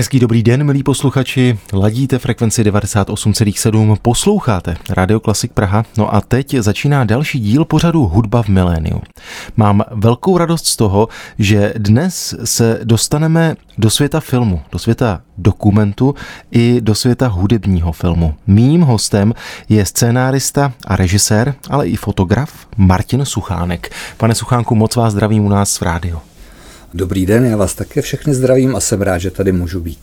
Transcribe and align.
Hezký 0.00 0.18
dobrý 0.20 0.42
den, 0.42 0.64
milí 0.64 0.82
posluchači. 0.82 1.58
Ladíte 1.72 2.18
frekvenci 2.18 2.62
98,7, 2.62 3.96
posloucháte 4.02 4.76
Radio 4.90 5.20
Klasik 5.20 5.52
Praha. 5.52 5.84
No 5.96 6.14
a 6.14 6.20
teď 6.20 6.54
začíná 6.54 7.04
další 7.04 7.40
díl 7.40 7.64
pořadu 7.64 8.06
Hudba 8.06 8.42
v 8.42 8.48
miléniu. 8.48 9.00
Mám 9.56 9.82
velkou 9.90 10.38
radost 10.38 10.66
z 10.66 10.76
toho, 10.76 11.08
že 11.38 11.74
dnes 11.78 12.34
se 12.44 12.80
dostaneme 12.84 13.54
do 13.78 13.90
světa 13.90 14.20
filmu, 14.20 14.60
do 14.72 14.78
světa 14.78 15.20
dokumentu 15.38 16.14
i 16.50 16.80
do 16.80 16.94
světa 16.94 17.28
hudebního 17.28 17.92
filmu. 17.92 18.34
Mým 18.46 18.80
hostem 18.80 19.34
je 19.68 19.86
scénárista 19.86 20.72
a 20.86 20.96
režisér, 20.96 21.54
ale 21.70 21.88
i 21.88 21.96
fotograf 21.96 22.66
Martin 22.76 23.24
Suchánek. 23.24 23.92
Pane 24.16 24.34
Suchánku, 24.34 24.74
moc 24.74 24.96
vás 24.96 25.12
zdravím 25.12 25.44
u 25.44 25.48
nás 25.48 25.80
v 25.80 25.82
rádiu. 25.82 26.20
Dobrý 26.94 27.26
den, 27.26 27.44
já 27.44 27.56
vás 27.56 27.74
také 27.74 28.02
všechny 28.02 28.34
zdravím 28.34 28.76
a 28.76 28.80
jsem 28.80 29.02
rád, 29.02 29.18
že 29.18 29.30
tady 29.30 29.52
můžu 29.52 29.80
být. 29.80 29.98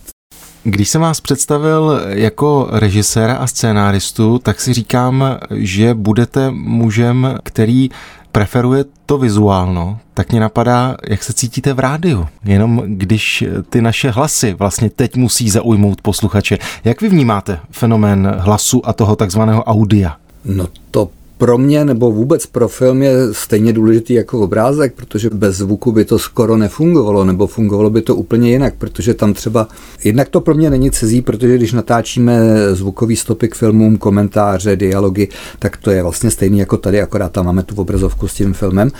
Když 0.63 0.89
jsem 0.89 1.01
vás 1.01 1.21
představil 1.21 2.01
jako 2.07 2.67
režiséra 2.71 3.35
a 3.35 3.47
scénáristu, 3.47 4.39
tak 4.39 4.61
si 4.61 4.73
říkám, 4.73 5.37
že 5.51 5.93
budete 5.93 6.51
mužem, 6.51 7.37
který 7.43 7.89
preferuje 8.31 8.85
to 9.05 9.17
vizuálno, 9.17 9.99
tak 10.13 10.31
mě 10.31 10.39
napadá, 10.39 10.97
jak 11.09 11.23
se 11.23 11.33
cítíte 11.33 11.73
v 11.73 11.79
rádiu. 11.79 12.27
Jenom 12.43 12.83
když 12.85 13.43
ty 13.69 13.81
naše 13.81 14.11
hlasy 14.11 14.53
vlastně 14.53 14.89
teď 14.89 15.15
musí 15.15 15.49
zaujmout 15.49 16.01
posluchače. 16.01 16.57
Jak 16.83 17.01
vy 17.01 17.09
vnímáte 17.09 17.59
fenomén 17.71 18.35
hlasu 18.37 18.89
a 18.89 18.93
toho 18.93 19.15
takzvaného 19.15 19.63
audia? 19.63 20.15
No 20.45 20.67
to 20.91 21.09
pro 21.37 21.57
mě 21.57 21.85
nebo 21.85 22.11
vůbec 22.11 22.45
pro 22.45 22.67
film 22.67 23.01
je 23.01 23.13
stejně 23.31 23.73
důležitý 23.73 24.13
jako 24.13 24.39
obrázek, 24.39 24.93
protože 24.93 25.29
bez 25.29 25.57
zvuku 25.57 25.91
by 25.91 26.05
to 26.05 26.19
skoro 26.19 26.57
nefungovalo, 26.57 27.25
nebo 27.25 27.47
fungovalo 27.47 27.89
by 27.89 28.01
to 28.01 28.15
úplně 28.15 28.51
jinak, 28.51 28.75
protože 28.75 29.13
tam 29.13 29.33
třeba, 29.33 29.67
jednak 30.03 30.29
to 30.29 30.41
pro 30.41 30.55
mě 30.55 30.69
není 30.69 30.91
cizí, 30.91 31.21
protože 31.21 31.55
když 31.55 31.73
natáčíme 31.73 32.39
zvukový 32.71 33.15
stopy 33.15 33.47
k 33.47 33.55
filmům, 33.55 33.97
komentáře, 33.97 34.75
dialogy, 34.75 35.27
tak 35.59 35.77
to 35.77 35.91
je 35.91 36.03
vlastně 36.03 36.31
stejný 36.31 36.59
jako 36.59 36.77
tady, 36.77 37.01
akorát 37.01 37.31
tam 37.31 37.45
máme 37.45 37.63
tu 37.63 37.75
obrazovku 37.75 38.27
s 38.27 38.33
tím 38.33 38.53
filmem. 38.53 38.91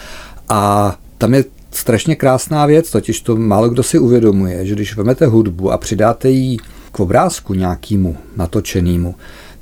A 0.50 0.96
tam 1.18 1.34
je 1.34 1.46
strašně 1.72 2.16
krásná 2.16 2.66
věc, 2.66 2.92
totiž 2.92 3.22
to 3.22 3.36
málo 3.36 3.70
kdo 3.70 3.84
si 3.84 4.00
uvědomuje, 4.00 4.66
že 4.66 4.76
když 4.76 4.98
vezmete 4.98 5.26
hudbu 5.26 5.72
a 5.72 5.78
přidáte 5.78 6.30
ji 6.30 6.58
k 6.92 7.00
obrázku 7.00 7.54
nějakému 7.54 8.18
natočenému, 8.38 9.16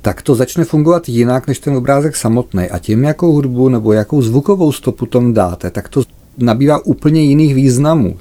tak 0.06 0.22
to 0.22 0.34
začne 0.34 0.64
fungovat 0.64 1.08
jinak 1.08 1.46
než 1.46 1.58
ten 1.58 1.76
obrázek 1.76 2.16
samotný. 2.16 2.64
A 2.64 2.78
tím, 2.78 3.04
jakou 3.04 3.32
hudbu 3.32 3.68
nebo 3.68 3.92
jakou 3.92 4.22
zvukovou 4.22 4.72
stopu 4.72 5.06
tam 5.06 5.32
dáte, 5.32 5.70
tak 5.70 5.88
to 5.88 6.02
nabývá 6.38 6.86
úplně 6.86 7.22
jiných 7.22 7.54
významů. 7.54 8.16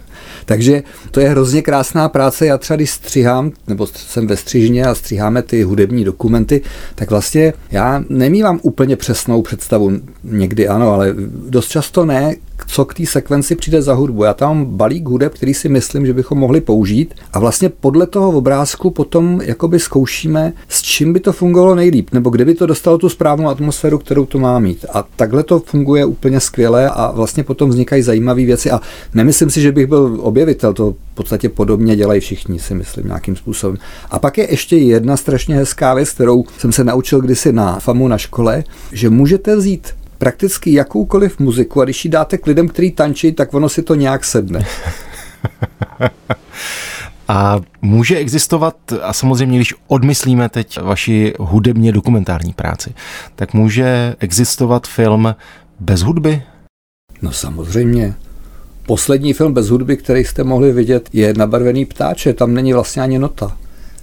Takže 0.45 0.83
to 1.11 1.19
je 1.19 1.29
hrozně 1.29 1.61
krásná 1.61 2.09
práce. 2.09 2.45
Já 2.45 2.57
třeba 2.57 2.75
když 2.75 2.91
stříhám, 2.91 3.51
nebo 3.67 3.87
jsem 3.87 4.27
ve 4.27 4.37
střižně 4.37 4.85
a 4.85 4.95
stříháme 4.95 5.41
ty 5.41 5.63
hudební 5.63 6.03
dokumenty, 6.03 6.61
tak 6.95 7.09
vlastně 7.09 7.53
já 7.71 8.03
nemývám 8.09 8.59
úplně 8.61 8.95
přesnou 8.95 9.41
představu. 9.41 9.91
Někdy 10.23 10.67
ano, 10.67 10.93
ale 10.93 11.15
dost 11.49 11.67
často 11.67 12.05
ne, 12.05 12.35
co 12.67 12.85
k 12.85 12.93
té 12.93 13.05
sekvenci 13.05 13.55
přijde 13.55 13.81
za 13.81 13.93
hudbu. 13.93 14.23
Já 14.23 14.33
tam 14.33 14.65
balík 14.65 15.07
hudeb, 15.07 15.33
který 15.33 15.53
si 15.53 15.69
myslím, 15.69 16.05
že 16.05 16.13
bychom 16.13 16.37
mohli 16.37 16.61
použít 16.61 17.15
a 17.33 17.39
vlastně 17.39 17.69
podle 17.69 18.07
toho 18.07 18.31
obrázku 18.31 18.89
potom 18.89 19.41
jakoby 19.41 19.79
zkoušíme, 19.79 20.53
s 20.69 20.81
čím 20.81 21.13
by 21.13 21.19
to 21.19 21.33
fungovalo 21.33 21.75
nejlíp, 21.75 22.09
nebo 22.13 22.29
kde 22.29 22.45
by 22.45 22.55
to 22.55 22.65
dostalo 22.65 22.97
tu 22.97 23.09
správnou 23.09 23.47
atmosféru, 23.47 23.97
kterou 23.97 24.25
to 24.25 24.39
má 24.39 24.59
mít. 24.59 24.85
A 24.93 25.05
takhle 25.15 25.43
to 25.43 25.59
funguje 25.59 26.05
úplně 26.05 26.39
skvěle 26.39 26.89
a 26.89 27.11
vlastně 27.11 27.43
potom 27.43 27.69
vznikají 27.69 28.01
zajímavé 28.01 28.45
věci 28.45 28.71
a 28.71 28.81
nemyslím 29.13 29.49
si, 29.49 29.61
že 29.61 29.71
bych 29.71 29.87
byl 29.87 30.17
objevitel, 30.21 30.73
to 30.73 30.91
v 30.91 31.15
podstatě 31.15 31.49
podobně 31.49 31.95
dělají 31.95 32.19
všichni, 32.19 32.59
si 32.59 32.75
myslím, 32.75 33.05
nějakým 33.07 33.35
způsobem. 33.35 33.77
A 34.11 34.19
pak 34.19 34.37
je 34.37 34.51
ještě 34.51 34.77
jedna 34.77 35.17
strašně 35.17 35.55
hezká 35.55 35.93
věc, 35.93 36.09
kterou 36.09 36.43
jsem 36.57 36.71
se 36.71 36.83
naučil 36.83 37.21
kdysi 37.21 37.51
na 37.51 37.79
FAMu 37.79 38.07
na 38.07 38.17
škole, 38.17 38.63
že 38.91 39.09
můžete 39.09 39.55
vzít 39.55 39.87
prakticky 40.25 40.73
jakoukoliv 40.73 41.39
muziku 41.39 41.81
a 41.81 41.83
když 41.83 42.05
ji 42.05 42.11
dáte 42.11 42.37
k 42.37 42.47
lidem, 42.47 42.67
kteří 42.67 42.91
tančí, 42.91 43.31
tak 43.31 43.53
ono 43.53 43.69
si 43.69 43.83
to 43.83 43.95
nějak 43.95 44.25
sedne. 44.25 44.65
A 47.27 47.61
může 47.81 48.17
existovat, 48.17 48.75
a 49.01 49.13
samozřejmě, 49.13 49.57
když 49.57 49.73
odmyslíme 49.87 50.49
teď 50.49 50.81
vaši 50.81 51.33
hudebně 51.39 51.91
dokumentární 51.91 52.53
práci, 52.53 52.93
tak 53.35 53.53
může 53.53 54.15
existovat 54.19 54.87
film 54.87 55.35
bez 55.79 56.01
hudby? 56.01 56.43
No 57.21 57.31
samozřejmě. 57.31 58.15
Poslední 58.87 59.33
film 59.33 59.53
bez 59.53 59.69
hudby, 59.69 59.97
který 59.97 60.25
jste 60.25 60.43
mohli 60.43 60.71
vidět, 60.71 61.09
je 61.13 61.33
Nabarvený 61.33 61.85
ptáče, 61.85 62.33
tam 62.33 62.53
není 62.53 62.73
vlastně 62.73 63.01
ani 63.01 63.19
nota. 63.19 63.57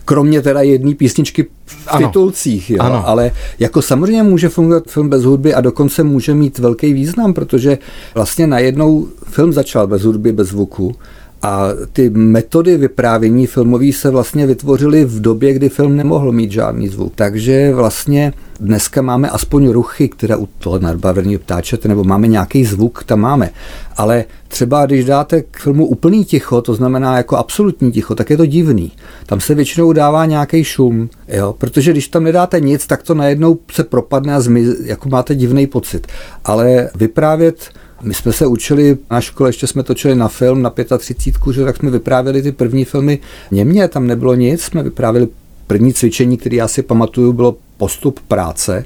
Kromě 0.04 0.42
teda 0.42 0.62
jedné 0.62 0.94
písničky 0.94 1.46
v 1.66 1.88
ano. 1.88 2.06
titulcích, 2.08 2.70
jo? 2.70 2.78
Ano. 2.80 3.08
ale 3.08 3.30
jako 3.58 3.82
samozřejmě 3.82 4.22
může 4.22 4.48
fungovat 4.48 4.84
film 4.88 5.08
bez 5.08 5.24
hudby 5.24 5.54
a 5.54 5.60
dokonce 5.60 6.02
může 6.02 6.34
mít 6.34 6.58
velký 6.58 6.92
význam, 6.92 7.34
protože 7.34 7.78
vlastně 8.14 8.46
najednou 8.46 9.08
film 9.24 9.52
začal 9.52 9.86
bez 9.86 10.02
hudby, 10.02 10.32
bez 10.32 10.48
zvuku 10.48 10.94
a 11.42 11.68
ty 11.92 12.10
metody 12.10 12.76
vyprávění 12.76 13.46
filmový 13.46 13.92
se 13.92 14.10
vlastně 14.10 14.46
vytvořily 14.46 15.04
v 15.04 15.20
době, 15.20 15.54
kdy 15.54 15.68
film 15.68 15.96
nemohl 15.96 16.32
mít 16.32 16.52
žádný 16.52 16.88
zvuk. 16.88 17.12
Takže 17.14 17.74
vlastně 17.74 18.32
dneska 18.60 19.02
máme 19.02 19.30
aspoň 19.30 19.68
ruchy, 19.68 20.08
které 20.08 20.36
u 20.36 20.48
toho 20.58 20.78
nadbarveného 20.78 21.38
ptáčete, 21.38 21.88
nebo 21.88 22.04
máme 22.04 22.28
nějaký 22.28 22.64
zvuk, 22.64 23.04
tam 23.04 23.20
máme. 23.20 23.50
Ale 23.96 24.24
třeba 24.48 24.86
když 24.86 25.04
dáte 25.04 25.42
k 25.42 25.58
filmu 25.58 25.86
úplný 25.86 26.24
ticho, 26.24 26.62
to 26.62 26.74
znamená 26.74 27.16
jako 27.16 27.36
absolutní 27.36 27.92
ticho, 27.92 28.14
tak 28.14 28.30
je 28.30 28.36
to 28.36 28.46
divný. 28.46 28.92
Tam 29.26 29.40
se 29.40 29.54
většinou 29.54 29.92
dává 29.92 30.26
nějaký 30.26 30.64
šum, 30.64 31.10
jo? 31.28 31.54
protože 31.58 31.90
když 31.90 32.08
tam 32.08 32.24
nedáte 32.24 32.60
nic, 32.60 32.86
tak 32.86 33.02
to 33.02 33.14
najednou 33.14 33.58
se 33.72 33.84
propadne 33.84 34.34
a 34.34 34.40
zmiz, 34.40 34.80
jako 34.84 35.08
máte 35.08 35.34
divný 35.34 35.66
pocit. 35.66 36.06
Ale 36.44 36.90
vyprávět 36.94 37.70
my 38.02 38.14
jsme 38.14 38.32
se 38.32 38.46
učili 38.46 38.98
na 39.10 39.20
škole, 39.20 39.48
ještě 39.48 39.66
jsme 39.66 39.82
točili 39.82 40.14
na 40.14 40.28
film 40.28 40.62
na 40.62 40.72
35, 40.98 41.54
že 41.54 41.64
tak 41.64 41.76
jsme 41.76 41.90
vyprávěli 41.90 42.42
ty 42.42 42.52
první 42.52 42.84
filmy 42.84 43.18
Němě, 43.50 43.88
tam 43.88 44.06
nebylo 44.06 44.34
nic, 44.34 44.62
jsme 44.62 44.82
vyprávěli 44.82 45.28
první 45.66 45.94
cvičení, 45.94 46.36
které 46.36 46.56
já 46.56 46.68
si 46.68 46.82
pamatuju, 46.82 47.32
bylo 47.32 47.56
postup 47.76 48.20
práce 48.20 48.84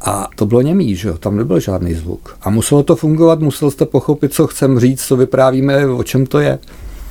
a 0.00 0.28
to 0.34 0.46
bylo 0.46 0.60
němý, 0.60 0.96
že 0.96 1.12
tam 1.12 1.36
nebyl 1.36 1.60
žádný 1.60 1.94
zvuk. 1.94 2.36
A 2.40 2.50
muselo 2.50 2.82
to 2.82 2.96
fungovat, 2.96 3.40
musel 3.40 3.70
jste 3.70 3.86
pochopit, 3.86 4.32
co 4.32 4.46
chcem 4.46 4.78
říct, 4.78 5.02
co 5.02 5.16
vyprávíme, 5.16 5.86
o 5.86 6.02
čem 6.02 6.26
to 6.26 6.38
je. 6.38 6.58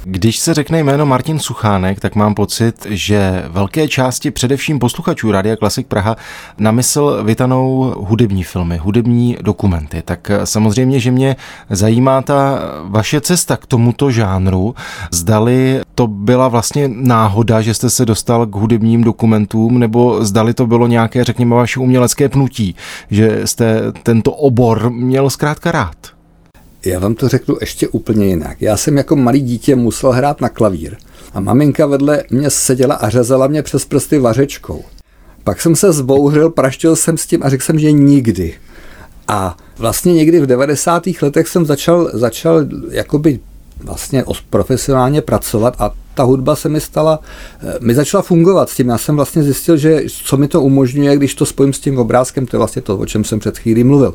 Když 0.09 0.39
se 0.39 0.53
řekne 0.53 0.79
jméno 0.79 1.05
Martin 1.05 1.39
Suchánek, 1.39 1.99
tak 1.99 2.15
mám 2.15 2.33
pocit, 2.35 2.87
že 2.89 3.43
velké 3.47 3.87
části 3.87 4.31
především 4.31 4.79
posluchačů 4.79 5.31
Radia 5.31 5.55
Klasik 5.55 5.87
Praha 5.87 6.15
na 6.57 6.71
mysl 6.71 7.23
vytanou 7.23 7.93
hudební 7.97 8.43
filmy, 8.43 8.77
hudební 8.77 9.37
dokumenty. 9.41 10.01
Tak 10.05 10.31
samozřejmě, 10.43 10.99
že 10.99 11.11
mě 11.11 11.35
zajímá 11.69 12.21
ta 12.21 12.59
vaše 12.83 13.21
cesta 13.21 13.57
k 13.57 13.65
tomuto 13.65 14.11
žánru. 14.11 14.75
Zdali 15.11 15.81
to 15.95 16.07
byla 16.07 16.47
vlastně 16.47 16.87
náhoda, 16.93 17.61
že 17.61 17.73
jste 17.73 17.89
se 17.89 18.05
dostal 18.05 18.45
k 18.45 18.55
hudebním 18.55 19.03
dokumentům, 19.03 19.79
nebo 19.79 20.25
zdali 20.25 20.53
to 20.53 20.67
bylo 20.67 20.87
nějaké, 20.87 21.23
řekněme, 21.23 21.55
vaše 21.55 21.79
umělecké 21.79 22.29
pnutí, 22.29 22.75
že 23.11 23.47
jste 23.47 23.81
tento 24.03 24.31
obor 24.31 24.89
měl 24.89 25.29
zkrátka 25.29 25.71
rád. 25.71 26.16
Já 26.87 26.99
vám 26.99 27.15
to 27.15 27.27
řeknu 27.27 27.57
ještě 27.61 27.87
úplně 27.87 28.25
jinak. 28.25 28.61
Já 28.61 28.77
jsem 28.77 28.97
jako 28.97 29.15
malý 29.15 29.41
dítě 29.41 29.75
musel 29.75 30.11
hrát 30.11 30.41
na 30.41 30.49
klavír 30.49 30.95
a 31.33 31.39
maminka 31.39 31.85
vedle 31.85 32.23
mě 32.29 32.49
seděla 32.49 32.95
a 32.95 33.09
řezala 33.09 33.47
mě 33.47 33.63
přes 33.63 33.85
prsty 33.85 34.19
vařečkou. 34.19 34.83
Pak 35.43 35.61
jsem 35.61 35.75
se 35.75 35.91
zbouřil, 35.91 36.49
praštil 36.49 36.95
jsem 36.95 37.17
s 37.17 37.25
tím 37.25 37.43
a 37.43 37.49
řekl 37.49 37.63
jsem, 37.63 37.79
že 37.79 37.91
nikdy. 37.91 38.53
A 39.27 39.57
vlastně 39.77 40.13
někdy 40.13 40.39
v 40.39 40.45
90. 40.45 41.03
letech 41.21 41.47
jsem 41.47 41.65
začal, 41.65 42.09
začal 42.13 42.65
jakoby 42.91 43.39
vlastně 43.83 44.23
profesionálně 44.49 45.21
pracovat 45.21 45.75
a 45.79 45.91
ta 46.13 46.23
hudba 46.23 46.55
se 46.55 46.69
mi 46.69 46.81
stala, 46.81 47.19
eh, 47.61 47.73
mi 47.81 47.95
začala 47.95 48.21
fungovat 48.21 48.69
s 48.69 48.75
tím. 48.75 48.89
Já 48.89 48.97
jsem 48.97 49.15
vlastně 49.15 49.43
zjistil, 49.43 49.77
že 49.77 50.01
co 50.07 50.37
mi 50.37 50.47
to 50.47 50.61
umožňuje, 50.61 51.15
když 51.15 51.35
to 51.35 51.45
spojím 51.45 51.73
s 51.73 51.79
tím 51.79 51.99
obrázkem, 51.99 52.45
to 52.45 52.55
je 52.55 52.57
vlastně 52.57 52.81
to, 52.81 52.97
o 52.97 53.05
čem 53.05 53.23
jsem 53.23 53.39
před 53.39 53.57
chvílí 53.57 53.83
mluvil. 53.83 54.13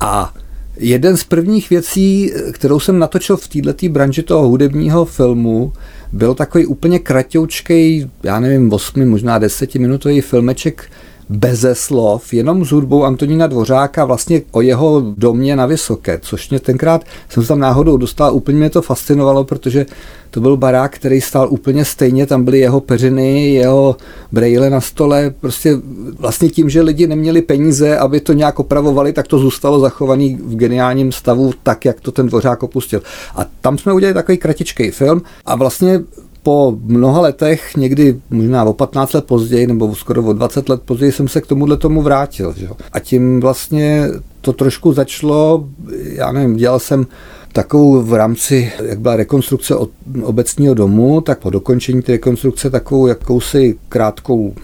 A 0.00 0.34
Jeden 0.76 1.16
z 1.16 1.24
prvních 1.24 1.70
věcí, 1.70 2.32
kterou 2.52 2.80
jsem 2.80 2.98
natočil 2.98 3.36
v 3.36 3.48
této 3.48 3.88
branži 3.88 4.22
toho 4.22 4.48
hudebního 4.48 5.04
filmu, 5.04 5.72
byl 6.12 6.34
takový 6.34 6.66
úplně 6.66 6.98
kratoučkej, 6.98 8.08
já 8.22 8.40
nevím, 8.40 8.72
8, 8.72 9.08
možná 9.08 9.38
10 9.38 9.74
minutový 9.74 10.20
filmeček 10.20 10.90
beze 11.28 11.74
slov, 11.74 12.32
jenom 12.32 12.64
s 12.64 12.72
hudbou 12.72 13.04
Antonína 13.04 13.46
Dvořáka 13.46 14.04
vlastně 14.04 14.42
o 14.52 14.60
jeho 14.60 15.02
domě 15.16 15.56
na 15.56 15.66
Vysoké, 15.66 16.18
což 16.22 16.50
mě 16.50 16.60
tenkrát 16.60 17.04
jsem 17.28 17.42
se 17.42 17.48
tam 17.48 17.58
náhodou 17.58 17.96
dostal, 17.96 18.34
úplně 18.34 18.58
mě 18.58 18.70
to 18.70 18.82
fascinovalo, 18.82 19.44
protože 19.44 19.86
to 20.30 20.40
byl 20.40 20.56
barák, 20.56 20.94
který 20.94 21.20
stál 21.20 21.48
úplně 21.50 21.84
stejně, 21.84 22.26
tam 22.26 22.44
byly 22.44 22.58
jeho 22.58 22.80
peřiny, 22.80 23.52
jeho 23.52 23.96
brejle 24.32 24.70
na 24.70 24.80
stole, 24.80 25.34
prostě 25.40 25.76
vlastně 26.18 26.48
tím, 26.48 26.70
že 26.70 26.82
lidi 26.82 27.06
neměli 27.06 27.42
peníze, 27.42 27.98
aby 27.98 28.20
to 28.20 28.32
nějak 28.32 28.58
opravovali, 28.58 29.12
tak 29.12 29.28
to 29.28 29.38
zůstalo 29.38 29.80
zachovaný 29.80 30.38
v 30.42 30.56
geniálním 30.56 31.12
stavu, 31.12 31.52
tak, 31.62 31.84
jak 31.84 32.00
to 32.00 32.12
ten 32.12 32.26
Dvořák 32.26 32.62
opustil. 32.62 33.02
A 33.36 33.46
tam 33.60 33.78
jsme 33.78 33.92
udělali 33.92 34.14
takový 34.14 34.38
kratičký 34.38 34.90
film 34.90 35.22
a 35.44 35.56
vlastně 35.56 36.00
po 36.46 36.78
mnoha 36.84 37.20
letech, 37.20 37.76
někdy 37.76 38.20
možná 38.30 38.64
o 38.64 38.72
15 38.72 39.12
let 39.12 39.24
později, 39.24 39.66
nebo 39.66 39.94
skoro 39.94 40.22
o 40.22 40.32
20 40.32 40.68
let 40.68 40.82
později, 40.82 41.12
jsem 41.12 41.28
se 41.28 41.40
k 41.40 41.46
tomuhle 41.46 41.76
tomu 41.76 42.02
vrátil. 42.02 42.54
Že? 42.56 42.68
A 42.92 43.00
tím 43.00 43.40
vlastně 43.40 44.08
to 44.40 44.52
trošku 44.52 44.92
začalo, 44.92 45.68
já 46.02 46.32
nevím, 46.32 46.56
dělal 46.56 46.78
jsem 46.78 47.06
takovou 47.52 48.02
v 48.02 48.14
rámci, 48.14 48.72
jak 48.84 49.00
byla 49.00 49.16
rekonstrukce 49.16 49.74
obecního 50.22 50.74
domu, 50.74 51.20
tak 51.20 51.38
po 51.38 51.50
dokončení 51.50 52.02
té 52.02 52.12
rekonstrukce 52.12 52.70
takovou 52.70 53.06
jakousi 53.06 53.78
krátkou 53.88 54.54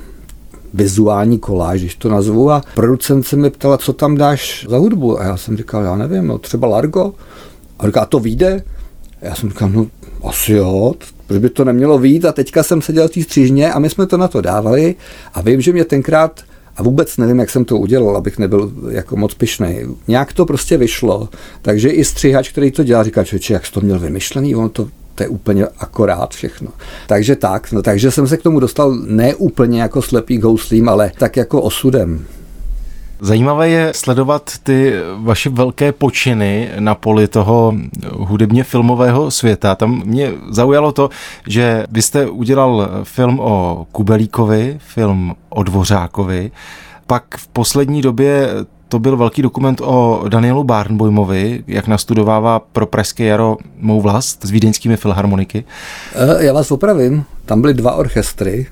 vizuální 0.75 1.39
koláž, 1.39 1.81
když 1.81 1.95
to 1.95 2.09
nazvu. 2.09 2.51
A 2.51 2.63
producent 2.75 3.27
se 3.27 3.37
mi 3.37 3.51
ptala, 3.51 3.79
co 3.79 3.93
tam 3.93 4.17
dáš 4.17 4.67
za 4.69 4.79
hudbu. 4.79 5.21
A 5.21 5.25
já 5.25 5.37
jsem 5.37 5.57
říkal, 5.57 5.85
já 5.85 5.97
nevím, 5.97 6.27
no 6.27 6.39
třeba 6.39 6.69
Largo. 6.69 7.13
A 7.79 7.87
říká, 7.87 8.01
a 8.01 8.07
to 8.07 8.21
vyjde? 8.21 8.65
Já 9.23 9.35
jsem 9.35 9.49
říkal, 9.49 9.69
no 9.69 9.87
asi 10.25 10.53
jo, 10.53 10.95
proč 11.27 11.41
by 11.41 11.51
to 11.51 11.65
nemělo 11.65 11.99
vít 11.99 12.25
a 12.25 12.33
teďka 12.33 12.63
jsem 12.63 12.83
seděl 12.83 13.09
v 13.09 13.11
té 13.11 13.23
střížně 13.23 13.73
a 13.73 13.79
my 13.79 13.91
jsme 13.91 14.07
to 14.07 14.17
na 14.17 14.29
to 14.29 14.41
dávali 14.41 14.95
a 15.35 15.41
vím, 15.41 15.61
že 15.61 15.73
mě 15.73 15.85
tenkrát 15.85 16.41
a 16.77 16.83
vůbec 16.83 17.17
nevím, 17.17 17.39
jak 17.39 17.51
jsem 17.51 17.65
to 17.65 17.77
udělal, 17.77 18.17
abych 18.17 18.39
nebyl 18.39 18.73
jako 18.91 19.17
moc 19.17 19.35
pišnej. 19.35 19.87
Nějak 20.09 20.33
to 20.33 20.47
prostě 20.47 20.77
vyšlo. 20.77 21.29
Takže 21.63 21.89
i 21.89 22.05
stříhač, 22.05 22.49
který 22.49 22.71
to 22.71 22.85
dělá, 22.85 23.05
říká, 23.05 23.23
že 23.23 23.39
jak 23.51 23.67
jsi 23.67 23.73
to 23.73 23.81
měl 23.81 23.99
vymyšlený, 23.99 24.57
on 24.57 24.71
to 24.71 24.89
to 25.15 25.23
je 25.23 25.29
úplně 25.29 25.67
akorát 25.79 26.35
všechno. 26.35 26.69
Takže 27.07 27.37
tak, 27.37 27.73
no, 27.73 27.83
takže 27.83 28.11
jsem 28.11 28.27
se 28.27 28.37
k 28.37 28.43
tomu 28.43 28.61
dostal 28.61 28.95
ne 28.95 29.35
úplně 29.35 29.83
jako 29.83 30.03
slepý 30.03 30.41
houslím, 30.41 30.89
ale 30.89 31.13
tak 31.19 31.37
jako 31.37 31.63
osudem. 31.63 32.27
Zajímavé 33.25 33.69
je 33.69 33.93
sledovat 33.95 34.51
ty 34.63 34.93
vaše 35.17 35.51
velké 35.51 35.93
počiny 35.93 36.71
na 36.79 36.95
poli 36.95 37.29
toho 37.29 37.75
hudebně 38.13 38.65
filmového 38.65 39.31
světa. 39.31 39.75
Tam 39.75 40.03
mě 40.05 40.33
zaujalo 40.51 40.93
to, 40.93 41.11
že 41.47 41.87
vy 41.91 42.03
jste 42.03 42.27
udělal 42.27 42.89
film 43.03 43.41
o 43.41 43.87
Kubelíkovi, 43.93 44.79
film 44.79 45.35
o 45.49 45.63
Dvořákovi, 45.63 46.51
pak 47.07 47.25
v 47.37 47.49
poslední 47.49 48.03
době 48.03 48.49
to 48.89 48.99
byl 48.99 49.17
velký 49.17 49.43
dokument 49.43 49.81
o 49.85 50.25
Danielu 50.29 50.65
Barnbojmovi, 50.65 51.65
jak 51.67 51.87
nastudovává 51.87 52.59
pro 52.59 52.87
Pražské 52.87 53.25
jaro 53.25 53.57
mou 53.79 54.01
vlast 54.01 54.45
s 54.45 54.51
vídeňskými 54.51 54.97
filharmoniky. 54.97 55.65
Eh, 56.15 56.45
já 56.45 56.53
vás 56.53 56.71
opravím, 56.71 57.25
tam 57.47 57.61
byly 57.61 57.75
dva 57.75 57.93
orchestry, 57.93 58.67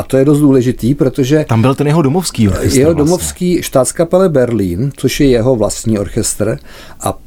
a 0.00 0.02
to 0.02 0.16
je 0.16 0.24
dost 0.24 0.40
důležitý, 0.40 0.94
protože... 0.94 1.44
Tam 1.48 1.62
byl 1.62 1.74
ten 1.74 1.86
jeho 1.86 2.02
domovský 2.02 2.48
orchestr. 2.48 2.78
Jeho 2.78 2.94
vlastně. 2.94 3.04
domovský 3.04 3.62
štátskapele 3.62 4.28
Berlín, 4.28 4.92
což 4.96 5.20
je 5.20 5.28
jeho 5.28 5.56
vlastní 5.56 5.98
orchestr. 5.98 6.58
A 7.00 7.18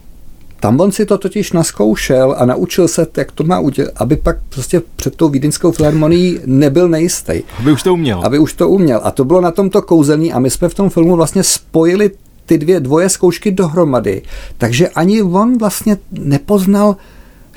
tam 0.60 0.80
on 0.80 0.92
si 0.92 1.06
to 1.06 1.18
totiž 1.18 1.52
naskoušel 1.52 2.36
a 2.38 2.46
naučil 2.46 2.88
se, 2.88 3.08
jak 3.18 3.32
to 3.32 3.44
má 3.44 3.60
udělat, 3.60 3.92
aby 3.96 4.16
pak 4.16 4.38
prostě 4.50 4.82
před 4.96 5.16
tou 5.16 5.30
vídeňskou 5.30 5.72
filharmonií 5.72 6.40
nebyl 6.46 6.90
nejistý. 6.90 7.44
Aby 7.60 7.72
už 7.72 7.84
to 7.84 7.94
uměl. 7.94 8.22
Aby 8.24 8.40
už 8.40 8.54
to 8.54 8.70
uměl. 8.70 9.02
A 9.04 9.12
to 9.12 9.26
bylo 9.26 9.42
na 9.42 9.52
tomto 9.52 9.82
kouzelný 9.82 10.34
a 10.34 10.40
my 10.40 10.50
jsme 10.50 10.70
v 10.70 10.74
tom 10.74 10.90
filmu 10.90 11.16
vlastně 11.16 11.44
spojili 11.44 12.12
ty 12.46 12.58
dvě 12.58 12.80
dvoje 12.80 13.10
zkoušky 13.10 13.52
dohromady. 13.52 14.22
Takže 14.58 14.90
ani 14.90 15.22
on 15.22 15.58
vlastně 15.58 15.98
nepoznal 16.12 16.96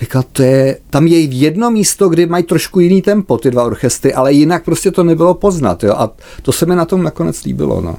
Říkal, 0.00 0.22
to 0.32 0.42
je, 0.42 0.78
tam 0.90 1.06
je 1.06 1.20
jedno 1.20 1.70
místo, 1.70 2.08
kde 2.08 2.26
mají 2.26 2.44
trošku 2.44 2.80
jiný 2.80 3.02
tempo, 3.02 3.38
ty 3.38 3.50
dva 3.50 3.64
orchestry, 3.64 4.14
ale 4.14 4.32
jinak 4.32 4.64
prostě 4.64 4.90
to 4.90 5.04
nebylo 5.04 5.34
poznat. 5.34 5.84
Jo? 5.84 5.94
A 5.98 6.10
to 6.42 6.52
se 6.52 6.66
mi 6.66 6.76
na 6.76 6.84
tom 6.84 7.02
nakonec 7.02 7.44
líbilo. 7.44 7.80
No. 7.80 7.96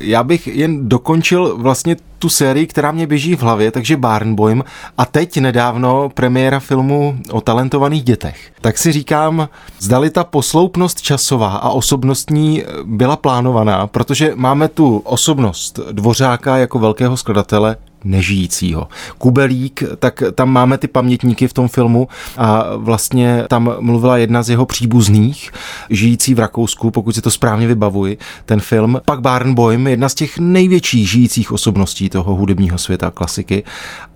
Já 0.00 0.22
bych 0.22 0.46
jen 0.46 0.88
dokončil 0.88 1.56
vlastně 1.58 1.96
tu 2.18 2.28
sérii, 2.28 2.66
která 2.66 2.92
mě 2.92 3.06
běží 3.06 3.36
v 3.36 3.42
hlavě, 3.42 3.70
takže 3.70 3.96
Barnboim 3.96 4.64
a 4.98 5.04
teď 5.04 5.40
nedávno 5.40 6.08
premiéra 6.14 6.60
filmu 6.60 7.18
o 7.30 7.40
talentovaných 7.40 8.02
dětech. 8.02 8.52
Tak 8.60 8.78
si 8.78 8.92
říkám, 8.92 9.48
zdali 9.78 10.10
ta 10.10 10.24
posloupnost 10.24 11.02
časová 11.02 11.48
a 11.48 11.70
osobnostní 11.70 12.62
byla 12.84 13.16
plánovaná, 13.16 13.86
protože 13.86 14.32
máme 14.34 14.68
tu 14.68 14.98
osobnost 14.98 15.80
Dvořáka 15.92 16.56
jako 16.56 16.78
velkého 16.78 17.16
skladatele, 17.16 17.76
nežijícího. 18.04 18.88
Kubelík, 19.18 19.82
tak 19.98 20.22
tam 20.34 20.50
máme 20.50 20.78
ty 20.78 20.88
pamětníky 20.88 21.48
v 21.48 21.52
tom 21.52 21.68
filmu 21.68 22.08
a 22.36 22.64
vlastně 22.76 23.44
tam 23.48 23.74
mluvila 23.80 24.16
jedna 24.16 24.42
z 24.42 24.50
jeho 24.50 24.66
příbuzných, 24.66 25.50
žijící 25.90 26.34
v 26.34 26.38
Rakousku, 26.38 26.90
pokud 26.90 27.14
si 27.14 27.22
to 27.22 27.30
správně 27.30 27.66
vybavuji, 27.66 28.18
ten 28.44 28.60
film. 28.60 29.00
Pak 29.04 29.20
Barnboim, 29.20 29.86
jedna 29.86 30.08
z 30.08 30.14
těch 30.14 30.38
největších 30.38 31.10
žijících 31.10 31.52
osobností 31.52 32.10
toho 32.10 32.34
hudebního 32.34 32.78
světa, 32.78 33.10
klasiky. 33.10 33.64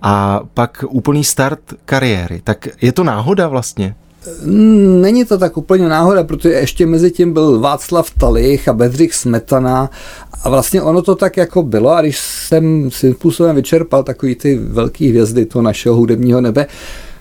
A 0.02 0.40
pak 0.54 0.84
úplný 0.88 1.24
start 1.24 1.60
kariéry. 1.84 2.40
Tak 2.44 2.68
je 2.82 2.92
to 2.92 3.04
náhoda 3.04 3.48
vlastně? 3.48 3.94
Není 5.00 5.24
to 5.24 5.38
tak 5.38 5.56
úplně 5.56 5.88
náhoda, 5.88 6.24
protože 6.24 6.48
ještě 6.48 6.86
mezi 6.86 7.10
tím 7.10 7.32
byl 7.32 7.60
Václav 7.60 8.10
Talich 8.10 8.68
a 8.68 8.72
Bedřich 8.72 9.14
Smetana 9.14 9.90
a 10.42 10.50
vlastně 10.50 10.82
ono 10.82 11.02
to 11.02 11.14
tak 11.14 11.36
jako 11.36 11.62
bylo 11.62 11.90
a 11.90 12.00
když 12.00 12.18
jsem 12.18 12.90
svým 12.90 13.14
způsobem 13.14 13.56
vyčerpal 13.56 14.02
takový 14.02 14.34
ty 14.34 14.58
velké 14.58 15.08
hvězdy 15.08 15.46
toho 15.46 15.62
našeho 15.62 15.96
hudebního 15.96 16.40
nebe, 16.40 16.66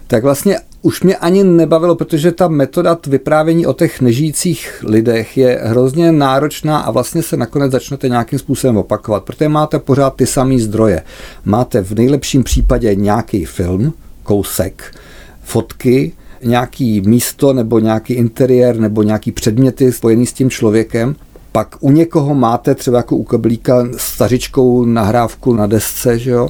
tak 0.07 0.24
vlastně 0.24 0.57
už 0.81 1.04
mě 1.04 1.15
ani 1.15 1.44
nebavilo, 1.44 1.95
protože 1.95 2.31
ta 2.31 2.48
metoda 2.48 2.98
vyprávění 3.07 3.65
o 3.68 3.74
těch 3.74 4.01
nežijících 4.01 4.83
lidech 4.88 5.38
je 5.38 5.60
hrozně 5.63 6.12
náročná 6.12 6.80
a 6.80 6.92
vlastně 6.92 7.24
se 7.24 7.38
nakonec 7.38 7.71
začnete 7.71 8.10
nějakým 8.10 8.39
způsobem 8.39 8.77
opakovat, 8.77 9.24
protože 9.24 9.50
máte 9.50 9.80
pořád 9.80 10.15
ty 10.15 10.25
samé 10.25 10.60
zdroje. 10.60 11.03
Máte 11.45 11.81
v 11.81 11.92
nejlepším 11.92 12.44
případě 12.44 12.95
nějaký 12.95 13.45
film, 13.45 13.94
kousek, 14.24 14.95
fotky, 15.44 16.13
nějaký 16.44 17.01
místo 17.01 17.54
nebo 17.54 17.80
nějaký 17.80 18.13
interiér 18.13 18.80
nebo 18.80 19.04
nějaký 19.04 19.31
předměty 19.31 19.92
spojený 19.92 20.25
s 20.25 20.34
tím 20.34 20.50
člověkem. 20.50 21.16
Pak 21.51 21.75
u 21.80 21.92
někoho 21.92 22.36
máte 22.36 22.75
třeba 22.75 22.98
jako 22.98 23.16
u 23.18 23.24
kablíka 23.24 23.88
stařičkou 23.98 24.86
nahrávku 24.86 25.54
na 25.54 25.68
desce, 25.68 26.19
že 26.19 26.31
jo? 26.31 26.50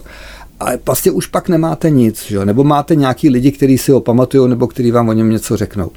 ale 0.60 0.80
vlastně 0.86 1.12
už 1.12 1.28
pak 1.28 1.50
nemáte 1.50 1.89
nic, 1.89 2.24
že 2.24 2.36
jo? 2.36 2.45
nebo 2.45 2.63
máte 2.63 2.95
nějaký 2.95 3.30
lidi, 3.30 3.51
kteří 3.51 3.78
si 3.78 3.92
ho 3.92 4.01
pamatují, 4.01 4.50
nebo 4.50 4.68
kteří 4.68 4.92
vám 4.92 5.10
o 5.10 5.13
něm 5.13 5.30
něco 5.30 5.57
řeknou. 5.57 5.92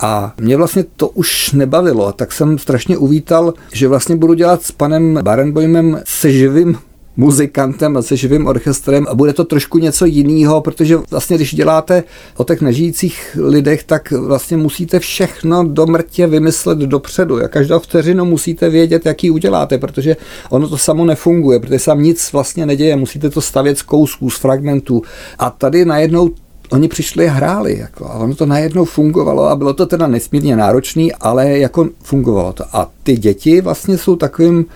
A 0.00 0.32
mě 0.40 0.56
vlastně 0.56 0.84
to 0.96 1.08
už 1.08 1.52
nebavilo, 1.52 2.12
tak 2.12 2.32
jsem 2.32 2.58
strašně 2.58 2.98
uvítal, 2.98 3.54
že 3.72 3.88
vlastně 3.88 4.16
budu 4.16 4.34
dělat 4.34 4.62
s 4.62 4.72
panem 4.72 5.18
Barenboimem 5.22 6.00
se 6.04 6.32
živým 6.32 6.76
muzikantem 7.16 7.96
a 7.96 8.02
se 8.02 8.16
živým 8.16 8.46
orchestrem 8.46 9.06
a 9.08 9.14
bude 9.14 9.32
to 9.32 9.44
trošku 9.44 9.78
něco 9.78 10.04
jiného, 10.04 10.60
protože 10.60 10.96
vlastně 11.10 11.36
když 11.36 11.54
děláte 11.54 12.04
o 12.36 12.44
těch 12.44 12.60
nežijících 12.60 13.36
lidech, 13.40 13.84
tak 13.84 14.10
vlastně 14.10 14.56
musíte 14.56 14.98
všechno 14.98 15.64
do 15.64 15.86
mrtě 15.86 16.26
vymyslet 16.26 16.78
dopředu. 16.78 17.44
A 17.44 17.48
každou 17.48 17.78
vteřinu 17.78 18.24
musíte 18.24 18.70
vědět, 18.70 19.06
jaký 19.06 19.30
uděláte, 19.30 19.78
protože 19.78 20.16
ono 20.50 20.68
to 20.68 20.78
samo 20.78 21.04
nefunguje, 21.04 21.60
protože 21.60 21.78
se 21.78 21.92
nic 21.96 22.32
vlastně 22.32 22.66
neděje, 22.66 22.96
musíte 22.96 23.30
to 23.30 23.40
stavět 23.40 23.78
z 23.78 23.82
kousků, 23.82 24.30
z 24.30 24.38
fragmentů. 24.38 25.02
A 25.38 25.50
tady 25.50 25.84
najednou 25.84 26.30
oni 26.70 26.88
přišli 26.88 27.28
a 27.28 27.32
hráli. 27.32 27.78
Jako, 27.78 28.06
a 28.06 28.14
ono 28.14 28.34
to 28.34 28.46
najednou 28.46 28.84
fungovalo 28.84 29.48
a 29.48 29.56
bylo 29.56 29.74
to 29.74 29.86
teda 29.86 30.06
nesmírně 30.06 30.56
náročný, 30.56 31.12
ale 31.12 31.58
jako 31.58 31.88
fungovalo 32.02 32.52
to. 32.52 32.64
A 32.72 32.90
ty 33.02 33.16
děti 33.16 33.60
vlastně 33.60 33.98
jsou 33.98 34.16
takovým 34.16 34.66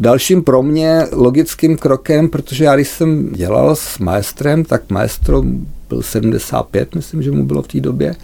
Dalším 0.00 0.42
pro 0.42 0.62
mě 0.62 1.06
logickým 1.12 1.76
krokem, 1.76 2.28
protože 2.28 2.64
já 2.64 2.74
když 2.74 2.88
jsem 2.88 3.32
dělal 3.32 3.76
s 3.76 3.98
maestrem, 3.98 4.64
tak 4.64 4.90
maestro 4.90 5.42
byl 5.88 6.02
75, 6.02 6.94
myslím, 6.94 7.22
že 7.22 7.30
mu 7.30 7.44
bylo 7.44 7.62
v 7.62 7.68
té 7.68 7.80
době. 7.80 8.14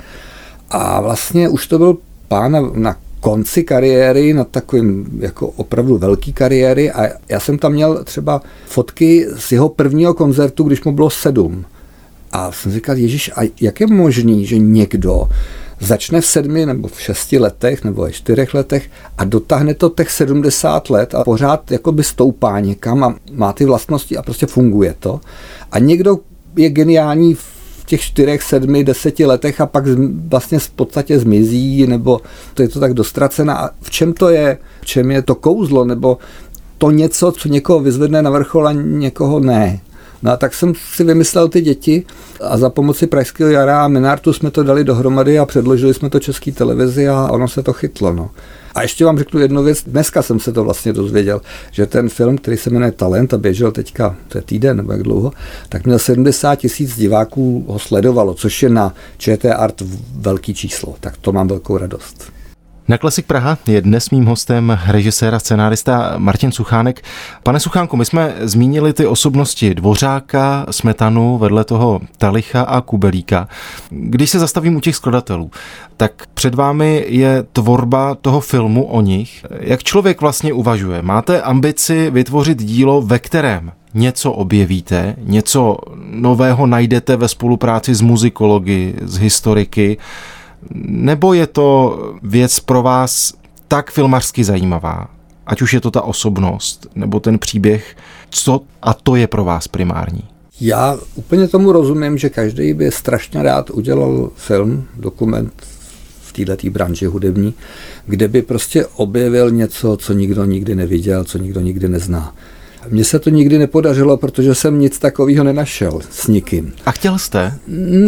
A 0.71 1.01
vlastně 1.01 1.49
už 1.49 1.67
to 1.67 1.79
byl 1.79 1.99
pán 2.29 2.53
na, 2.53 2.61
na 2.75 2.97
konci 3.21 3.65
kariéry, 3.65 4.33
na 4.33 4.45
takovým 4.45 5.07
jako 5.19 5.49
opravdu 5.49 5.99
velký 5.99 6.33
kariéry 6.33 6.91
a 6.91 7.09
já 7.29 7.41
jsem 7.41 7.59
tam 7.59 7.73
měl 7.73 8.05
třeba 8.05 8.43
fotky 8.67 9.27
z 9.37 9.53
jeho 9.53 9.69
prvního 9.69 10.15
koncertu, 10.15 10.65
když 10.65 10.85
mu 10.85 10.93
bylo 10.93 11.11
sedm. 11.11 11.65
A 12.33 12.53
jsem 12.53 12.73
říkal, 12.73 12.97
Ježíš, 12.97 13.31
a 13.37 13.41
jak 13.61 13.81
je 13.81 13.87
možný, 13.87 14.47
že 14.47 14.59
někdo 14.59 15.29
začne 15.81 16.21
v 16.21 16.27
sedmi 16.27 16.67
nebo 16.67 16.89
v 16.89 17.01
šesti 17.01 17.39
letech 17.39 17.85
nebo 17.85 18.03
ve 18.03 18.13
čtyřech 18.13 18.55
letech 18.55 18.91
a 19.19 19.25
dotáhne 19.25 19.75
to 19.75 19.89
těch 19.89 20.11
70 20.11 20.91
let 20.91 21.15
a 21.15 21.25
pořád 21.25 21.71
jakoby 21.71 22.05
stoupá 22.05 22.61
někam 22.61 23.05
a 23.05 23.15
má 23.33 23.53
ty 23.53 23.65
vlastnosti 23.65 24.17
a 24.17 24.23
prostě 24.23 24.47
funguje 24.47 24.95
to. 24.99 25.21
A 25.73 25.79
někdo 25.79 26.19
je 26.57 26.71
geniální 26.71 27.35
v 27.35 27.57
těch 27.87 28.01
čtyřech, 28.01 28.43
sedmi, 28.43 28.85
deseti 28.85 29.27
letech 29.27 29.61
a 29.61 29.67
pak 29.67 29.85
vlastně 30.29 30.59
v 30.59 30.71
podstatě 30.71 31.19
zmizí, 31.19 31.87
nebo 31.87 32.21
to 32.55 32.63
je 32.63 32.69
to 32.69 32.81
tak 32.81 32.95
dostracená. 32.95 33.71
V 33.81 33.91
čem 33.91 34.13
to 34.13 34.29
je? 34.29 34.59
V 34.81 34.87
čem 34.87 35.11
je 35.11 35.23
to 35.23 35.35
kouzlo? 35.35 35.85
Nebo 35.85 36.19
to 36.79 36.91
něco, 36.91 37.33
co 37.33 37.49
někoho 37.49 37.81
vyzvedne 37.81 38.23
na 38.23 38.31
vrchol 38.31 38.69
a 38.69 38.73
někoho 38.73 39.41
ne. 39.41 39.81
No 40.27 40.33
a 40.33 40.37
tak 40.37 40.55
jsem 40.55 40.73
si 40.95 41.05
vymyslel 41.05 41.49
ty 41.49 41.61
děti 41.61 42.05
a 42.41 42.59
za 42.59 42.71
pomoci 42.71 43.07
Pražského 43.07 43.51
jara 43.51 43.85
a 43.85 43.89
Minartu 43.89 44.33
jsme 44.33 44.51
to 44.51 44.63
dali 44.63 44.85
dohromady 44.85 45.39
a 45.39 45.47
předložili 45.47 45.95
jsme 45.95 46.11
to 46.11 46.21
české 46.21 46.53
televizi 46.53 47.09
a 47.09 47.29
ono 47.31 47.49
se 47.49 47.63
to 47.63 47.73
chytlo. 47.73 48.13
No. 48.13 48.31
A 48.75 48.83
ještě 48.83 49.05
vám 49.05 49.19
řeknu 49.19 49.41
jednu 49.41 49.63
věc, 49.63 49.83
dneska 49.87 50.23
jsem 50.23 50.41
se 50.41 50.53
to 50.53 50.65
vlastně 50.65 50.93
dozvěděl, 50.93 51.41
že 51.71 51.87
ten 51.87 52.09
film, 52.09 52.39
který 52.39 52.57
se 52.57 52.71
jmenuje 52.71 52.93
Talent 52.93 53.35
a 53.35 53.39
běžel 53.39 53.73
teďka, 53.73 54.17
to 54.29 54.39
je 54.39 54.43
týden 54.43 54.77
nebo 54.77 54.93
jak 54.93 55.03
dlouho, 55.03 55.33
tak 55.69 55.85
měl 55.85 55.99
70 55.99 56.55
tisíc 56.55 56.97
diváků 56.97 57.65
ho 57.69 57.79
sledovalo, 57.79 58.35
což 58.35 58.63
je 58.63 58.69
na 58.69 58.95
ČT 59.19 59.55
Art 59.55 59.83
velký 60.17 60.55
číslo, 60.55 60.95
tak 61.01 61.17
to 61.17 61.33
mám 61.33 61.49
velkou 61.49 61.79
radost. 61.79 62.36
Na 62.89 62.99
Klasik 62.99 63.27
Praha 63.27 63.59
je 63.67 63.83
dnes 63.83 64.11
mým 64.11 64.27
hostem 64.27 64.79
režisér 64.87 65.35
a 65.35 65.39
scenárista 65.39 66.15
Martin 66.19 66.53
Suchánek. 66.53 67.03
Pane 67.43 67.61
Suchánku, 67.61 67.97
my 67.97 68.05
jsme 68.05 68.35
zmínili 68.41 68.93
ty 68.93 69.07
osobnosti 69.07 69.75
Dvořáka, 69.75 70.67
Smetanu, 70.71 71.39
vedle 71.39 71.65
toho 71.65 72.01
Talicha 72.19 72.63
a 72.63 72.81
Kubelíka. 72.81 73.49
Když 73.91 74.31
se 74.31 74.39
zastavím 74.39 74.77
u 74.77 74.81
těch 74.81 74.97
skladatelů, 74.97 75.51
tak 75.97 76.13
před 76.35 76.55
vámi 76.55 77.05
je 77.09 77.45
tvorba 77.53 78.15
toho 78.15 78.41
filmu 78.41 78.85
o 78.85 79.01
nich. 79.01 79.47
Jak 79.61 79.83
člověk 79.83 80.21
vlastně 80.21 80.53
uvažuje? 80.53 81.03
Máte 81.03 81.43
ambici 81.43 82.11
vytvořit 82.11 82.63
dílo, 82.63 83.03
ve 83.03 83.19
kterém 83.19 83.73
něco 83.95 84.33
objevíte, 84.33 85.17
něco 85.19 85.77
nového 86.11 86.67
najdete 86.67 87.17
ve 87.17 87.29
spolupráci 87.29 87.95
s 87.95 88.01
muzikology, 88.01 88.95
s 89.03 89.19
historiky, 89.19 89.99
nebo 90.75 91.35
je 91.35 91.47
to 91.47 91.99
věc 92.23 92.61
pro 92.61 92.83
vás 92.83 93.35
tak 93.69 93.91
filmařsky 93.91 94.45
zajímavá, 94.45 95.09
ať 95.47 95.63
už 95.63 95.75
je 95.75 95.81
to 95.81 95.91
ta 95.91 96.03
osobnost 96.03 96.87
nebo 96.95 97.21
ten 97.21 97.39
příběh, 97.39 97.97
co 98.31 98.61
a 98.83 98.95
to 98.95 99.17
je 99.17 99.27
pro 99.27 99.45
vás 99.45 99.69
primární? 99.69 100.25
Já 100.61 100.99
úplně 101.15 101.49
tomu 101.49 101.73
rozumím, 101.73 102.19
že 102.19 102.31
každý 102.31 102.75
by 102.75 102.91
strašně 102.91 103.43
rád 103.43 103.71
udělal 103.71 104.31
film, 104.37 104.85
dokument 104.97 105.53
v 106.23 106.33
této 106.33 106.71
branži 106.71 107.07
hudební, 107.07 107.55
kde 108.07 108.29
by 108.29 108.43
prostě 108.43 108.87
objevil 108.87 109.51
něco, 109.51 109.97
co 109.97 110.13
nikdo 110.13 110.45
nikdy 110.45 110.75
neviděl, 110.75 111.25
co 111.25 111.39
nikdo 111.39 111.61
nikdy 111.61 111.89
nezná. 111.89 112.35
Mně 112.89 113.05
se 113.05 113.19
to 113.19 113.31
nikdy 113.31 113.59
nepodařilo, 113.59 114.17
protože 114.17 114.55
jsem 114.55 114.81
nic 114.81 114.99
takového 114.99 115.45
nenašel 115.45 116.01
s 116.11 116.27
nikým. 116.27 116.73
A 116.87 116.93
chtěl 116.93 117.19
jste? 117.19 117.53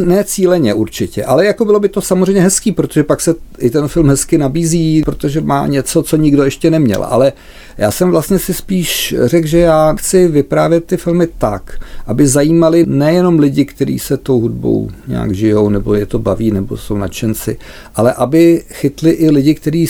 Ne 0.04 0.25
cíleně 0.25 0.75
určitě, 0.75 1.25
ale 1.25 1.47
jako 1.47 1.64
bylo 1.64 1.80
by 1.80 1.88
to 1.88 2.00
samozřejmě 2.00 2.42
hezký, 2.42 2.73
protože 2.73 3.04
pak 3.04 3.20
se 3.20 3.35
i 3.58 3.70
ten 3.70 3.88
film 3.88 4.08
hezky 4.08 4.38
nabízí, 4.38 5.02
protože 5.02 5.40
má 5.40 5.66
něco, 5.66 6.02
co 6.02 6.16
nikdo 6.16 6.44
ještě 6.44 6.70
neměl. 6.70 7.04
Ale 7.04 7.32
já 7.78 7.90
jsem 7.90 8.11
vlastně 8.11 8.38
si 8.38 8.54
spíš 8.54 9.14
řekl, 9.25 9.47
že 9.47 9.58
já 9.58 9.94
chci 9.99 10.28
vyprávět 10.28 10.85
ty 10.85 10.97
filmy 10.97 11.28
tak, 11.38 11.80
aby 12.06 12.26
zajímali 12.26 12.85
nejenom 12.87 13.38
lidi, 13.38 13.64
kteří 13.64 13.99
se 13.99 14.16
tou 14.16 14.40
hudbou 14.40 14.90
nějak 15.08 15.35
žijou, 15.35 15.68
nebo 15.68 15.94
je 15.94 16.06
to 16.06 16.18
baví, 16.18 16.50
nebo 16.50 16.76
jsou 16.76 16.97
nadšenci, 16.97 17.56
ale 17.94 18.12
aby 18.12 18.64
chytli 18.73 19.11
i 19.11 19.30
lidi, 19.30 19.54
kteří 19.54 19.87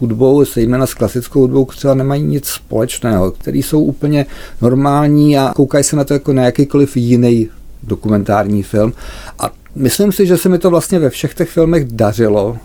hudbou, 0.00 0.44
zejména 0.44 0.86
s 0.86 0.94
klasickou 0.94 1.40
hudbou, 1.40 1.64
třeba 1.64 1.94
nemají 1.94 2.22
nic 2.22 2.46
společného, 2.46 3.30
který 3.30 3.62
jsou 3.62 3.82
úplně 3.82 4.26
normální 4.62 5.38
a 5.38 5.52
koukají 5.56 5.84
se 5.84 5.96
na 5.96 6.04
to 6.04 6.12
jako 6.12 6.32
na 6.32 6.44
jakýkoliv 6.44 6.96
jiný 6.96 7.48
dokumentární 7.82 8.62
film. 8.62 8.92
A 9.38 9.50
myslím 9.74 10.12
si, 10.12 10.26
že 10.26 10.36
se 10.36 10.48
mi 10.48 10.58
to 10.58 10.70
vlastně 10.70 10.98
ve 10.98 11.10
všech 11.10 11.34
těch 11.34 11.50
filmech 11.50 11.84
dařilo 11.84 12.56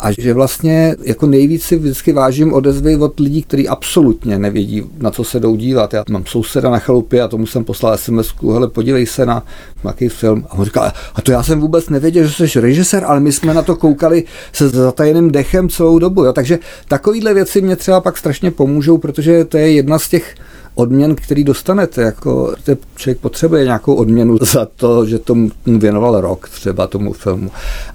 a 0.00 0.12
že 0.12 0.34
vlastně 0.34 0.96
jako 1.02 1.26
nejvíc 1.26 1.62
si 1.62 1.76
vždycky 1.76 2.12
vážím 2.12 2.52
odezvy 2.52 2.96
od 2.96 3.20
lidí, 3.20 3.42
kteří 3.42 3.68
absolutně 3.68 4.38
nevědí, 4.38 4.82
na 4.98 5.10
co 5.10 5.24
se 5.24 5.40
jdou 5.40 5.56
dívat. 5.56 5.94
Já 5.94 6.04
mám 6.10 6.26
souseda 6.26 6.70
na 6.70 6.78
chalupě 6.78 7.22
a 7.22 7.28
tomu 7.28 7.46
jsem 7.46 7.64
poslal 7.64 7.98
sms 7.98 8.34
hele, 8.52 8.68
podívej 8.68 9.06
se 9.06 9.26
na 9.26 9.42
nějaký 9.84 10.08
film. 10.08 10.46
A 10.50 10.54
on 10.54 10.64
říkal, 10.64 10.92
a 11.14 11.22
to 11.22 11.32
já 11.32 11.42
jsem 11.42 11.60
vůbec 11.60 11.88
nevěděl, 11.88 12.26
že 12.26 12.48
jsi 12.48 12.60
režisér, 12.60 13.04
ale 13.04 13.20
my 13.20 13.32
jsme 13.32 13.54
na 13.54 13.62
to 13.62 13.76
koukali 13.76 14.24
se 14.52 14.68
zatajeným 14.68 15.30
dechem 15.30 15.68
celou 15.68 15.98
dobu. 15.98 16.24
Jo. 16.24 16.32
Takže 16.32 16.58
takovéhle 16.88 17.34
věci 17.34 17.60
mě 17.60 17.76
třeba 17.76 18.00
pak 18.00 18.18
strašně 18.18 18.50
pomůžou, 18.50 18.98
protože 18.98 19.44
to 19.44 19.56
je 19.56 19.72
jedna 19.72 19.98
z 19.98 20.08
těch 20.08 20.34
odměn, 20.78 21.14
který 21.14 21.44
dostanete, 21.44 22.02
jako 22.02 22.54
člověk 22.96 23.18
potřebuje 23.18 23.64
nějakou 23.64 23.94
odměnu 23.94 24.38
za 24.40 24.68
to, 24.76 25.06
že 25.06 25.18
tomu 25.18 25.50
věnoval 25.66 26.20
rok 26.20 26.48
třeba 26.48 26.86
tomu 26.86 27.12
filmu. 27.12 27.50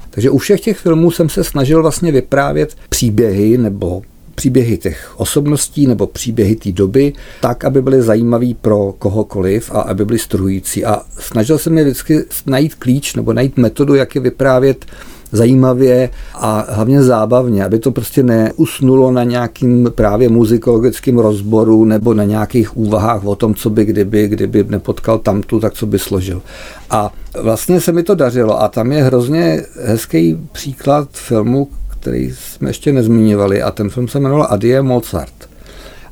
Takže 0.09 0.29
u 0.29 0.37
všech 0.37 0.61
těch 0.61 0.77
filmů 0.77 1.11
jsem 1.11 1.29
se 1.29 1.43
snažil 1.43 1.81
vlastně 1.81 2.11
vyprávět 2.11 2.75
příběhy 2.89 3.57
nebo 3.57 4.01
příběhy 4.35 4.77
těch 4.77 5.13
osobností 5.17 5.87
nebo 5.87 6.07
příběhy 6.07 6.55
té 6.55 6.71
doby, 6.71 7.13
tak, 7.41 7.65
aby 7.65 7.81
byly 7.81 8.01
zajímavý 8.01 8.53
pro 8.53 8.93
kohokoliv 8.99 9.71
a 9.71 9.81
aby 9.81 10.05
byly 10.05 10.19
struhující. 10.19 10.85
A 10.85 11.01
snažil 11.19 11.57
jsem 11.57 11.77
je 11.77 11.83
vždycky 11.83 12.25
najít 12.45 12.75
klíč 12.75 13.15
nebo 13.15 13.33
najít 13.33 13.57
metodu, 13.57 13.95
jak 13.95 14.15
je 14.15 14.21
vyprávět 14.21 14.85
zajímavě 15.33 16.09
a 16.33 16.65
hlavně 16.69 17.03
zábavně, 17.03 17.65
aby 17.65 17.79
to 17.79 17.91
prostě 17.91 18.23
neusnulo 18.23 19.11
na 19.11 19.23
nějakým 19.23 19.91
právě 19.95 20.29
muzikologickým 20.29 21.19
rozboru 21.19 21.85
nebo 21.85 22.13
na 22.13 22.23
nějakých 22.23 22.77
úvahách 22.77 23.25
o 23.25 23.35
tom, 23.35 23.55
co 23.55 23.69
by 23.69 23.85
kdyby, 23.85 24.27
kdyby 24.27 24.65
nepotkal 24.67 25.19
tamtu, 25.19 25.59
tak 25.59 25.73
co 25.73 25.85
by 25.85 25.99
složil. 25.99 26.41
A 26.89 27.13
vlastně 27.41 27.81
se 27.81 27.91
mi 27.91 28.03
to 28.03 28.15
dařilo 28.15 28.61
a 28.61 28.67
tam 28.67 28.91
je 28.91 29.03
hrozně 29.03 29.61
hezký 29.83 30.37
příklad 30.51 31.09
filmu, 31.11 31.67
který 31.89 32.31
jsme 32.31 32.69
ještě 32.69 32.93
nezmiňovali 32.93 33.61
a 33.61 33.71
ten 33.71 33.89
film 33.89 34.07
se 34.07 34.19
jmenoval 34.19 34.47
Adie 34.49 34.81
Mozart. 34.81 35.49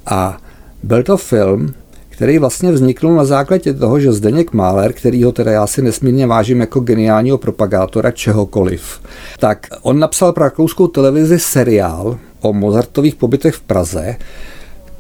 A 0.06 0.38
byl 0.84 1.04
to 1.04 1.18
film, 1.18 1.74
který 2.22 2.38
vlastně 2.38 2.72
vznikl 2.72 3.16
na 3.16 3.26
základě 3.26 3.74
toho, 3.74 4.00
že 4.00 4.12
Zdeněk 4.12 4.54
Máler, 4.54 4.94
který 4.94 5.24
ho 5.24 5.32
teda 5.32 5.52
já 5.52 5.68
si 5.68 5.82
nesmírně 5.82 6.28
vážím 6.28 6.60
jako 6.60 6.80
geniálního 6.80 7.38
propagátora 7.38 8.12
čehokoliv, 8.12 9.02
tak 9.40 9.68
on 9.82 10.00
napsal 10.00 10.34
pro 10.34 10.44
rakouskou 10.44 10.88
televizi 10.88 11.40
seriál 11.40 12.18
o 12.42 12.54
Mozartových 12.54 13.16
pobytech 13.16 13.56
v 13.56 13.62
Praze, 13.62 14.16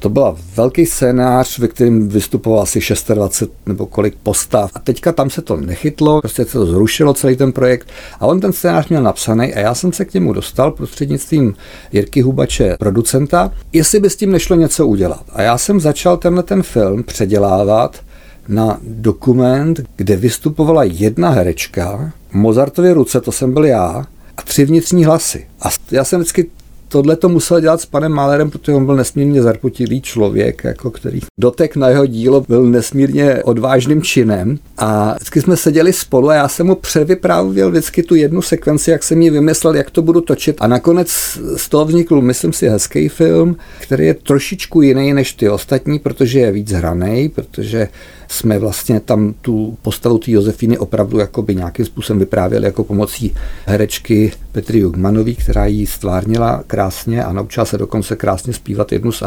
to 0.01 0.09
byl 0.09 0.35
velký 0.55 0.85
scénář, 0.85 1.59
ve 1.59 1.67
kterém 1.67 2.09
vystupoval 2.09 2.61
asi 2.61 2.79
26 3.13 3.51
nebo 3.65 3.85
kolik 3.85 4.15
postav. 4.23 4.71
A 4.73 4.79
teďka 4.79 5.11
tam 5.11 5.29
se 5.29 5.41
to 5.41 5.57
nechytlo, 5.57 6.21
prostě 6.21 6.45
se 6.45 6.51
to 6.51 6.65
zrušilo 6.65 7.13
celý 7.13 7.35
ten 7.35 7.51
projekt. 7.51 7.87
A 8.19 8.27
on 8.27 8.39
ten 8.39 8.53
scénář 8.53 8.87
měl 8.87 9.03
napsaný 9.03 9.53
a 9.53 9.59
já 9.59 9.75
jsem 9.75 9.93
se 9.93 10.05
k 10.05 10.13
němu 10.13 10.33
dostal 10.33 10.71
prostřednictvím 10.71 11.55
Jirky 11.91 12.21
Hubače, 12.21 12.75
producenta, 12.79 13.51
jestli 13.73 13.99
by 13.99 14.09
s 14.09 14.15
tím 14.15 14.31
nešlo 14.31 14.55
něco 14.55 14.87
udělat. 14.87 15.23
A 15.33 15.41
já 15.41 15.57
jsem 15.57 15.79
začal 15.79 16.17
tenhle 16.17 16.43
ten 16.43 16.63
film 16.63 17.03
předělávat 17.03 18.01
na 18.47 18.77
dokument, 18.83 19.81
kde 19.95 20.15
vystupovala 20.15 20.83
jedna 20.83 21.29
herečka, 21.29 22.11
Mozartově 22.33 22.93
ruce, 22.93 23.21
to 23.21 23.31
jsem 23.31 23.53
byl 23.53 23.65
já, 23.65 24.05
a 24.37 24.41
tři 24.41 24.65
vnitřní 24.65 25.05
hlasy. 25.05 25.47
A 25.61 25.69
já 25.91 26.03
jsem 26.03 26.19
vždycky 26.19 26.49
tohle 26.91 27.15
to 27.15 27.29
musel 27.29 27.61
dělat 27.61 27.81
s 27.81 27.85
panem 27.85 28.11
Malerem, 28.11 28.49
protože 28.49 28.73
on 28.73 28.85
byl 28.85 28.95
nesmírně 28.95 29.41
zarputilý 29.41 30.01
člověk, 30.01 30.63
jako 30.63 30.91
který 30.91 31.19
dotek 31.39 31.75
na 31.75 31.89
jeho 31.89 32.05
dílo 32.05 32.41
byl 32.47 32.63
nesmírně 32.63 33.43
odvážným 33.43 34.01
činem. 34.01 34.59
A 34.77 35.13
vždycky 35.13 35.41
jsme 35.41 35.57
seděli 35.57 35.93
spolu 35.93 36.29
a 36.29 36.35
já 36.35 36.47
jsem 36.47 36.67
mu 36.67 36.75
převyprávěl 36.75 37.71
vždycky 37.71 38.03
tu 38.03 38.15
jednu 38.15 38.41
sekvenci, 38.41 38.91
jak 38.91 39.03
jsem 39.03 39.21
ji 39.21 39.29
vymyslel, 39.29 39.75
jak 39.75 39.89
to 39.89 40.01
budu 40.01 40.21
točit. 40.21 40.57
A 40.59 40.67
nakonec 40.67 41.09
z 41.55 41.69
toho 41.69 41.85
vznikl, 41.85 42.21
myslím 42.21 42.53
si, 42.53 42.69
hezký 42.69 43.09
film, 43.09 43.55
který 43.79 44.05
je 44.05 44.13
trošičku 44.13 44.81
jiný 44.81 45.13
než 45.13 45.33
ty 45.33 45.49
ostatní, 45.49 45.99
protože 45.99 46.39
je 46.39 46.51
víc 46.51 46.71
hraný, 46.71 47.29
protože 47.29 47.87
jsme 48.31 48.59
vlastně 48.59 48.99
tam 48.99 49.33
tu 49.41 49.77
postavu 49.81 50.17
té 50.17 50.31
Josefíny 50.31 50.77
opravdu 50.77 51.19
jakoby 51.19 51.55
nějakým 51.55 51.85
způsobem 51.85 52.19
vyprávěli 52.19 52.65
jako 52.65 52.83
pomocí 52.83 53.35
herečky 53.65 54.31
Petry 54.51 54.79
Jugmanový, 54.79 55.35
která 55.35 55.65
ji 55.65 55.87
stvárnila 55.87 56.63
krásně 56.67 57.23
a 57.23 57.33
naučila 57.33 57.65
se 57.65 57.77
dokonce 57.77 58.15
krásně 58.15 58.53
zpívat 58.53 58.91
jednu 58.91 59.11
z. 59.11 59.23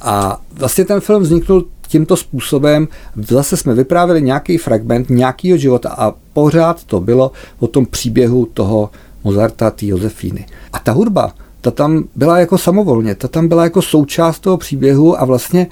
A 0.00 0.40
vlastně 0.52 0.84
ten 0.84 1.00
film 1.00 1.22
vzniknul 1.22 1.66
tímto 1.88 2.16
způsobem. 2.16 2.88
Zase 3.16 3.56
jsme 3.56 3.74
vyprávěli 3.74 4.22
nějaký 4.22 4.58
fragment 4.58 5.10
nějakého 5.10 5.58
života 5.58 5.88
a 5.88 6.14
pořád 6.32 6.84
to 6.84 7.00
bylo 7.00 7.32
o 7.58 7.66
tom 7.66 7.86
příběhu 7.86 8.46
toho 8.54 8.90
Mozarta, 9.24 9.70
té 9.70 9.86
Josefíny. 9.86 10.46
A 10.72 10.78
ta 10.78 10.92
hudba, 10.92 11.32
ta 11.60 11.70
tam 11.70 12.04
byla 12.16 12.38
jako 12.38 12.58
samovolně, 12.58 13.14
ta 13.14 13.28
tam 13.28 13.48
byla 13.48 13.64
jako 13.64 13.82
součást 13.82 14.38
toho 14.38 14.56
příběhu 14.56 15.20
a 15.20 15.24
vlastně 15.24 15.66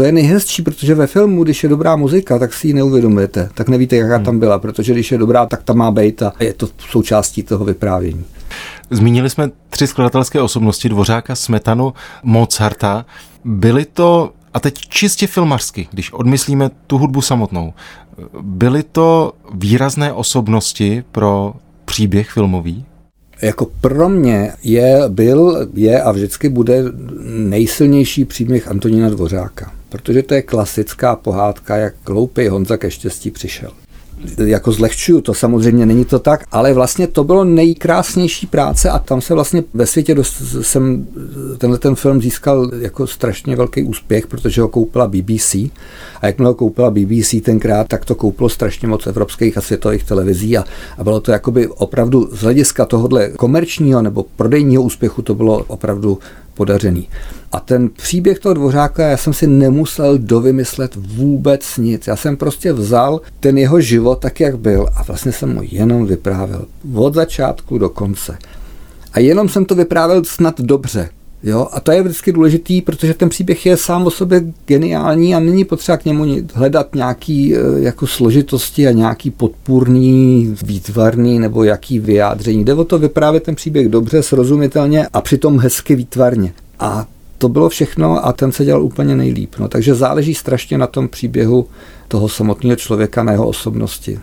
to 0.00 0.04
je 0.04 0.12
nejhezčí, 0.12 0.62
protože 0.62 0.94
ve 0.94 1.06
filmu, 1.06 1.44
když 1.44 1.62
je 1.62 1.68
dobrá 1.68 1.96
muzika, 1.96 2.38
tak 2.38 2.54
si 2.54 2.66
ji 2.66 2.72
neuvědomujete, 2.72 3.50
tak 3.54 3.68
nevíte, 3.68 3.96
jaká 3.96 4.18
tam 4.18 4.38
byla, 4.38 4.58
protože 4.58 4.92
když 4.92 5.12
je 5.12 5.18
dobrá, 5.18 5.46
tak 5.46 5.62
tam 5.62 5.76
má 5.76 5.90
být 5.90 6.22
a 6.22 6.32
je 6.40 6.52
to 6.52 6.68
součástí 6.90 7.42
toho 7.42 7.64
vyprávění. 7.64 8.24
Zmínili 8.90 9.30
jsme 9.30 9.50
tři 9.70 9.86
skladatelské 9.86 10.40
osobnosti, 10.40 10.88
Dvořáka, 10.88 11.34
Smetanu, 11.34 11.92
Mozarta. 12.22 13.06
Byly 13.44 13.84
to 13.84 14.32
A 14.54 14.60
teď 14.60 14.74
čistě 14.78 15.26
filmařsky, 15.26 15.88
když 15.92 16.12
odmyslíme 16.12 16.70
tu 16.86 16.98
hudbu 16.98 17.22
samotnou, 17.22 17.72
byly 18.42 18.82
to 18.82 19.32
výrazné 19.54 20.12
osobnosti 20.12 21.04
pro 21.12 21.54
příběh 21.84 22.30
filmový? 22.30 22.84
Jako 23.42 23.66
pro 23.80 24.08
mě 24.08 24.52
je, 24.62 25.02
byl, 25.08 25.68
je 25.74 26.02
a 26.02 26.12
vždycky 26.12 26.48
bude 26.48 26.82
nejsilnější 27.26 28.24
příběh 28.24 28.68
Antonína 28.68 29.08
Dvořáka. 29.08 29.79
Protože 29.90 30.22
to 30.22 30.34
je 30.34 30.42
klasická 30.42 31.16
pohádka, 31.16 31.76
jak 31.76 31.94
hloupý 32.08 32.48
Honza 32.48 32.76
ke 32.76 32.90
štěstí 32.90 33.30
přišel. 33.30 33.70
Jako 34.44 34.72
zlehčuju 34.72 35.20
to, 35.20 35.34
samozřejmě 35.34 35.86
není 35.86 36.04
to 36.04 36.18
tak, 36.18 36.44
ale 36.52 36.72
vlastně 36.72 37.06
to 37.06 37.24
bylo 37.24 37.44
nejkrásnější 37.44 38.46
práce 38.46 38.90
a 38.90 38.98
tam 38.98 39.20
se 39.20 39.34
vlastně 39.34 39.64
ve 39.74 39.86
světě 39.86 40.14
dost, 40.14 40.42
jsem 40.60 41.06
tenhle 41.58 41.78
ten 41.78 41.94
film 41.94 42.22
získal 42.22 42.70
jako 42.78 43.06
strašně 43.06 43.56
velký 43.56 43.82
úspěch, 43.82 44.26
protože 44.26 44.60
ho 44.60 44.68
koupila 44.68 45.08
BBC 45.08 45.54
a 46.20 46.26
jakmile 46.26 46.48
ho 46.48 46.54
koupila 46.54 46.90
BBC 46.90 47.34
tenkrát, 47.42 47.88
tak 47.88 48.04
to 48.04 48.14
koupilo 48.14 48.48
strašně 48.48 48.88
moc 48.88 49.06
evropských 49.06 49.58
a 49.58 49.60
světových 49.60 50.04
televizí 50.04 50.58
a, 50.58 50.64
a 50.98 51.04
bylo 51.04 51.20
to 51.20 51.32
jakoby 51.32 51.68
opravdu 51.68 52.28
z 52.32 52.40
hlediska 52.40 52.84
tohohle 52.84 53.28
komerčního 53.28 54.02
nebo 54.02 54.24
prodejního 54.36 54.82
úspěchu 54.82 55.22
to 55.22 55.34
bylo 55.34 55.64
opravdu 55.66 56.18
podařený. 56.60 57.08
A 57.52 57.60
ten 57.60 57.88
příběh 57.88 58.38
toho 58.38 58.54
dvořáka, 58.54 59.08
já 59.08 59.16
jsem 59.16 59.32
si 59.32 59.46
nemusel 59.46 60.18
dovymyslet 60.18 60.92
vůbec 60.96 61.76
nic. 61.76 62.06
Já 62.06 62.16
jsem 62.16 62.36
prostě 62.36 62.72
vzal 62.72 63.20
ten 63.40 63.58
jeho 63.58 63.80
život 63.80 64.18
tak, 64.18 64.40
jak 64.40 64.58
byl 64.58 64.86
a 64.96 65.02
vlastně 65.02 65.32
jsem 65.32 65.54
mu 65.54 65.60
jenom 65.64 66.06
vyprávěl. 66.06 66.64
Od 66.94 67.14
začátku 67.14 67.78
do 67.78 67.88
konce. 67.88 68.38
A 69.12 69.20
jenom 69.20 69.48
jsem 69.48 69.64
to 69.64 69.74
vyprávěl 69.74 70.24
snad 70.24 70.60
dobře. 70.60 71.08
Jo? 71.42 71.68
A 71.72 71.80
to 71.80 71.92
je 71.92 72.02
vždycky 72.02 72.32
důležitý, 72.32 72.82
protože 72.82 73.14
ten 73.14 73.28
příběh 73.28 73.66
je 73.66 73.76
sám 73.76 74.06
o 74.06 74.10
sobě 74.10 74.42
geniální 74.66 75.34
a 75.34 75.40
není 75.40 75.64
potřeba 75.64 75.98
k 75.98 76.04
němu 76.04 76.26
hledat 76.54 76.94
nějaký 76.94 77.56
e, 77.56 77.58
jako 77.76 78.06
složitosti 78.06 78.88
a 78.88 78.90
nějaký 78.90 79.30
podpůrný, 79.30 80.54
výtvarný 80.62 81.38
nebo 81.38 81.64
jaký 81.64 81.98
vyjádření. 81.98 82.64
Jde 82.64 82.74
o 82.74 82.84
to 82.84 82.98
vyprávět 82.98 83.42
ten 83.42 83.54
příběh 83.54 83.88
dobře, 83.88 84.22
srozumitelně 84.22 85.06
a 85.12 85.20
přitom 85.20 85.58
hezky 85.58 85.94
výtvarně. 85.94 86.52
A 86.78 87.06
to 87.38 87.48
bylo 87.48 87.68
všechno 87.68 88.26
a 88.26 88.32
ten 88.32 88.52
se 88.52 88.64
dělal 88.64 88.82
úplně 88.82 89.16
nejlíp. 89.16 89.54
No, 89.58 89.68
takže 89.68 89.94
záleží 89.94 90.34
strašně 90.34 90.78
na 90.78 90.86
tom 90.86 91.08
příběhu 91.08 91.66
toho 92.08 92.28
samotného 92.28 92.76
člověka, 92.76 93.22
na 93.22 93.32
jeho 93.32 93.48
osobnosti. 93.48 94.18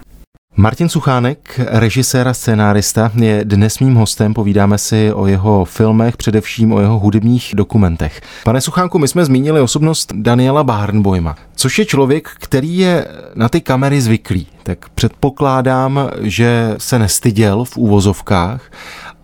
Martin 0.59 0.89
Suchánek, 0.89 1.59
režisér 1.67 2.27
a 2.27 2.33
scénárista, 2.33 3.11
je 3.15 3.45
dnes 3.45 3.79
mým 3.79 3.95
hostem. 3.95 4.33
Povídáme 4.33 4.77
si 4.77 5.13
o 5.13 5.27
jeho 5.27 5.65
filmech, 5.65 6.17
především 6.17 6.73
o 6.73 6.79
jeho 6.79 6.99
hudebních 6.99 7.53
dokumentech. 7.55 8.21
Pane 8.43 8.61
Suchánku, 8.61 8.99
my 8.99 9.07
jsme 9.07 9.25
zmínili 9.25 9.61
osobnost 9.61 10.13
Daniela 10.15 10.63
Barnboima, 10.63 11.35
což 11.55 11.79
je 11.79 11.85
člověk, 11.85 12.29
který 12.39 12.77
je 12.77 13.07
na 13.35 13.49
ty 13.49 13.61
kamery 13.61 14.01
zvyklý. 14.01 14.47
Tak 14.63 14.89
předpokládám, 14.89 16.09
že 16.21 16.75
se 16.77 16.99
nestyděl 16.99 17.63
v 17.63 17.77
úvozovkách, 17.77 18.61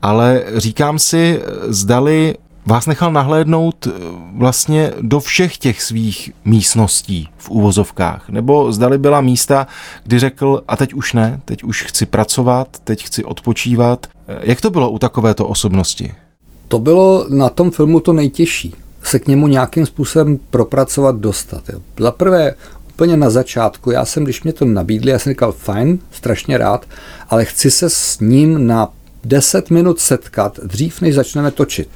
ale 0.02 0.44
říkám 0.56 1.00
si, 1.00 1.42
zdali 1.68 2.36
vás 2.66 2.86
nechal 2.86 3.12
nahlédnout 3.12 3.88
eh, 3.88 3.92
vlastně 4.38 4.92
do 5.02 5.20
všech 5.20 5.58
těch 5.58 5.82
svých 5.82 6.32
místností 6.46 7.30
v 7.38 7.50
úvozovkách? 7.50 8.30
Nebo 8.30 8.72
zdali 8.72 8.98
byla 8.98 9.22
místa, 9.22 9.68
kdy 10.04 10.20
řekl, 10.20 10.64
a 10.68 10.78
teď 10.78 10.94
už 10.94 11.14
ne, 11.14 11.42
teď 11.46 11.64
už 11.64 11.84
chci 11.84 12.06
pracovat, 12.06 12.68
teď 12.84 13.06
chci 13.06 13.24
odpočívat. 13.24 14.08
Eh, 14.28 14.40
jak 14.42 14.62
to 14.62 14.70
bylo 14.70 14.92
u 14.92 15.00
takovéto 15.00 15.48
osobnosti? 15.48 16.14
To 16.68 16.80
bylo 16.80 17.26
na 17.30 17.50
tom 17.50 17.72
filmu 17.72 18.00
to 18.00 18.14
nejtěžší. 18.14 18.76
Se 19.04 19.20
k 19.20 19.28
němu 19.28 19.48
nějakým 19.48 19.86
způsobem 19.86 20.40
propracovat, 20.50 21.16
dostat. 21.16 21.70
Jo. 21.70 21.80
Za 22.00 22.12
prvé, 22.12 22.54
úplně 22.90 23.18
na 23.18 23.30
začátku, 23.30 23.92
já 23.92 24.06
jsem, 24.06 24.24
když 24.24 24.44
mě 24.44 24.54
to 24.54 24.66
nabídli, 24.66 25.12
já 25.12 25.20
jsem 25.20 25.32
říkal, 25.32 25.52
fajn, 25.52 26.00
strašně 26.12 26.58
rád, 26.58 26.86
ale 27.30 27.46
chci 27.46 27.72
se 27.72 27.90
s 27.90 28.20
ním 28.20 28.68
na 28.68 28.90
10 29.24 29.70
minut 29.70 30.00
setkat 30.00 30.60
dřív, 30.64 31.02
než 31.02 31.16
začneme 31.16 31.52
točit 31.52 31.90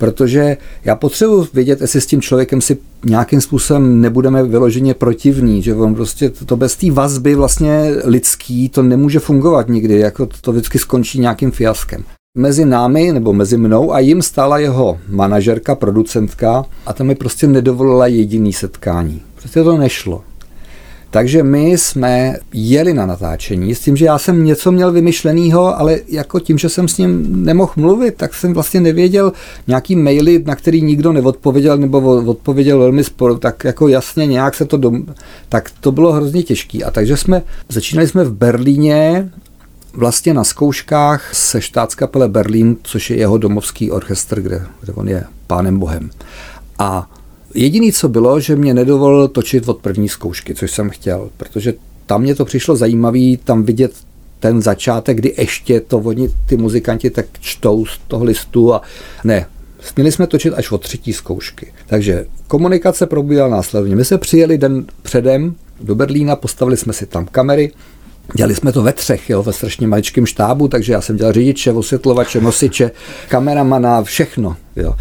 protože 0.00 0.56
já 0.84 0.96
potřebuji 0.96 1.46
vědět, 1.54 1.80
jestli 1.80 2.00
s 2.00 2.06
tím 2.06 2.20
člověkem 2.20 2.60
si 2.60 2.78
nějakým 3.04 3.40
způsobem 3.40 4.00
nebudeme 4.00 4.42
vyloženě 4.42 4.94
protivní, 4.94 5.62
že 5.62 5.74
on 5.74 5.94
prostě 5.94 6.30
to 6.30 6.56
bez 6.56 6.76
té 6.76 6.90
vazby 6.90 7.34
vlastně 7.34 7.94
lidský 8.04 8.68
to 8.68 8.82
nemůže 8.82 9.18
fungovat 9.18 9.68
nikdy, 9.68 9.98
jako 9.98 10.28
to 10.40 10.52
vždycky 10.52 10.78
skončí 10.78 11.20
nějakým 11.20 11.50
fiaskem. 11.50 12.04
Mezi 12.38 12.64
námi 12.64 13.12
nebo 13.12 13.32
mezi 13.32 13.56
mnou 13.56 13.92
a 13.92 13.98
jim 13.98 14.22
stála 14.22 14.58
jeho 14.58 14.98
manažerka, 15.08 15.74
producentka 15.74 16.64
a 16.86 16.92
tam 16.92 17.06
mi 17.06 17.14
prostě 17.14 17.46
nedovolila 17.46 18.06
jediný 18.06 18.52
setkání. 18.52 19.22
Prostě 19.34 19.62
to 19.62 19.76
nešlo. 19.76 20.22
Takže 21.10 21.42
my 21.42 21.70
jsme 21.70 22.36
jeli 22.52 22.94
na 22.94 23.06
natáčení 23.06 23.74
s 23.74 23.80
tím, 23.80 23.96
že 23.96 24.04
já 24.04 24.18
jsem 24.18 24.44
něco 24.44 24.72
měl 24.72 24.92
vymyšleného, 24.92 25.78
ale 25.78 25.98
jako 26.08 26.40
tím, 26.40 26.58
že 26.58 26.68
jsem 26.68 26.88
s 26.88 26.98
ním 26.98 27.44
nemohl 27.44 27.72
mluvit, 27.76 28.14
tak 28.16 28.34
jsem 28.34 28.54
vlastně 28.54 28.80
nevěděl 28.80 29.32
nějaký 29.66 29.96
maily, 29.96 30.42
na 30.46 30.56
který 30.56 30.82
nikdo 30.82 31.12
neodpověděl 31.12 31.76
nebo 31.76 32.16
odpověděl 32.16 32.78
velmi 32.78 33.04
sporo, 33.04 33.38
tak 33.38 33.64
jako 33.64 33.88
jasně 33.88 34.26
nějak 34.26 34.54
se 34.54 34.64
to 34.64 34.76
dom... 34.76 35.06
Tak 35.48 35.70
to 35.80 35.92
bylo 35.92 36.12
hrozně 36.12 36.42
těžké. 36.42 36.84
A 36.84 36.90
takže 36.90 37.16
jsme, 37.16 37.42
začínali 37.68 38.08
jsme 38.08 38.24
v 38.24 38.32
Berlíně 38.32 39.30
vlastně 39.92 40.34
na 40.34 40.44
zkouškách 40.44 41.34
se 41.34 41.60
štátskapele 41.60 42.28
Berlín, 42.28 42.76
což 42.82 43.10
je 43.10 43.16
jeho 43.16 43.38
domovský 43.38 43.90
orchestr, 43.90 44.40
kde, 44.40 44.66
kde 44.80 44.92
on 44.92 45.08
je 45.08 45.24
pánem 45.46 45.78
bohem. 45.78 46.10
A 46.78 47.10
Jediný, 47.54 47.92
co 47.92 48.08
bylo, 48.08 48.40
že 48.40 48.56
mě 48.56 48.74
nedovolil 48.74 49.28
točit 49.28 49.68
od 49.68 49.78
první 49.78 50.08
zkoušky, 50.08 50.54
což 50.54 50.70
jsem 50.70 50.90
chtěl, 50.90 51.30
protože 51.36 51.74
tam 52.06 52.22
mě 52.22 52.34
to 52.34 52.44
přišlo 52.44 52.76
zajímavý, 52.76 53.36
tam 53.36 53.62
vidět 53.62 53.92
ten 54.40 54.62
začátek, 54.62 55.16
kdy 55.16 55.34
ještě 55.38 55.80
to 55.80 55.98
oni, 55.98 56.28
ty 56.46 56.56
muzikanti, 56.56 57.10
tak 57.10 57.26
čtou 57.40 57.86
z 57.86 57.98
toho 58.08 58.24
listu 58.24 58.74
a 58.74 58.82
ne, 59.24 59.46
Měli 59.96 60.12
jsme 60.12 60.26
točit 60.26 60.54
až 60.54 60.72
od 60.72 60.82
třetí 60.82 61.12
zkoušky. 61.12 61.72
Takže 61.86 62.26
komunikace 62.48 63.06
probíhala 63.06 63.48
následně. 63.48 63.96
My 63.96 64.04
jsme 64.04 64.18
přijeli 64.18 64.58
den 64.58 64.84
předem 65.02 65.54
do 65.80 65.94
Berlína, 65.94 66.36
postavili 66.36 66.76
jsme 66.76 66.92
si 66.92 67.06
tam 67.06 67.26
kamery, 67.26 67.72
Dělali 68.34 68.54
jsme 68.54 68.72
to 68.72 68.82
ve 68.82 68.92
třech, 68.92 69.30
jo, 69.30 69.42
ve 69.42 69.52
strašně 69.52 69.86
maličkém 69.86 70.26
štábu, 70.26 70.68
takže 70.68 70.92
já 70.92 71.00
jsem 71.00 71.16
dělal 71.16 71.32
řidiče, 71.32 71.72
osvětlovače, 71.72 72.40
nosiče, 72.40 72.90
kameramana, 73.28 74.02
všechno. 74.02 74.56
Jo. 74.76 74.94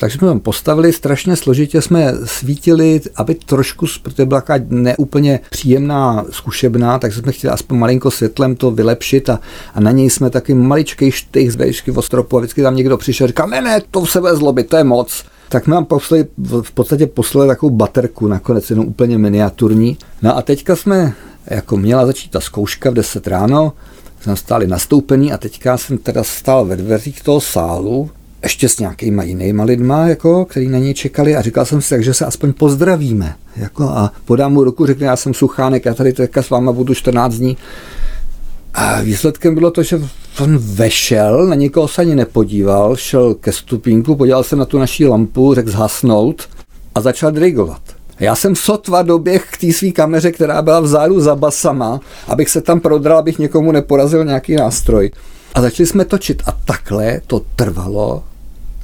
Takže 0.00 0.18
jsme 0.18 0.28
tam 0.28 0.40
postavili, 0.40 0.92
strašně 0.92 1.36
složitě 1.36 1.82
jsme 1.82 2.14
svítili, 2.24 3.00
aby 3.16 3.34
trošku, 3.34 3.86
protože 4.02 4.26
byla 4.26 4.40
taková 4.40 4.66
neúplně 4.70 5.40
příjemná 5.50 6.24
zkušebná, 6.30 6.98
tak 6.98 7.12
jsme 7.12 7.32
chtěli 7.32 7.52
aspoň 7.52 7.78
malinko 7.78 8.10
světlem 8.10 8.56
to 8.56 8.70
vylepšit 8.70 9.30
a, 9.30 9.40
a 9.74 9.80
na 9.80 9.90
něj 9.90 10.10
jsme 10.10 10.30
taky 10.30 10.54
maličký 10.54 11.10
štych 11.10 11.52
z 11.52 11.56
vejšky 11.56 11.90
v 11.90 11.98
ostropu 11.98 12.36
a 12.36 12.40
vždycky 12.40 12.62
tam 12.62 12.76
někdo 12.76 12.96
přišel 12.96 13.24
a 13.24 13.28
říkal, 13.28 13.48
ne, 13.48 13.60
ne, 13.60 13.80
to 13.90 14.06
se 14.06 14.20
ve 14.20 14.36
zlobit, 14.36 14.68
to 14.68 14.76
je 14.76 14.84
moc. 14.84 15.24
Tak 15.48 15.66
nám 15.66 15.84
poslali, 15.84 16.26
v 16.62 16.72
podstatě 16.72 17.06
poslali 17.06 17.48
takovou 17.48 17.76
baterku, 17.76 18.28
nakonec 18.28 18.70
jenom 18.70 18.86
úplně 18.86 19.18
miniaturní. 19.18 19.98
No 20.22 20.36
a 20.36 20.42
teďka 20.42 20.76
jsme, 20.76 21.12
jako 21.46 21.76
měla 21.76 22.06
začít 22.06 22.30
ta 22.30 22.40
zkouška 22.40 22.90
v 22.90 22.94
10 22.94 23.26
ráno, 23.26 23.72
jsme 24.20 24.36
stáli 24.36 24.66
nastoupený 24.66 25.32
a 25.32 25.38
teďka 25.38 25.76
jsem 25.76 25.98
teda 25.98 26.24
stál 26.24 26.64
ve 26.64 26.76
dveřích 26.76 27.22
toho 27.22 27.40
sálu 27.40 28.10
ještě 28.46 28.68
s 28.68 28.78
nějakýma 28.78 29.22
jinýma 29.22 29.64
lidma, 29.64 30.06
jako, 30.08 30.44
který 30.44 30.68
na 30.68 30.78
něj 30.78 30.94
čekali 30.94 31.36
a 31.36 31.42
říkal 31.42 31.64
jsem 31.64 31.82
si, 31.82 31.90
takže 31.90 32.14
se 32.14 32.26
aspoň 32.26 32.52
pozdravíme. 32.52 33.34
Jako, 33.56 33.84
a 33.84 34.12
podám 34.24 34.52
mu 34.52 34.64
ruku, 34.64 34.86
řekne, 34.86 35.06
já 35.06 35.16
jsem 35.16 35.34
Suchánek, 35.34 35.84
já 35.84 35.94
tady 35.94 36.12
teďka 36.12 36.42
s 36.42 36.50
váma 36.50 36.72
budu 36.72 36.94
14 36.94 37.34
dní. 37.34 37.56
A 38.74 39.00
výsledkem 39.00 39.54
bylo 39.54 39.70
to, 39.70 39.82
že 39.82 40.00
on 40.40 40.58
vešel, 40.58 41.46
na 41.46 41.54
někoho 41.54 41.88
se 41.88 42.02
ani 42.02 42.14
nepodíval, 42.14 42.96
šel 42.96 43.34
ke 43.34 43.52
stupínku, 43.52 44.16
podíval 44.16 44.44
se 44.44 44.56
na 44.56 44.64
tu 44.64 44.78
naší 44.78 45.06
lampu, 45.06 45.54
řekl 45.54 45.70
zhasnout 45.70 46.48
a 46.94 47.00
začal 47.00 47.32
dirigovat. 47.32 47.82
Já 48.20 48.34
jsem 48.34 48.56
sotva 48.56 49.02
doběh 49.02 49.48
k 49.50 49.58
té 49.58 49.72
své 49.72 49.90
kameře, 49.90 50.32
která 50.32 50.62
byla 50.62 50.80
vzadu 50.80 51.20
za 51.20 51.34
basama, 51.34 52.00
abych 52.28 52.48
se 52.48 52.60
tam 52.60 52.80
prodral, 52.80 53.18
abych 53.18 53.38
někomu 53.38 53.72
neporazil 53.72 54.24
nějaký 54.24 54.56
nástroj. 54.56 55.10
A 55.54 55.60
začali 55.60 55.86
jsme 55.86 56.04
točit 56.04 56.42
a 56.46 56.52
takhle 56.64 57.20
to 57.26 57.40
trvalo 57.56 58.22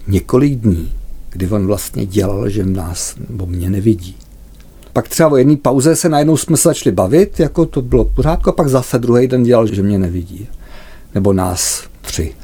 několik 0.06 0.54
dní, 0.54 0.92
kdy 1.30 1.48
on 1.48 1.66
vlastně 1.66 2.06
dělal, 2.06 2.48
že 2.48 2.66
nás 2.66 3.14
nebo 3.28 3.46
mě 3.46 3.70
nevidí. 3.70 4.16
Pak 4.92 5.08
třeba 5.08 5.28
o 5.28 5.36
jedné 5.36 5.56
pauze 5.56 5.96
se 5.96 6.08
najednou 6.08 6.36
jsme 6.36 6.56
se 6.56 6.68
začali 6.68 6.94
bavit, 6.94 7.40
jako 7.40 7.66
to 7.66 7.82
bylo 7.82 8.04
pořádko, 8.04 8.50
a 8.50 8.52
pak 8.52 8.68
zase 8.68 8.98
druhý 8.98 9.26
den 9.26 9.42
dělal, 9.42 9.66
že 9.66 9.82
mě 9.82 9.98
nevidí. 9.98 10.48
Nebo 11.14 11.32
nás 11.32 11.82
tři. 12.00 12.34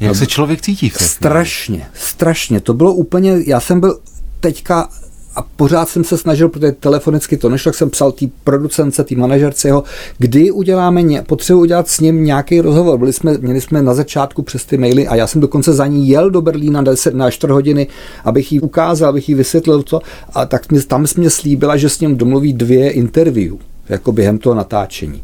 Jak 0.00 0.16
se 0.16 0.26
člověk 0.26 0.60
cítí? 0.60 0.92
Strašně, 0.96 1.86
strašně. 1.94 2.60
To 2.60 2.74
bylo 2.74 2.94
úplně, 2.94 3.36
já 3.46 3.60
jsem 3.60 3.80
byl 3.80 4.00
teďka 4.40 4.88
a 5.34 5.42
pořád 5.56 5.88
jsem 5.88 6.04
se 6.04 6.18
snažil, 6.18 6.48
protože 6.48 6.72
telefonicky 6.72 7.36
to 7.36 7.48
nešlo, 7.48 7.72
tak 7.72 7.78
jsem 7.78 7.90
psal 7.90 8.12
té 8.12 8.26
producence, 8.44 9.04
té 9.04 9.14
manažerce 9.14 9.68
jeho, 9.68 9.84
kdy 10.18 10.50
uděláme, 10.50 11.22
potřebuji 11.22 11.60
udělat 11.60 11.88
s 11.88 12.00
ním 12.00 12.24
nějaký 12.24 12.60
rozhovor. 12.60 12.98
Byli 12.98 13.12
jsme, 13.12 13.38
měli 13.38 13.60
jsme 13.60 13.82
na 13.82 13.94
začátku 13.94 14.42
přes 14.42 14.64
ty 14.64 14.76
maily 14.76 15.08
a 15.08 15.14
já 15.14 15.26
jsem 15.26 15.40
dokonce 15.40 15.72
za 15.72 15.86
ní 15.86 16.08
jel 16.08 16.30
do 16.30 16.42
Berlína 16.42 16.82
10 16.82 17.14
na 17.14 17.30
4 17.30 17.52
hodiny, 17.52 17.86
abych 18.24 18.52
jí 18.52 18.60
ukázal, 18.60 19.08
abych 19.08 19.28
jí 19.28 19.34
vysvětlil 19.34 19.82
to 19.82 20.00
a 20.34 20.46
tak 20.46 20.70
mě, 20.70 20.82
tam 20.82 21.06
jsme 21.06 21.30
slíbila, 21.30 21.76
že 21.76 21.88
s 21.88 22.00
ním 22.00 22.16
domluví 22.16 22.52
dvě 22.52 22.90
interview, 22.90 23.54
jako 23.88 24.12
během 24.12 24.38
toho 24.38 24.54
natáčení. 24.54 25.22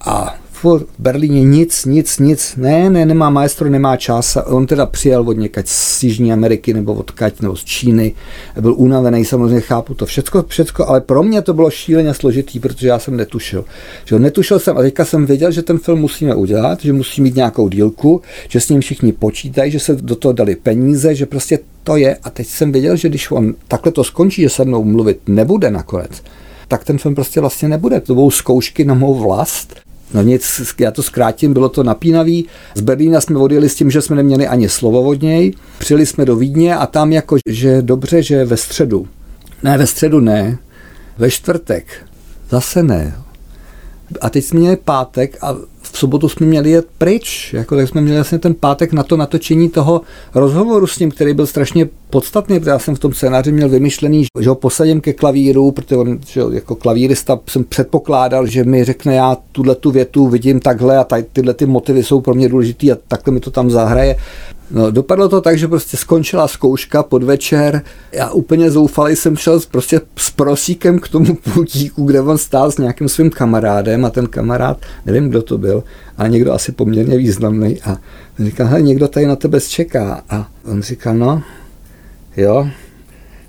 A 0.00 0.34
furt 0.60 0.82
v 0.82 0.86
Berlíně 0.98 1.42
nic, 1.44 1.84
nic, 1.84 2.18
nic, 2.18 2.54
ne, 2.56 2.90
ne, 2.90 3.06
nemá 3.06 3.30
maestro, 3.30 3.70
nemá 3.70 3.96
čas. 3.96 4.38
On 4.46 4.66
teda 4.66 4.86
přijel 4.86 5.28
od 5.28 5.32
někať 5.32 5.68
z 5.68 6.02
Jižní 6.02 6.32
Ameriky 6.32 6.74
nebo 6.74 6.94
od 6.94 7.10
Kať 7.10 7.40
nebo 7.40 7.56
z 7.56 7.64
Číny, 7.64 8.12
byl 8.60 8.74
unavený, 8.74 9.24
samozřejmě 9.24 9.60
chápu 9.60 9.94
to 9.94 10.06
všecko, 10.06 10.44
všecko, 10.48 10.88
ale 10.88 11.00
pro 11.00 11.22
mě 11.22 11.42
to 11.42 11.54
bylo 11.54 11.70
šíleně 11.70 12.14
složitý, 12.14 12.60
protože 12.60 12.88
já 12.88 12.98
jsem 12.98 13.16
netušil. 13.16 13.64
Že 14.04 14.18
netušil 14.18 14.58
jsem 14.58 14.78
a 14.78 14.82
teďka 14.82 15.04
jsem 15.04 15.26
věděl, 15.26 15.50
že 15.50 15.62
ten 15.62 15.78
film 15.78 15.98
musíme 15.98 16.34
udělat, 16.34 16.80
že 16.80 16.92
musí 16.92 17.22
mít 17.22 17.36
nějakou 17.36 17.68
dílku, 17.68 18.20
že 18.48 18.60
s 18.60 18.68
ním 18.68 18.80
všichni 18.80 19.12
počítají, 19.12 19.70
že 19.70 19.80
se 19.80 19.96
do 19.96 20.16
toho 20.16 20.32
dali 20.32 20.56
peníze, 20.56 21.14
že 21.14 21.26
prostě 21.26 21.58
to 21.84 21.96
je. 21.96 22.16
A 22.22 22.30
teď 22.30 22.46
jsem 22.46 22.72
věděl, 22.72 22.96
že 22.96 23.08
když 23.08 23.30
on 23.30 23.54
takhle 23.68 23.92
to 23.92 24.04
skončí, 24.04 24.42
že 24.42 24.48
se 24.48 24.64
mnou 24.64 24.84
mluvit 24.84 25.20
nebude 25.26 25.70
nakonec, 25.70 26.22
tak 26.68 26.84
ten 26.84 26.98
film 26.98 27.14
prostě 27.14 27.40
vlastně 27.40 27.68
nebude. 27.68 28.00
To 28.00 28.14
budou 28.14 28.30
zkoušky 28.30 28.84
na 28.84 28.94
mou 28.94 29.14
vlast 29.14 29.87
No 30.14 30.22
nic, 30.22 30.60
já 30.80 30.90
to 30.90 31.02
zkrátím, 31.02 31.52
bylo 31.52 31.68
to 31.68 31.82
napínavý. 31.82 32.46
Z 32.74 32.80
Berlína 32.80 33.20
jsme 33.20 33.38
odjeli 33.38 33.68
s 33.68 33.74
tím, 33.74 33.90
že 33.90 34.02
jsme 34.02 34.16
neměli 34.16 34.46
ani 34.46 34.68
slovo 34.68 35.02
od 35.02 35.22
něj. 35.22 35.54
Přijeli 35.78 36.06
jsme 36.06 36.24
do 36.24 36.36
Vídně 36.36 36.76
a 36.76 36.86
tam 36.86 37.12
jako, 37.12 37.36
že 37.46 37.82
dobře, 37.82 38.22
že 38.22 38.44
ve 38.44 38.56
středu. 38.56 39.08
Ne, 39.62 39.78
ve 39.78 39.86
středu 39.86 40.20
ne, 40.20 40.58
ve 41.18 41.30
čtvrtek. 41.30 41.86
Zase 42.50 42.82
ne. 42.82 43.14
A 44.20 44.30
teď 44.30 44.44
jsme 44.44 44.60
měli 44.60 44.76
pátek 44.76 45.38
a 45.42 45.56
sobotu 45.98 46.28
jsme 46.28 46.46
měli 46.46 46.70
jet 46.70 46.86
pryč, 46.98 47.52
jako 47.54 47.76
tak 47.76 47.88
jsme 47.88 48.00
měli 48.00 48.16
vlastně 48.16 48.38
ten 48.38 48.54
pátek 48.54 48.92
na 48.92 49.02
to 49.02 49.16
natočení 49.16 49.68
toho 49.68 50.00
rozhovoru 50.34 50.86
s 50.86 50.98
ním, 50.98 51.10
který 51.10 51.34
byl 51.34 51.46
strašně 51.46 51.88
podstatný, 52.10 52.58
protože 52.58 52.70
já 52.70 52.78
jsem 52.78 52.94
v 52.94 52.98
tom 52.98 53.14
scénáři 53.14 53.52
měl 53.52 53.68
vymyšlený, 53.68 54.24
že 54.40 54.48
ho 54.48 54.54
posadím 54.54 55.00
ke 55.00 55.12
klavíru, 55.12 55.70
protože 55.70 55.96
on, 55.96 56.18
že 56.26 56.40
jako 56.52 56.74
klavírista 56.74 57.40
jsem 57.48 57.64
předpokládal, 57.64 58.46
že 58.46 58.64
mi 58.64 58.84
řekne, 58.84 59.14
já 59.14 59.36
tuhle 59.52 59.74
tu 59.74 59.90
větu 59.90 60.28
vidím 60.28 60.60
takhle 60.60 60.98
a 60.98 61.04
tady, 61.04 61.24
tyhle 61.32 61.54
ty 61.54 61.66
motivy 61.66 62.02
jsou 62.02 62.20
pro 62.20 62.34
mě 62.34 62.48
důležitý 62.48 62.92
a 62.92 62.96
takhle 63.08 63.34
mi 63.34 63.40
to 63.40 63.50
tam 63.50 63.70
zahraje. 63.70 64.16
No, 64.70 64.90
dopadlo 64.90 65.28
to 65.28 65.40
tak, 65.40 65.58
že 65.58 65.68
prostě 65.68 65.96
skončila 65.96 66.48
zkouška 66.48 67.02
podvečer. 67.02 67.82
Já 68.12 68.30
úplně 68.30 68.70
zoufalý 68.70 69.16
jsem 69.16 69.36
šel 69.36 69.60
prostě 69.70 70.00
s 70.16 70.30
prosíkem 70.30 70.98
k 70.98 71.08
tomu 71.08 71.34
pultíku, 71.34 72.04
kde 72.04 72.20
on 72.20 72.38
stál 72.38 72.70
s 72.70 72.78
nějakým 72.78 73.08
svým 73.08 73.30
kamarádem 73.30 74.04
a 74.04 74.10
ten 74.10 74.26
kamarád, 74.26 74.78
nevím, 75.06 75.28
kdo 75.28 75.42
to 75.42 75.58
byl, 75.58 75.84
ale 76.18 76.28
někdo 76.28 76.52
asi 76.52 76.72
poměrně 76.72 77.18
významný 77.18 77.82
a 77.82 77.96
říkal, 78.38 78.66
hele, 78.66 78.82
někdo 78.82 79.08
tady 79.08 79.26
na 79.26 79.36
tebe 79.36 79.60
čeká. 79.60 80.22
A 80.30 80.50
on 80.64 80.82
říkal, 80.82 81.14
no, 81.14 81.42
jo. 82.36 82.68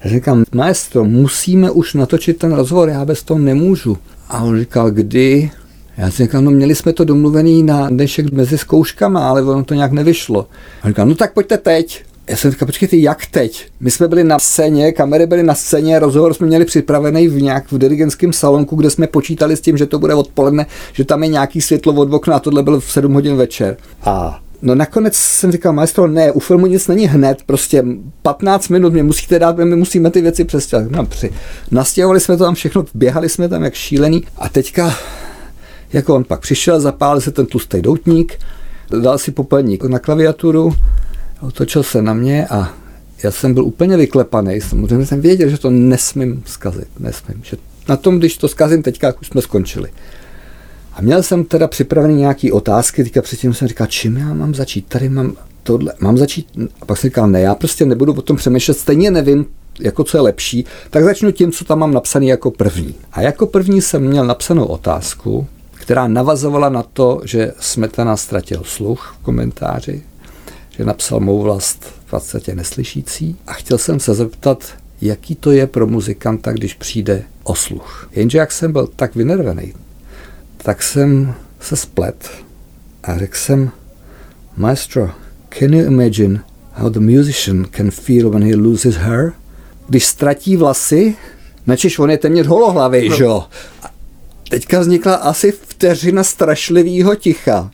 Já 0.03 0.09
říkám, 0.09 0.43
maestro, 0.51 1.05
musíme 1.05 1.71
už 1.71 1.93
natočit 1.93 2.37
ten 2.37 2.53
rozhovor, 2.53 2.89
já 2.89 3.05
bez 3.05 3.23
toho 3.23 3.39
nemůžu. 3.39 3.97
A 4.29 4.43
on 4.43 4.59
říkal, 4.59 4.91
kdy? 4.91 5.51
Já 5.99 6.11
si 6.11 6.23
říkám, 6.23 6.45
no 6.45 6.51
měli 6.51 6.75
jsme 6.75 6.93
to 6.93 7.03
domluvený 7.03 7.63
na 7.63 7.89
dnešek 7.89 8.31
mezi 8.31 8.57
zkouškama, 8.57 9.29
ale 9.29 9.41
ono 9.41 9.63
to 9.63 9.73
nějak 9.73 9.91
nevyšlo. 9.91 10.47
A 10.83 10.87
říkám, 10.87 11.09
no 11.09 11.15
tak 11.15 11.33
pojďte 11.33 11.57
teď. 11.57 12.03
Já 12.27 12.37
jsem 12.37 12.51
říkal, 12.51 12.65
počkejte, 12.65 12.97
jak 12.97 13.25
teď? 13.25 13.67
My 13.79 13.91
jsme 13.91 14.07
byli 14.07 14.23
na 14.23 14.39
scéně, 14.39 14.91
kamery 14.91 15.25
byly 15.25 15.43
na 15.43 15.55
scéně, 15.55 15.99
rozhovor 15.99 16.33
jsme 16.33 16.47
měli 16.47 16.65
připravený 16.65 17.27
v 17.27 17.41
nějak 17.41 17.71
v 17.71 17.77
dirigentském 17.77 18.33
salonku, 18.33 18.75
kde 18.75 18.89
jsme 18.89 19.07
počítali 19.07 19.57
s 19.57 19.61
tím, 19.61 19.77
že 19.77 19.85
to 19.85 19.99
bude 19.99 20.13
odpoledne, 20.13 20.65
že 20.93 21.05
tam 21.05 21.23
je 21.23 21.29
nějaký 21.29 21.61
světlo 21.61 21.93
od 21.93 22.13
okna 22.13 22.35
a 22.35 22.39
tohle 22.39 22.63
byl 22.63 22.79
v 22.79 22.91
7 22.91 23.13
hodin 23.13 23.35
večer. 23.35 23.77
A 24.03 24.39
No 24.61 24.75
nakonec 24.75 25.15
jsem 25.15 25.51
říkal, 25.51 25.73
maestro, 25.73 26.07
ne, 26.07 26.31
u 26.31 26.39
filmu 26.39 26.65
nic 26.65 26.87
není 26.87 27.07
hned, 27.07 27.37
prostě 27.45 27.83
15 28.21 28.69
minut 28.69 28.93
mě 28.93 29.03
musíte 29.03 29.39
dát, 29.39 29.57
my 29.57 29.75
musíme 29.75 30.11
ty 30.11 30.21
věci 30.21 30.43
přestěhovat. 30.43 30.91
No, 30.91 31.05
při. 31.05 31.31
Nastěhovali 31.71 32.19
jsme 32.19 32.37
to 32.37 32.43
tam 32.43 32.55
všechno, 32.55 32.85
běhali 32.93 33.29
jsme 33.29 33.49
tam 33.49 33.63
jak 33.63 33.73
šílený 33.73 34.23
a 34.37 34.49
teďka 34.49 34.95
jako 35.93 36.15
on 36.15 36.23
pak 36.23 36.39
přišel, 36.39 36.79
zapálil 36.79 37.21
se 37.21 37.31
ten 37.31 37.45
tlustý 37.45 37.81
doutník, 37.81 38.39
dal 39.01 39.17
si 39.17 39.31
popelník 39.31 39.83
na 39.83 39.99
klaviaturu, 39.99 40.73
otočil 41.41 41.83
se 41.83 42.01
na 42.01 42.13
mě 42.13 42.47
a 42.47 42.73
já 43.23 43.31
jsem 43.31 43.53
byl 43.53 43.65
úplně 43.65 43.97
vyklepaný. 43.97 44.61
Samozřejmě 44.61 45.05
jsem 45.05 45.21
věděl, 45.21 45.49
že 45.49 45.57
to 45.57 45.69
nesmím 45.69 46.43
zkazit. 46.45 46.87
Nesmím. 46.99 47.41
Že 47.43 47.57
na 47.89 47.97
tom, 47.97 48.19
když 48.19 48.37
to 48.37 48.47
zkazím 48.47 48.83
teďka, 48.83 49.13
už 49.21 49.27
jsme 49.27 49.41
skončili. 49.41 49.89
A 50.93 51.01
měl 51.01 51.23
jsem 51.23 51.43
teda 51.43 51.67
připravený 51.67 52.15
nějaký 52.15 52.51
otázky, 52.51 53.03
teďka 53.03 53.21
předtím 53.21 53.53
jsem 53.53 53.67
říkal, 53.67 53.87
čím 53.87 54.17
já 54.17 54.33
mám 54.33 54.55
začít, 54.55 54.85
tady 54.87 55.09
mám 55.09 55.33
tohle, 55.63 55.93
mám 55.99 56.17
začít, 56.17 56.47
a 56.81 56.85
pak 56.85 56.97
jsem 56.97 57.09
říkal, 57.09 57.27
ne, 57.27 57.41
já 57.41 57.55
prostě 57.55 57.85
nebudu 57.85 58.13
o 58.13 58.21
tom 58.21 58.37
přemýšlet, 58.37 58.77
stejně 58.77 59.11
nevím, 59.11 59.45
jako 59.79 60.03
co 60.03 60.17
je 60.17 60.21
lepší, 60.21 60.65
tak 60.89 61.03
začnu 61.03 61.31
tím, 61.31 61.51
co 61.51 61.65
tam 61.65 61.79
mám 61.79 61.93
napsaný 61.93 62.27
jako 62.27 62.51
první. 62.51 62.95
A 63.11 63.21
jako 63.21 63.45
první 63.47 63.81
jsem 63.81 64.03
měl 64.03 64.25
napsanou 64.25 64.65
otázku, 64.65 65.47
která 65.89 66.07
navazovala 66.07 66.69
na 66.69 66.83
to, 66.83 67.21
že 67.25 67.53
Smetana 67.59 68.17
ztratil 68.17 68.63
sluch 68.63 69.15
v 69.19 69.23
komentáři, 69.23 70.03
že 70.69 70.85
napsal 70.85 71.19
mou 71.19 71.41
vlast 71.41 71.83
v 72.05 72.09
podstatě 72.09 72.55
neslyšící 72.55 73.37
a 73.47 73.53
chtěl 73.53 73.77
jsem 73.77 73.99
se 73.99 74.13
zeptat, 74.13 74.73
jaký 75.01 75.35
to 75.35 75.51
je 75.51 75.67
pro 75.67 75.87
muzikanta, 75.87 76.51
když 76.51 76.73
přijde 76.73 77.23
o 77.43 77.55
sluch. 77.55 78.09
Jenže 78.11 78.37
jak 78.37 78.51
jsem 78.51 78.71
byl 78.71 78.87
tak 78.95 79.15
vynervený, 79.15 79.73
tak 80.57 80.83
jsem 80.83 81.33
se 81.59 81.75
splet 81.75 82.29
a 83.03 83.17
řekl 83.17 83.37
jsem, 83.37 83.71
maestro, 84.57 85.09
can 85.59 85.73
you 85.73 85.85
imagine 85.85 86.39
how 86.73 86.89
the 86.89 86.99
musician 86.99 87.65
can 87.77 87.91
feel 87.91 88.29
when 88.29 88.43
he 88.43 88.55
loses 88.55 88.95
her? 88.95 89.33
Když 89.87 90.05
ztratí 90.05 90.57
vlasy, 90.57 91.15
načež 91.67 91.99
on 91.99 92.11
je 92.11 92.17
téměř 92.17 92.47
holohlavý, 92.47 93.09
no. 93.09 93.15
že 93.15 93.23
jo? 93.23 93.43
Teďka 94.49 94.79
vznikla 94.79 95.15
asi 95.15 95.51
vteřina 95.51 96.23
strašlivého 96.23 97.15
ticha. 97.15 97.71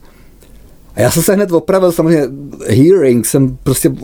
A 0.96 1.02
já 1.02 1.12
jsem 1.12 1.24
se 1.24 1.34
hned 1.34 1.52
opravil, 1.52 1.92
samozřejmě 1.92 2.28
hearing, 2.68 3.26
jsem 3.26 3.58
prostě, 3.64 3.96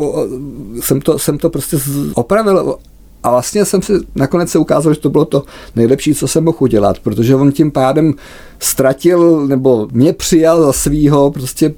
jsem 0.79 1.01
to, 1.01 1.19
jsem 1.19 1.37
to 1.37 1.49
prostě 1.49 1.77
opravil 2.13 2.77
a 3.23 3.31
vlastně 3.31 3.65
jsem 3.65 3.81
si 3.81 3.93
nakonec 4.15 4.49
se 4.49 4.59
ukázal, 4.59 4.93
že 4.93 4.99
to 4.99 5.09
bylo 5.09 5.25
to 5.25 5.43
nejlepší, 5.75 6.15
co 6.15 6.27
jsem 6.27 6.43
mohl 6.43 6.57
udělat, 6.59 6.99
protože 6.99 7.35
on 7.35 7.51
tím 7.51 7.71
pádem 7.71 8.13
ztratil 8.59 9.47
nebo 9.47 9.87
mě 9.91 10.13
přijal 10.13 10.61
za 10.65 10.73
svýho 10.73 11.31
prostě 11.31 11.73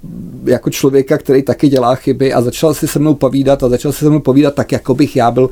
jako 0.46 0.70
člověka, 0.70 1.18
který 1.18 1.44
taky 1.44 1.70
dělá 1.70 1.96
chyby 1.96 2.34
a 2.34 2.42
začal 2.42 2.74
si 2.74 2.88
se 2.88 3.00
mnou 3.00 3.14
povídat 3.14 3.64
a 3.64 3.70
začal 3.70 3.92
si 3.92 4.00
se 4.00 4.10
mnou 4.10 4.20
povídat 4.20 4.56
tak, 4.56 4.72
jako 4.72 4.96
bych 4.96 5.16
já 5.16 5.32
byl 5.32 5.50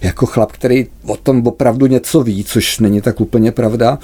jako 0.00 0.26
chlap, 0.26 0.52
který 0.52 0.86
o 1.06 1.16
tom 1.16 1.46
opravdu 1.46 1.86
něco 1.86 2.22
ví, 2.22 2.44
což 2.44 2.78
není 2.78 3.00
tak 3.00 3.20
úplně 3.20 3.52
pravda. 3.52 3.98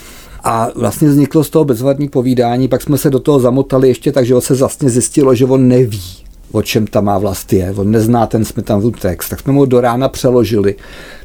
A 0.45 0.69
vlastně 0.75 1.09
vzniklo 1.09 1.45
z 1.45 1.51
toho 1.51 1.65
bezvadní 1.65 2.09
povídání, 2.09 2.69
pak 2.69 2.83
jsme 2.83 2.99
se 2.99 3.11
do 3.11 3.21
toho 3.21 3.41
zamotali 3.41 3.89
ještě 3.89 4.13
tak, 4.13 4.27
že 4.27 4.35
se 4.41 4.55
vlastně 4.55 4.91
zjistilo, 4.91 5.35
že 5.35 5.45
on 5.45 5.69
neví, 5.69 6.03
o 6.53 6.63
čem 6.63 6.87
ta 6.87 7.01
má 7.01 7.19
vlast 7.19 7.53
je. 7.53 7.75
On 7.77 7.91
nezná 7.91 8.27
ten 8.27 8.45
Smetanův 8.45 9.01
text. 9.01 9.29
Tak 9.29 9.41
jsme 9.41 9.53
mu 9.53 9.65
do 9.65 9.81
rána 9.81 10.09
přeložili. 10.09 10.75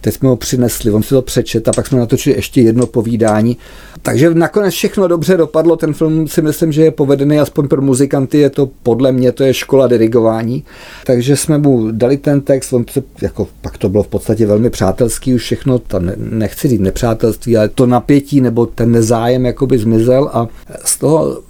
Teď 0.01 0.13
jsme 0.13 0.29
ho 0.29 0.35
přinesli, 0.35 0.91
on 0.91 1.03
si 1.03 1.09
to 1.09 1.21
přečet 1.21 1.67
a 1.67 1.71
pak 1.71 1.87
jsme 1.87 1.99
natočili 1.99 2.35
ještě 2.35 2.61
jedno 2.61 2.87
povídání. 2.87 3.57
Takže 4.01 4.33
nakonec 4.33 4.73
všechno 4.73 5.07
dobře 5.07 5.37
dopadlo. 5.37 5.75
Ten 5.75 5.93
film 5.93 6.27
si 6.27 6.41
myslím, 6.41 6.71
že 6.71 6.83
je 6.83 6.91
povedený, 6.91 7.39
aspoň 7.39 7.67
pro 7.67 7.81
muzikanty 7.81 8.37
je 8.37 8.49
to 8.49 8.69
podle 8.83 9.11
mě, 9.11 9.31
to 9.31 9.43
je 9.43 9.53
škola 9.53 9.87
dirigování. 9.87 10.63
Takže 11.05 11.35
jsme 11.35 11.57
mu 11.57 11.91
dali 11.91 12.17
ten 12.17 12.41
text, 12.41 12.73
on 12.73 12.85
se, 12.91 13.03
jako, 13.21 13.47
pak 13.61 13.77
to 13.77 13.89
bylo 13.89 14.03
v 14.03 14.07
podstatě 14.07 14.45
velmi 14.45 14.69
přátelský 14.69 15.33
už 15.33 15.41
všechno, 15.41 15.79
to 15.79 15.99
ne, 15.99 16.15
nechci 16.17 16.67
říct 16.67 16.81
nepřátelství, 16.81 17.57
ale 17.57 17.69
to 17.69 17.85
napětí 17.85 18.41
nebo 18.41 18.65
ten 18.65 18.91
nezájem 18.91 19.45
jakoby 19.45 19.77
zmizel 19.77 20.29
a 20.33 20.47
z 20.85 20.97
toho 20.97 21.41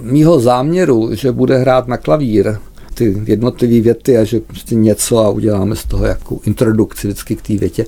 mýho 0.00 0.40
záměru, 0.40 1.14
že 1.14 1.32
bude 1.32 1.58
hrát 1.58 1.88
na 1.88 1.96
klavír, 1.96 2.56
ty 2.94 3.22
jednotlivé 3.24 3.80
věty 3.80 4.18
a 4.18 4.24
že 4.24 4.40
prostě 4.40 4.74
něco 4.74 5.18
a 5.18 5.30
uděláme 5.30 5.76
z 5.76 5.84
toho 5.84 6.06
jako 6.06 6.38
introdukci 6.44 7.06
vždycky 7.06 7.36
k 7.36 7.42
té 7.42 7.56
větě, 7.56 7.84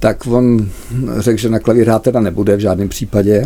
tak 0.00 0.26
on 0.26 0.68
řekl, 1.18 1.38
že 1.38 1.48
na 1.48 1.58
klavír 1.58 1.84
hrát 1.84 2.02
teda 2.02 2.20
nebude 2.20 2.56
v 2.56 2.60
žádném 2.60 2.88
případě. 2.88 3.44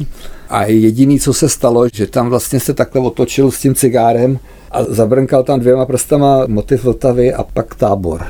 A 0.48 0.64
jediný, 0.64 1.20
co 1.20 1.34
se 1.34 1.48
stalo, 1.48 1.88
že 1.92 2.06
tam 2.06 2.28
vlastně 2.28 2.60
se 2.60 2.74
takhle 2.74 3.00
otočil 3.00 3.50
s 3.50 3.60
tím 3.60 3.74
cigárem 3.74 4.38
a 4.70 4.84
zabrnkal 4.84 5.42
tam 5.42 5.60
dvěma 5.60 5.86
prstama 5.86 6.46
motiv 6.46 6.84
Vltavy 6.84 7.34
a 7.34 7.42
pak 7.42 7.74
tábor. 7.74 8.24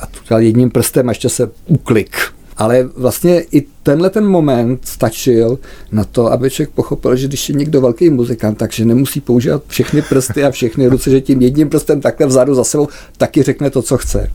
A 0.00 0.06
to 0.28 0.38
jedním 0.38 0.70
prstem 0.70 1.08
a 1.08 1.12
ještě 1.12 1.28
se 1.28 1.50
uklik. 1.66 2.16
Ale 2.56 2.88
vlastně 2.96 3.44
i 3.52 3.64
tenhle 3.82 4.10
ten 4.10 4.26
moment 4.26 4.80
stačil 4.84 5.58
na 5.92 6.04
to, 6.04 6.32
aby 6.32 6.50
člověk 6.50 6.70
pochopil, 6.70 7.16
že 7.16 7.28
když 7.28 7.48
je 7.48 7.54
někdo 7.54 7.80
velký 7.80 8.10
muzikant, 8.10 8.58
takže 8.58 8.84
nemusí 8.84 9.20
používat 9.20 9.62
všechny 9.66 10.02
prsty 10.02 10.44
a 10.44 10.50
všechny 10.50 10.86
ruce, 10.86 11.10
že 11.10 11.20
tím 11.20 11.42
jedním 11.42 11.68
prstem 11.68 12.00
takhle 12.00 12.26
vzadu 12.26 12.54
za 12.54 12.64
sebou 12.64 12.88
taky 13.16 13.42
řekne 13.42 13.70
to, 13.70 13.82
co 13.82 13.98
chce. 13.98 14.30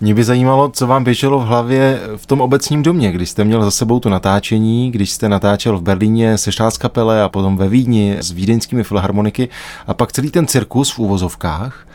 Mě 0.00 0.14
by 0.14 0.24
zajímalo, 0.24 0.70
co 0.70 0.86
vám 0.86 1.04
běželo 1.04 1.38
v 1.38 1.42
hlavě 1.42 2.00
v 2.16 2.26
tom 2.26 2.40
obecním 2.40 2.82
domě, 2.82 3.12
když 3.12 3.30
jste 3.30 3.44
měl 3.44 3.64
za 3.64 3.70
sebou 3.70 4.00
to 4.00 4.10
natáčení, 4.10 4.90
když 4.90 5.10
jste 5.10 5.28
natáčel 5.28 5.78
v 5.78 5.82
Berlíně 5.82 6.38
se 6.38 6.50
kapele 6.78 7.22
a 7.22 7.28
potom 7.28 7.56
ve 7.56 7.68
Vídni 7.68 8.16
s 8.20 8.30
vídeňskými 8.30 8.84
filharmoniky 8.84 9.48
a 9.86 9.94
pak 9.94 10.12
celý 10.12 10.30
ten 10.30 10.46
cirkus 10.46 10.90
v 10.90 10.98
úvozovkách 10.98 11.88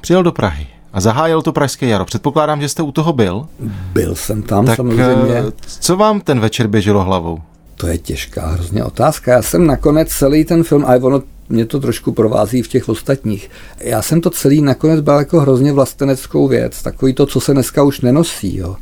přijel 0.00 0.22
do 0.22 0.32
Prahy 0.32 0.75
a 0.96 1.00
zahájil 1.00 1.42
to 1.42 1.52
Pražské 1.52 1.86
jaro. 1.86 2.04
Předpokládám, 2.04 2.60
že 2.60 2.68
jste 2.68 2.82
u 2.82 2.92
toho 2.92 3.12
byl. 3.12 3.46
Byl 3.92 4.14
jsem 4.14 4.42
tam 4.42 4.66
tak, 4.66 4.76
samozřejmě. 4.76 5.34
Eh, 5.38 5.52
co 5.80 5.96
vám 5.96 6.20
ten 6.20 6.40
večer 6.40 6.66
běželo 6.66 7.02
hlavou? 7.02 7.38
To 7.74 7.86
je 7.86 7.98
těžká 7.98 8.46
hrozně 8.46 8.84
otázka. 8.84 9.32
Já 9.32 9.42
jsem 9.42 9.66
nakonec 9.66 10.08
celý 10.08 10.44
ten 10.44 10.64
film, 10.64 10.84
a 10.84 10.96
ono 11.02 11.22
mě 11.48 11.66
to 11.66 11.80
trošku 11.80 12.12
provází 12.12 12.62
v 12.62 12.68
těch 12.68 12.88
ostatních. 12.88 13.50
Já 13.80 14.02
jsem 14.02 14.20
to 14.20 14.30
celý 14.30 14.62
nakonec 14.62 15.00
byl 15.00 15.14
jako 15.14 15.40
hrozně 15.40 15.72
vlasteneckou 15.72 16.48
věc, 16.48 16.82
takový 16.82 17.14
to, 17.14 17.26
co 17.26 17.40
se 17.40 17.52
dneska 17.52 17.82
už 17.82 18.00
nenosí. 18.00 18.56
Jo 18.56 18.76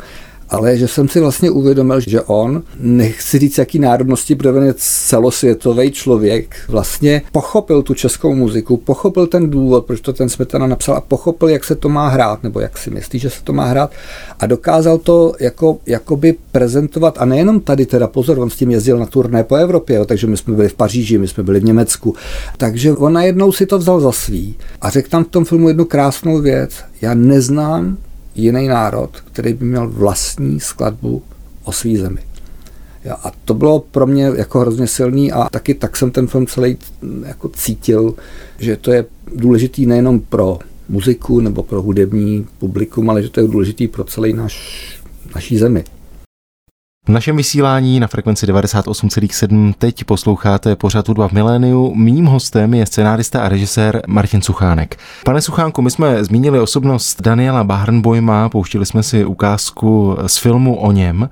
ale 0.48 0.76
že 0.76 0.88
jsem 0.88 1.08
si 1.08 1.20
vlastně 1.20 1.50
uvědomil, 1.50 2.00
že 2.00 2.20
on, 2.20 2.62
nechci 2.80 3.38
říct 3.38 3.58
jaký 3.58 3.78
národnosti, 3.78 4.34
protože 4.34 4.58
je 4.58 4.74
celosvětový 4.76 5.90
člověk, 5.90 6.56
vlastně 6.68 7.22
pochopil 7.32 7.82
tu 7.82 7.94
českou 7.94 8.34
muziku, 8.34 8.76
pochopil 8.76 9.26
ten 9.26 9.50
důvod, 9.50 9.86
proč 9.86 10.00
to 10.00 10.12
ten 10.12 10.28
Smetana 10.28 10.66
napsal 10.66 10.96
a 10.96 11.00
pochopil, 11.00 11.48
jak 11.48 11.64
se 11.64 11.74
to 11.74 11.88
má 11.88 12.08
hrát, 12.08 12.42
nebo 12.42 12.60
jak 12.60 12.78
si 12.78 12.90
myslí, 12.90 13.18
že 13.18 13.30
se 13.30 13.44
to 13.44 13.52
má 13.52 13.64
hrát. 13.64 13.90
A 14.40 14.46
dokázal 14.46 14.98
to 14.98 15.32
jako, 15.40 15.78
jakoby 15.86 16.34
prezentovat 16.52 17.16
a 17.18 17.24
nejenom 17.24 17.60
tady 17.60 17.86
teda 17.86 18.06
pozor, 18.06 18.38
on 18.38 18.50
s 18.50 18.56
tím 18.56 18.70
jezdil 18.70 18.98
na 18.98 19.06
turné 19.06 19.44
po 19.44 19.54
Evropě, 19.54 19.96
jo, 19.96 20.04
takže 20.04 20.26
my 20.26 20.36
jsme 20.36 20.54
byli 20.54 20.68
v 20.68 20.74
Paříži, 20.74 21.18
my 21.18 21.28
jsme 21.28 21.42
byli 21.42 21.60
v 21.60 21.64
Německu, 21.64 22.14
takže 22.56 22.92
on 22.92 23.12
najednou 23.12 23.52
si 23.52 23.66
to 23.66 23.78
vzal 23.78 24.00
za 24.00 24.12
svý 24.12 24.54
a 24.80 24.90
řekl 24.90 25.08
tam 25.08 25.24
v 25.24 25.28
tom 25.28 25.44
filmu 25.44 25.68
jednu 25.68 25.84
krásnou 25.84 26.40
věc, 26.40 26.70
já 27.00 27.14
neznám 27.14 27.96
jiný 28.34 28.68
národ, 28.68 29.10
který 29.20 29.52
by 29.52 29.64
měl 29.64 29.88
vlastní 29.88 30.60
skladbu 30.60 31.22
o 31.64 31.72
svý 31.72 31.96
zemi. 31.96 32.20
A 33.10 33.32
to 33.44 33.54
bylo 33.54 33.80
pro 33.80 34.06
mě 34.06 34.30
jako 34.36 34.60
hrozně 34.60 34.86
silný 34.86 35.32
a 35.32 35.48
taky 35.48 35.74
tak 35.74 35.96
jsem 35.96 36.10
ten 36.10 36.26
film 36.26 36.46
celý 36.46 36.76
jako 37.26 37.48
cítil, 37.48 38.14
že 38.58 38.76
to 38.76 38.92
je 38.92 39.04
důležitý 39.34 39.86
nejenom 39.86 40.20
pro 40.20 40.58
muziku 40.88 41.40
nebo 41.40 41.62
pro 41.62 41.82
hudební 41.82 42.46
publikum, 42.58 43.10
ale 43.10 43.22
že 43.22 43.30
to 43.30 43.40
je 43.40 43.48
důležitý 43.48 43.88
pro 43.88 44.04
celý 44.04 44.32
náš, 44.32 44.98
naší 45.34 45.58
zemi. 45.58 45.84
V 47.06 47.08
našem 47.08 47.36
vysílání 47.36 48.00
na 48.00 48.06
frekvenci 48.06 48.46
98,7 48.46 49.74
teď 49.78 50.04
posloucháte 50.04 50.76
pořád 50.76 51.08
hudba 51.08 51.28
v 51.28 51.32
miléniu. 51.32 51.94
Mým 51.94 52.24
hostem 52.24 52.74
je 52.74 52.86
scenárista 52.86 53.40
a 53.40 53.48
režisér 53.48 54.02
Martin 54.06 54.42
Suchánek. 54.42 54.98
Pane 55.24 55.40
Suchánku, 55.40 55.82
my 55.82 55.90
jsme 55.90 56.24
zmínili 56.24 56.60
osobnost 56.60 57.22
Daniela 57.22 57.64
Bahrnbojma, 57.64 58.48
pouštili 58.48 58.86
jsme 58.86 59.02
si 59.02 59.24
ukázku 59.24 60.16
z 60.26 60.38
filmu 60.38 60.76
o 60.76 60.92
něm. 60.92 61.28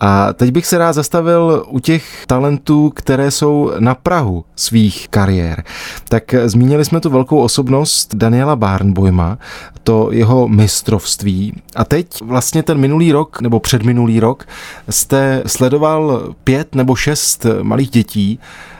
A 0.00 0.32
teď 0.32 0.50
bych 0.50 0.66
se 0.66 0.78
rád 0.78 0.92
zastavil 0.92 1.64
u 1.68 1.80
těch 1.80 2.24
talentů, 2.26 2.90
které 2.90 3.30
jsou 3.30 3.72
na 3.78 3.94
Prahu 3.94 4.44
svých 4.56 5.08
kariér. 5.08 5.64
Tak 6.08 6.34
zmínili 6.44 6.84
jsme 6.84 7.00
tu 7.00 7.10
velkou 7.10 7.38
osobnost 7.38 8.14
Daniela 8.14 8.56
Barnboima, 8.56 9.38
to 9.82 10.12
jeho 10.12 10.48
mistrovství. 10.48 11.52
A 11.76 11.84
teď 11.84 12.22
vlastně 12.22 12.62
ten 12.62 12.78
minulý 12.78 13.12
rok, 13.12 13.40
nebo 13.40 13.60
předminulý 13.60 14.20
rok, 14.20 14.44
jste 14.90 15.42
sledoval 15.46 16.34
pět 16.44 16.74
nebo 16.74 16.96
šest 16.96 17.46
malých 17.62 17.90
dětí, 17.90 18.38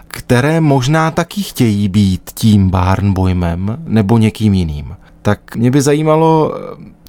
které 0.08 0.60
možná 0.60 1.10
taky 1.10 1.42
chtějí 1.42 1.88
být 1.88 2.30
tím 2.34 2.70
Barnboimem 2.70 3.76
nebo 3.86 4.18
někým 4.18 4.54
jiným. 4.54 4.96
Tak 5.22 5.56
mě 5.56 5.70
by 5.70 5.82
zajímalo, 5.82 6.54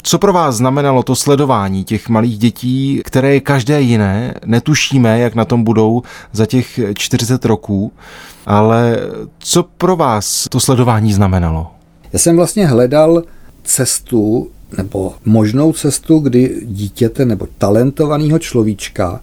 co 0.07 0.19
pro 0.19 0.33
vás 0.33 0.55
znamenalo 0.55 1.03
to 1.03 1.15
sledování 1.15 1.83
těch 1.83 2.09
malých 2.09 2.37
dětí, 2.37 3.01
které 3.05 3.33
je 3.33 3.39
každé 3.39 3.81
jiné? 3.81 4.33
Netušíme, 4.45 5.19
jak 5.19 5.35
na 5.35 5.45
tom 5.45 5.63
budou 5.63 6.01
za 6.31 6.45
těch 6.45 6.79
40 6.93 7.45
roků, 7.45 7.91
ale 8.45 8.97
co 9.39 9.63
pro 9.63 9.95
vás 9.95 10.47
to 10.49 10.59
sledování 10.59 11.13
znamenalo? 11.13 11.67
Já 12.13 12.19
jsem 12.19 12.35
vlastně 12.35 12.67
hledal 12.67 13.23
cestu 13.63 14.49
nebo 14.77 15.13
možnou 15.25 15.73
cestu, 15.73 16.19
kdy 16.19 16.61
dítěte 16.65 17.25
nebo 17.25 17.47
talentovaného 17.57 18.39
človíčka, 18.39 19.19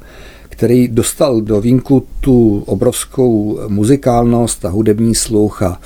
který 0.48 0.88
dostal 0.88 1.40
do 1.40 1.60
vínku 1.60 2.06
tu 2.20 2.62
obrovskou 2.66 3.60
muzikálnost 3.68 4.64
a 4.64 4.68
hudební 4.68 5.14
sluch 5.14 5.62
a 5.62 5.80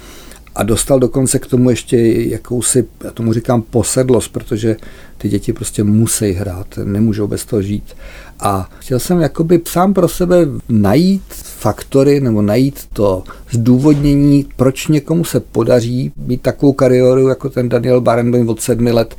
a 0.59 0.63
dostal 0.63 0.99
dokonce 0.99 1.39
k 1.39 1.47
tomu 1.47 1.71
ještě 1.71 1.97
jakousi, 2.07 2.85
já 3.05 3.11
tomu 3.11 3.33
říkám 3.33 3.63
posedlost, 3.63 4.33
protože 4.33 4.77
ty 5.19 5.29
děti 5.29 5.53
prostě 5.53 5.85
musí 5.85 6.33
hrát, 6.33 6.67
nemůžou 6.85 7.27
bez 7.27 7.45
toho 7.45 7.63
žít. 7.63 7.97
A 8.41 8.71
chtěl 8.79 8.99
jsem 8.99 9.21
jakoby 9.21 9.61
sám 9.67 9.95
pro 9.95 10.09
sebe 10.09 10.37
najít 10.69 11.23
faktory 11.45 12.21
nebo 12.21 12.43
najít 12.43 12.89
to 12.93 13.25
zdůvodnění, 13.51 14.47
proč 14.57 14.89
někomu 14.89 15.25
se 15.25 15.41
podaří 15.41 16.13
mít 16.17 16.43
takovou 16.43 16.73
kariéru 16.73 17.29
jako 17.29 17.49
ten 17.49 17.69
Daniel 17.69 18.01
Barenboim 18.01 18.49
od 18.49 18.61
sedmi 18.61 18.93
let, 18.93 19.15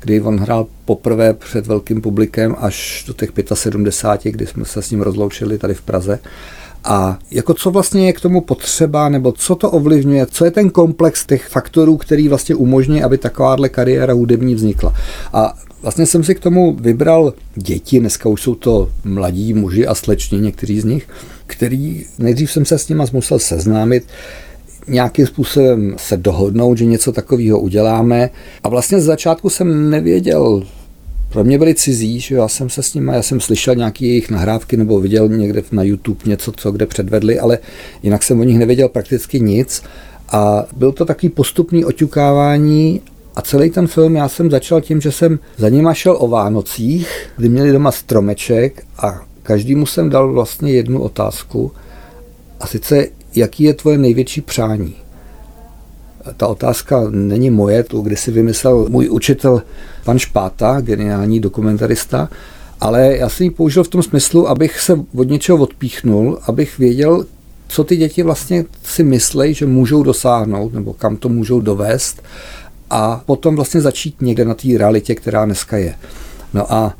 kdy 0.00 0.20
on 0.20 0.38
hrál 0.38 0.66
poprvé 0.84 1.34
před 1.34 1.66
velkým 1.66 2.00
publikem 2.00 2.56
až 2.58 3.04
do 3.06 3.12
těch 3.12 3.30
75, 3.54 4.32
kdy 4.32 4.46
jsme 4.46 4.64
se 4.64 4.82
s 4.82 4.90
ním 4.90 5.00
rozloučili 5.00 5.58
tady 5.58 5.74
v 5.74 5.82
Praze. 5.82 6.18
A 6.84 7.18
jako 7.30 7.54
co 7.54 7.70
vlastně 7.70 8.06
je 8.06 8.12
k 8.12 8.20
tomu 8.20 8.40
potřeba, 8.40 9.08
nebo 9.08 9.32
co 9.32 9.54
to 9.54 9.70
ovlivňuje, 9.70 10.26
co 10.26 10.44
je 10.44 10.50
ten 10.50 10.70
komplex 10.70 11.26
těch 11.26 11.48
faktorů, 11.48 11.96
který 11.96 12.28
vlastně 12.28 12.54
umožní, 12.54 13.02
aby 13.02 13.18
takováhle 13.18 13.68
kariéra 13.68 14.12
hudební 14.12 14.54
vznikla. 14.54 14.94
A 15.32 15.54
vlastně 15.82 16.06
jsem 16.06 16.24
si 16.24 16.34
k 16.34 16.40
tomu 16.40 16.76
vybral 16.80 17.34
děti, 17.54 18.00
dneska 18.00 18.28
už 18.28 18.42
jsou 18.42 18.54
to 18.54 18.90
mladí 19.04 19.54
muži 19.54 19.86
a 19.86 19.94
sleční, 19.94 20.40
někteří 20.40 20.80
z 20.80 20.84
nich, 20.84 21.08
který 21.46 22.04
nejdřív 22.18 22.52
jsem 22.52 22.64
se 22.64 22.78
s 22.78 22.88
nimi 22.88 23.04
musel 23.12 23.38
seznámit, 23.38 24.04
nějakým 24.88 25.26
způsobem 25.26 25.94
se 25.98 26.16
dohodnout, 26.16 26.78
že 26.78 26.84
něco 26.84 27.12
takového 27.12 27.60
uděláme. 27.60 28.30
A 28.62 28.68
vlastně 28.68 29.00
z 29.00 29.04
začátku 29.04 29.50
jsem 29.50 29.90
nevěděl, 29.90 30.62
pro 31.30 31.44
mě 31.44 31.58
byli 31.58 31.74
cizí, 31.74 32.20
že 32.20 32.34
já 32.34 32.48
jsem 32.48 32.70
se 32.70 32.82
s 32.82 32.94
nimi, 32.94 33.12
já 33.14 33.22
jsem 33.22 33.40
slyšel 33.40 33.74
nějaké 33.74 34.06
jejich 34.06 34.30
nahrávky 34.30 34.76
nebo 34.76 35.00
viděl 35.00 35.28
někde 35.28 35.62
na 35.72 35.82
YouTube 35.82 36.20
něco, 36.24 36.52
co 36.52 36.72
kde 36.72 36.86
předvedli, 36.86 37.38
ale 37.38 37.58
jinak 38.02 38.22
jsem 38.22 38.40
o 38.40 38.44
nich 38.44 38.58
nevěděl 38.58 38.88
prakticky 38.88 39.40
nic. 39.40 39.82
A 40.32 40.64
byl 40.76 40.92
to 40.92 41.04
takový 41.04 41.28
postupný 41.28 41.84
oťukávání 41.84 43.00
a 43.36 43.42
celý 43.42 43.70
ten 43.70 43.86
film 43.86 44.16
já 44.16 44.28
jsem 44.28 44.50
začal 44.50 44.80
tím, 44.80 45.00
že 45.00 45.12
jsem 45.12 45.38
za 45.56 45.68
nima 45.68 45.94
šel 45.94 46.16
o 46.20 46.28
Vánocích, 46.28 47.08
kdy 47.36 47.48
měli 47.48 47.72
doma 47.72 47.92
stromeček 47.92 48.84
a 48.98 49.20
každému 49.42 49.86
jsem 49.86 50.10
dal 50.10 50.32
vlastně 50.32 50.72
jednu 50.72 51.02
otázku 51.02 51.72
a 52.60 52.66
sice, 52.66 53.06
jaký 53.34 53.64
je 53.64 53.74
tvoje 53.74 53.98
největší 53.98 54.40
přání? 54.40 54.94
Ta 56.36 56.46
otázka 56.46 57.06
není 57.10 57.50
moje, 57.50 57.82
to 57.82 58.00
kdy 58.00 58.16
si 58.16 58.30
vymyslel 58.30 58.86
můj 58.88 59.08
učitel 59.10 59.62
pan 60.04 60.18
Špáta, 60.18 60.80
geniální 60.80 61.40
dokumentarista, 61.40 62.28
ale 62.80 63.16
já 63.16 63.28
jsem 63.28 63.44
ji 63.44 63.50
použil 63.50 63.84
v 63.84 63.88
tom 63.88 64.02
smyslu, 64.02 64.48
abych 64.48 64.80
se 64.80 65.00
od 65.14 65.28
něčeho 65.28 65.58
odpíchnul, 65.58 66.38
abych 66.46 66.78
věděl, 66.78 67.24
co 67.68 67.84
ty 67.84 67.96
děti 67.96 68.22
vlastně 68.22 68.64
si 68.84 69.04
myslejí, 69.04 69.54
že 69.54 69.66
můžou 69.66 70.02
dosáhnout, 70.02 70.74
nebo 70.74 70.92
kam 70.92 71.16
to 71.16 71.28
můžou 71.28 71.60
dovést 71.60 72.22
a 72.90 73.22
potom 73.26 73.56
vlastně 73.56 73.80
začít 73.80 74.22
někde 74.22 74.44
na 74.44 74.54
té 74.54 74.68
realitě, 74.78 75.14
která 75.14 75.44
dneska 75.44 75.76
je. 75.76 75.94
No 76.54 76.72
a 76.72 76.94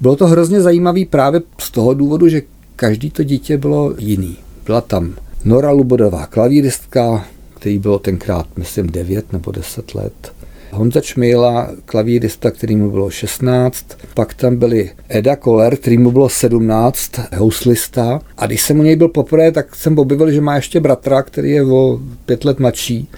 bylo 0.00 0.16
to 0.16 0.26
hrozně 0.26 0.60
zajímavé 0.60 1.00
právě 1.10 1.40
z 1.58 1.70
toho 1.70 1.94
důvodu, 1.94 2.28
že 2.28 2.42
každý 2.76 3.10
to 3.10 3.22
dítě 3.22 3.56
bylo 3.58 3.94
jiný. 3.98 4.36
Byla 4.66 4.80
tam 4.80 5.14
Nora 5.44 5.70
Lubodová, 5.70 6.26
klavíristka, 6.26 7.24
který 7.58 7.78
bylo 7.78 7.98
tenkrát, 7.98 8.46
myslím, 8.56 8.86
9 8.86 9.32
nebo 9.32 9.52
10 9.52 9.94
let. 9.94 10.32
Honza 10.72 11.00
Čmejla, 11.00 11.70
klavírista, 11.84 12.50
který 12.50 12.76
mu 12.76 12.90
bylo 12.90 13.10
16, 13.10 13.86
pak 14.14 14.34
tam 14.34 14.56
byli 14.56 14.90
Eda 15.08 15.36
Koller, 15.36 15.76
který 15.76 15.98
mu 15.98 16.10
bylo 16.10 16.28
17, 16.28 17.12
houslista. 17.36 18.20
A 18.36 18.46
když 18.46 18.62
jsem 18.62 18.80
u 18.80 18.82
něj 18.82 18.96
byl 18.96 19.08
poprvé, 19.08 19.52
tak 19.52 19.76
jsem 19.76 19.98
objevil, 19.98 20.30
že 20.30 20.40
má 20.40 20.56
ještě 20.56 20.80
bratra, 20.80 21.22
který 21.22 21.50
je 21.50 21.64
o 21.64 22.00
pět 22.26 22.44
let 22.44 22.60
mladší 22.60 23.08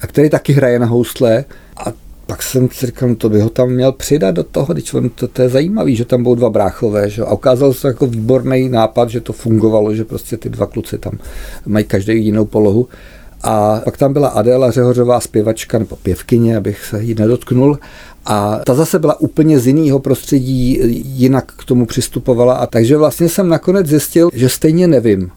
a 0.00 0.06
který 0.06 0.30
taky 0.30 0.52
hraje 0.52 0.78
na 0.78 0.86
housle. 0.86 1.44
A 1.76 1.92
pak 2.26 2.42
jsem 2.42 2.68
si 2.72 2.86
říkal, 2.86 3.08
no 3.08 3.14
to 3.14 3.28
by 3.28 3.40
ho 3.40 3.50
tam 3.50 3.70
měl 3.70 3.92
přidat 3.92 4.30
do 4.30 4.44
toho, 4.44 4.72
když 4.72 4.94
on, 4.94 5.10
to, 5.10 5.28
to 5.28 5.42
je 5.42 5.48
zajímavý, 5.48 5.96
že 5.96 6.04
tam 6.04 6.22
budou 6.22 6.34
dva 6.34 6.50
bráchové. 6.50 7.10
Že? 7.10 7.22
A 7.22 7.32
ukázalo 7.32 7.74
se 7.74 7.88
jako 7.88 8.06
výborný 8.06 8.68
nápad, 8.68 9.10
že 9.10 9.20
to 9.20 9.32
fungovalo, 9.32 9.94
že 9.94 10.04
prostě 10.04 10.36
ty 10.36 10.48
dva 10.48 10.66
kluci 10.66 10.98
tam 10.98 11.18
mají 11.66 11.84
každý 11.84 12.24
jinou 12.24 12.44
polohu. 12.44 12.88
A 13.42 13.80
pak 13.84 13.96
tam 13.96 14.12
byla 14.12 14.28
Adéla 14.28 14.70
Řehořová 14.70 15.20
zpěvačka 15.20 15.78
nebo 15.78 15.96
pěvkyně, 15.96 16.56
abych 16.56 16.84
se 16.84 17.02
jí 17.02 17.14
nedotknul. 17.14 17.78
A 18.26 18.60
ta 18.66 18.74
zase 18.74 18.98
byla 18.98 19.20
úplně 19.20 19.58
z 19.58 19.66
jiného 19.66 19.98
prostředí, 19.98 20.78
jinak 21.16 21.52
k 21.56 21.64
tomu 21.64 21.86
přistupovala. 21.86 22.54
A 22.54 22.66
takže 22.66 22.96
vlastně 22.96 23.28
jsem 23.28 23.48
nakonec 23.48 23.86
zjistil, 23.86 24.30
že 24.32 24.48
stejně 24.48 24.88
nevím, 24.88 25.30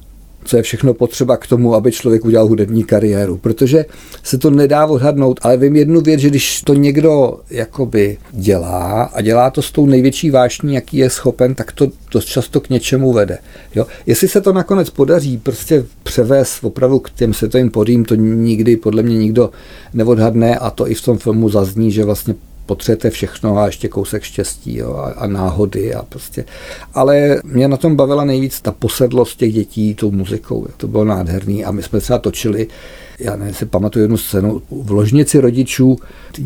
co 0.45 0.57
je 0.57 0.63
všechno 0.63 0.93
potřeba 0.93 1.37
k 1.37 1.47
tomu, 1.47 1.75
aby 1.75 1.91
člověk 1.91 2.25
udělal 2.25 2.47
hudební 2.47 2.83
kariéru. 2.83 3.37
Protože 3.37 3.85
se 4.23 4.37
to 4.37 4.49
nedá 4.49 4.85
odhadnout, 4.85 5.39
ale 5.43 5.57
vím 5.57 5.75
jednu 5.75 6.01
věc, 6.01 6.19
že 6.19 6.29
když 6.29 6.61
to 6.61 6.73
někdo 6.73 7.39
jakoby 7.49 8.17
dělá 8.31 9.03
a 9.03 9.21
dělá 9.21 9.49
to 9.49 9.61
s 9.61 9.71
tou 9.71 9.85
největší 9.85 10.31
vášní, 10.31 10.73
jaký 10.73 10.97
je 10.97 11.09
schopen, 11.09 11.55
tak 11.55 11.71
to 11.71 11.87
dost 12.11 12.25
často 12.25 12.61
k 12.61 12.69
něčemu 12.69 13.13
vede. 13.13 13.37
Jo? 13.75 13.87
Jestli 14.05 14.27
se 14.27 14.41
to 14.41 14.53
nakonec 14.53 14.89
podaří 14.89 15.37
prostě 15.37 15.85
převést 16.03 16.63
opravdu 16.63 16.99
k 16.99 17.09
těm 17.09 17.33
světovým 17.33 17.71
podím, 17.71 18.05
to 18.05 18.15
nikdy 18.15 18.77
podle 18.77 19.03
mě 19.03 19.17
nikdo 19.17 19.49
neodhadne 19.93 20.57
a 20.57 20.69
to 20.69 20.89
i 20.89 20.93
v 20.93 21.01
tom 21.01 21.17
filmu 21.17 21.49
zazní, 21.49 21.91
že 21.91 22.05
vlastně 22.05 22.35
potřebujete 22.65 23.09
všechno 23.09 23.57
a 23.57 23.65
ještě 23.65 23.87
kousek 23.87 24.23
štěstí 24.23 24.77
jo, 24.77 24.93
a, 24.93 25.05
a 25.05 25.27
náhody 25.27 25.93
a 25.93 26.03
prostě. 26.03 26.45
Ale 26.93 27.41
mě 27.43 27.67
na 27.67 27.77
tom 27.77 27.95
bavila 27.95 28.25
nejvíc 28.25 28.61
ta 28.61 28.71
posedlost 28.71 29.37
těch 29.37 29.53
dětí 29.53 29.95
tou 29.95 30.11
muzikou. 30.11 30.67
To 30.77 30.87
bylo 30.87 31.05
nádherný 31.05 31.65
a 31.65 31.71
my 31.71 31.83
jsme 31.83 31.99
třeba 31.99 32.19
točili, 32.19 32.67
já 33.19 33.35
nevím, 33.35 33.53
si 33.53 33.65
pamatuju 33.65 34.03
jednu 34.03 34.17
scénu, 34.17 34.61
v 34.71 34.91
ložnici 34.91 35.39
rodičů 35.39 35.97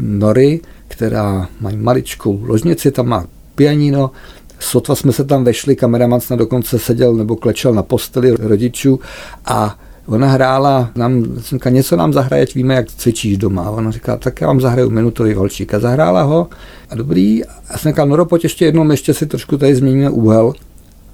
Nory, 0.01 0.62
která 0.88 1.49
mají 1.60 1.77
maličkou 1.77 2.41
ložnici, 2.45 2.91
tam 2.91 3.08
má 3.08 3.25
pianino, 3.56 4.12
sotva 4.60 4.95
jsme 4.95 5.13
se 5.13 5.23
tam 5.23 5.43
vešli, 5.43 5.75
kameraman 5.75 6.21
snad 6.21 6.36
dokonce 6.36 6.80
seděl 6.80 7.13
nebo 7.13 7.36
klečel 7.36 7.73
na 7.73 7.84
posteli 7.84 8.32
rodičů 8.32 8.99
a 9.45 9.80
Ona 10.08 10.28
hrála, 10.28 10.91
nám, 10.96 11.26
říká, 11.38 11.70
něco 11.70 11.96
nám 11.96 12.13
zahraje, 12.13 12.46
víme, 12.56 12.74
jak 12.74 12.91
cvičíš 12.91 13.38
doma. 13.38 13.70
Ona 13.70 13.91
říká, 13.91 14.17
tak 14.17 14.41
já 14.41 14.48
vám 14.48 14.62
zahraju 14.62 14.89
minutový 14.89 15.34
holčík. 15.34 15.74
A 15.74 15.80
zahrála 15.80 16.22
ho 16.22 16.48
a 16.89 16.96
dobrý. 16.96 17.46
A 17.46 17.78
jsem 17.78 17.91
říkal, 17.91 18.08
Noro, 18.08 18.26
pojď 18.26 18.43
ještě 18.43 18.65
jednou, 18.65 18.91
ještě 18.91 19.13
si 19.13 19.26
trošku 19.26 19.58
tady 19.58 19.76
změníme 19.76 20.10
úhel. 20.10 20.54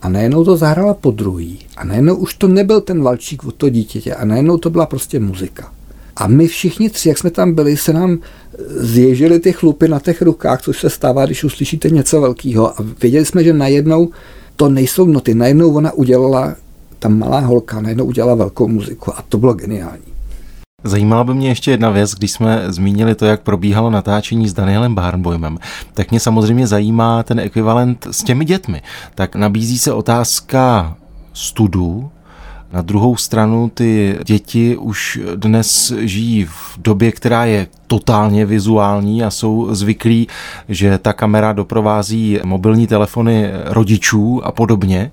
A 0.02 0.10
najednou 0.10 0.46
to 0.46 0.58
zahrála 0.58 0.94
po 0.94 1.12
druhý. 1.12 1.60
A 1.78 1.84
najednou 1.86 2.16
už 2.16 2.34
to 2.34 2.48
nebyl 2.48 2.82
ten 2.82 3.04
valčík 3.04 3.46
od 3.46 3.56
toho 3.56 3.70
dítěte. 3.70 4.16
A 4.16 4.26
najednou 4.26 4.58
to 4.58 4.70
byla 4.70 4.86
prostě 4.86 5.20
muzika. 5.20 5.72
A 6.16 6.28
my 6.28 6.48
všichni 6.48 6.90
tři, 6.90 7.10
jak 7.10 7.18
jsme 7.18 7.32
tam 7.32 7.54
byli, 7.54 7.78
se 7.78 7.94
nám 7.94 8.20
zježily 8.68 9.40
ty 9.40 9.54
chlupy 9.54 9.88
na 9.88 10.00
těch 10.00 10.22
rukách, 10.22 10.62
což 10.62 10.80
se 10.80 10.90
stává, 10.90 11.26
když 11.26 11.44
uslyšíte 11.44 11.90
něco 11.90 12.22
velkého. 12.22 12.70
A 12.70 12.86
věděli 13.02 13.26
jsme, 13.26 13.44
že 13.44 13.54
najednou 13.54 14.10
to 14.56 14.70
nejsou 14.70 15.06
noty. 15.06 15.34
Najednou 15.34 15.74
ona 15.74 15.92
udělala 15.92 16.56
ta 17.04 17.10
malá 17.10 17.40
holka 17.40 17.82
najednou 17.82 18.06
udělala 18.06 18.36
velkou 18.36 18.68
muziku 18.68 19.18
a 19.18 19.22
to 19.30 19.38
bylo 19.38 19.54
geniální. 19.54 20.04
Zajímala 20.84 21.24
by 21.24 21.34
mě 21.34 21.48
ještě 21.48 21.72
jedna 21.72 21.90
věc, 21.90 22.12
když 22.12 22.32
jsme 22.32 22.64
zmínili 22.68 23.16
to, 23.16 23.26
jak 23.26 23.42
probíhalo 23.42 23.90
natáčení 23.90 24.48
s 24.48 24.54
Danielem 24.54 24.96
Barnboymem, 24.96 25.58
tak 25.94 26.12
mě 26.12 26.20
samozřejmě 26.20 26.68
zajímá 26.68 27.24
ten 27.24 27.40
ekvivalent 27.40 28.08
s 28.12 28.24
těmi 28.24 28.46
dětmi. 28.46 28.82
Tak 29.16 29.36
nabízí 29.36 29.80
se 29.80 29.94
otázka 29.94 30.96
studu, 31.34 32.10
na 32.74 32.82
druhou 32.82 33.16
stranu 33.16 33.72
ty 33.74 34.20
děti 34.26 34.78
už 34.78 35.20
dnes 35.36 35.94
žijí 36.00 36.46
v 36.46 36.78
době, 36.78 37.12
která 37.12 37.46
je 37.46 37.68
totálně 37.88 38.46
vizuální 38.46 39.24
a 39.24 39.30
jsou 39.30 39.76
zvyklí, 39.76 40.28
že 40.70 40.98
ta 40.98 41.14
kamera 41.14 41.54
doprovází 41.54 42.40
mobilní 42.44 42.88
telefony 42.88 43.52
rodičů 43.66 44.46
a 44.46 44.52
podobně. 44.52 45.12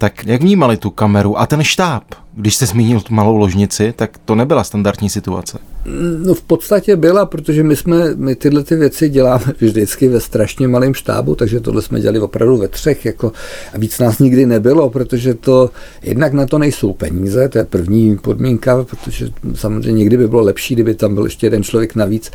Tak 0.00 0.26
jak 0.26 0.40
vnímali 0.40 0.76
tu 0.76 0.90
kameru 0.90 1.38
a 1.38 1.46
ten 1.46 1.64
štáb? 1.64 2.04
Když 2.40 2.56
jste 2.56 2.66
zmínil 2.66 3.00
tu 3.00 3.14
malou 3.14 3.36
ložnici, 3.36 3.92
tak 3.96 4.18
to 4.24 4.34
nebyla 4.34 4.64
standardní 4.64 5.10
situace. 5.10 5.58
No 6.24 6.34
v 6.34 6.42
podstatě 6.42 6.96
byla, 6.96 7.26
protože 7.26 7.62
my 7.62 7.76
jsme, 7.76 8.14
my 8.14 8.34
tyhle 8.34 8.62
ty 8.62 8.76
věci 8.76 9.08
děláme 9.08 9.44
vždycky 9.60 10.08
ve 10.08 10.20
strašně 10.20 10.68
malém 10.68 10.94
štábu, 10.94 11.34
takže 11.34 11.60
tohle 11.60 11.82
jsme 11.82 12.00
dělali 12.00 12.20
opravdu 12.20 12.56
ve 12.56 12.68
třech, 12.68 13.04
jako 13.04 13.32
a 13.74 13.78
víc 13.78 13.98
nás 13.98 14.18
nikdy 14.18 14.46
nebylo, 14.46 14.90
protože 14.90 15.34
to 15.34 15.70
jednak 16.02 16.32
na 16.32 16.46
to 16.46 16.58
nejsou 16.58 16.92
peníze, 16.92 17.48
to 17.48 17.58
je 17.58 17.64
první 17.64 18.18
podmínka, 18.18 18.84
protože 18.84 19.28
samozřejmě 19.54 19.98
někdy 19.98 20.16
by 20.16 20.28
bylo 20.28 20.42
lepší, 20.42 20.74
kdyby 20.74 20.94
tam 20.94 21.14
byl 21.14 21.24
ještě 21.24 21.46
jeden 21.46 21.62
člověk 21.62 21.94
navíc. 21.94 22.30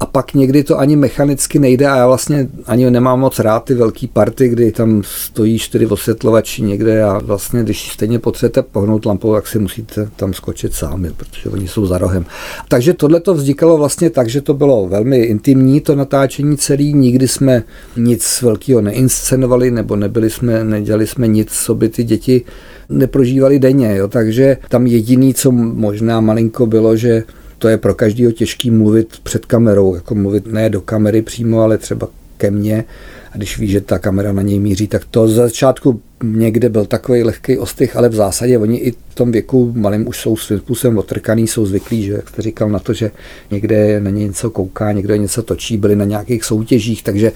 A 0.00 0.06
pak 0.06 0.34
někdy 0.34 0.64
to 0.64 0.78
ani 0.78 0.96
mechanicky 0.96 1.58
nejde 1.58 1.86
a 1.86 1.96
já 1.96 2.06
vlastně 2.06 2.48
ani 2.66 2.90
nemám 2.90 3.20
moc 3.20 3.38
rád 3.38 3.64
ty 3.64 3.74
velký 3.74 4.06
party, 4.06 4.48
kdy 4.48 4.72
tam 4.72 5.02
stojí 5.04 5.58
čtyři 5.58 5.86
osvětlovači 5.86 6.62
někde 6.62 7.02
a 7.02 7.18
vlastně, 7.18 7.62
když 7.62 7.92
stejně 7.92 8.18
potřebujete 8.18 8.62
pohnout 8.62 9.06
lampou, 9.06 9.34
tak 9.34 9.47
si 9.48 9.58
musíte 9.58 10.08
tam 10.16 10.34
skočit 10.34 10.74
sami, 10.74 11.10
protože 11.16 11.50
oni 11.50 11.68
jsou 11.68 11.86
za 11.86 11.98
rohem. 11.98 12.26
Takže 12.68 12.94
tohle 12.94 13.20
to 13.20 13.34
vznikalo 13.34 13.76
vlastně 13.76 14.10
tak, 14.10 14.28
že 14.28 14.40
to 14.40 14.54
bylo 14.54 14.88
velmi 14.88 15.18
intimní, 15.18 15.80
to 15.80 15.96
natáčení 15.96 16.56
celý, 16.56 16.94
nikdy 16.94 17.28
jsme 17.28 17.62
nic 17.96 18.42
velkého 18.42 18.80
neinscenovali, 18.80 19.70
nebo 19.70 19.96
nebyli 19.96 20.30
jsme, 20.30 20.64
nedělali 20.64 21.06
jsme 21.06 21.26
nic, 21.26 21.52
co 21.52 21.74
by 21.74 21.88
ty 21.88 22.04
děti 22.04 22.44
neprožívali 22.88 23.58
denně, 23.58 23.96
jo. 23.96 24.08
takže 24.08 24.56
tam 24.68 24.86
jediný, 24.86 25.34
co 25.34 25.52
možná 25.52 26.20
malinko 26.20 26.66
bylo, 26.66 26.96
že 26.96 27.24
to 27.58 27.68
je 27.68 27.76
pro 27.76 27.94
každého 27.94 28.32
těžký 28.32 28.70
mluvit 28.70 29.08
před 29.22 29.46
kamerou, 29.46 29.94
jako 29.94 30.14
mluvit 30.14 30.46
ne 30.46 30.70
do 30.70 30.80
kamery 30.80 31.22
přímo, 31.22 31.60
ale 31.60 31.78
třeba 31.78 32.08
ke 32.36 32.50
mně 32.50 32.84
a 33.32 33.36
když 33.36 33.58
ví, 33.58 33.68
že 33.68 33.80
ta 33.80 33.98
kamera 33.98 34.32
na 34.32 34.42
něj 34.42 34.58
míří, 34.58 34.88
tak 34.88 35.04
to 35.10 35.28
z 35.28 35.34
začátku 35.34 36.00
někde 36.22 36.68
byl 36.68 36.86
takový 36.86 37.22
lehký 37.22 37.58
ostych, 37.58 37.96
ale 37.96 38.08
v 38.08 38.14
zásadě 38.14 38.58
oni 38.58 38.76
i 38.78 38.90
v 38.90 39.14
tom 39.14 39.32
věku 39.32 39.72
malým 39.76 40.08
už 40.08 40.20
jsou 40.20 40.36
svým 40.36 40.58
způsobem 40.58 40.98
otrkaný, 40.98 41.46
jsou 41.46 41.66
zvyklí, 41.66 42.02
že 42.02 42.12
jak 42.12 42.28
jste 42.28 42.42
říkal 42.42 42.70
na 42.70 42.78
to, 42.78 42.92
že 42.92 43.10
někde 43.50 44.00
na 44.00 44.10
ně 44.10 44.26
něco 44.26 44.50
kouká, 44.50 44.92
někde 44.92 45.18
něco 45.18 45.42
točí, 45.42 45.76
byli 45.76 45.96
na 45.96 46.04
nějakých 46.04 46.44
soutěžích, 46.44 47.02
takže 47.02 47.32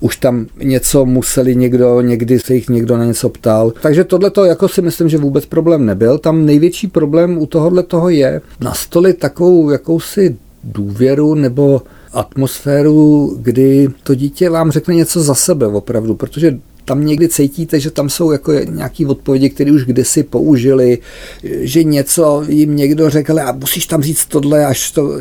už 0.00 0.16
tam 0.16 0.46
něco 0.62 1.04
museli 1.04 1.56
někdo, 1.56 2.00
někdy 2.00 2.38
se 2.38 2.54
jich 2.54 2.68
někdo 2.68 2.96
na 2.96 3.04
něco 3.04 3.28
ptal. 3.28 3.72
Takže 3.80 4.04
tohle 4.04 4.30
to 4.30 4.44
jako 4.44 4.68
si 4.68 4.82
myslím, 4.82 5.08
že 5.08 5.18
vůbec 5.18 5.46
problém 5.46 5.86
nebyl. 5.86 6.18
Tam 6.18 6.46
největší 6.46 6.86
problém 6.86 7.38
u 7.38 7.46
tohohle 7.46 7.82
toho 7.82 8.08
je 8.08 8.40
nastolit 8.60 9.18
takovou 9.18 9.70
jakousi 9.70 10.36
důvěru 10.64 11.34
nebo 11.34 11.82
atmosféru, 12.16 13.36
kdy 13.40 13.88
to 14.02 14.14
dítě 14.14 14.50
vám 14.50 14.70
řekne 14.70 14.94
něco 14.94 15.22
za 15.22 15.34
sebe 15.34 15.66
opravdu, 15.66 16.14
protože 16.14 16.58
tam 16.86 17.06
někdy 17.06 17.28
cítíte, 17.28 17.80
že 17.80 17.90
tam 17.90 18.08
jsou 18.08 18.32
jako 18.32 18.52
nějaké 18.52 19.06
odpovědi, 19.06 19.50
které 19.50 19.72
už 19.72 19.84
kdysi 19.84 20.22
použili, 20.22 20.98
že 21.42 21.84
něco 21.84 22.44
jim 22.48 22.76
někdo 22.76 23.10
řekl 23.10 23.40
a 23.40 23.52
musíš 23.52 23.86
tam 23.86 24.02
říct 24.02 24.26
tohle, 24.26 24.66
až 24.66 24.90
to, 24.90 25.12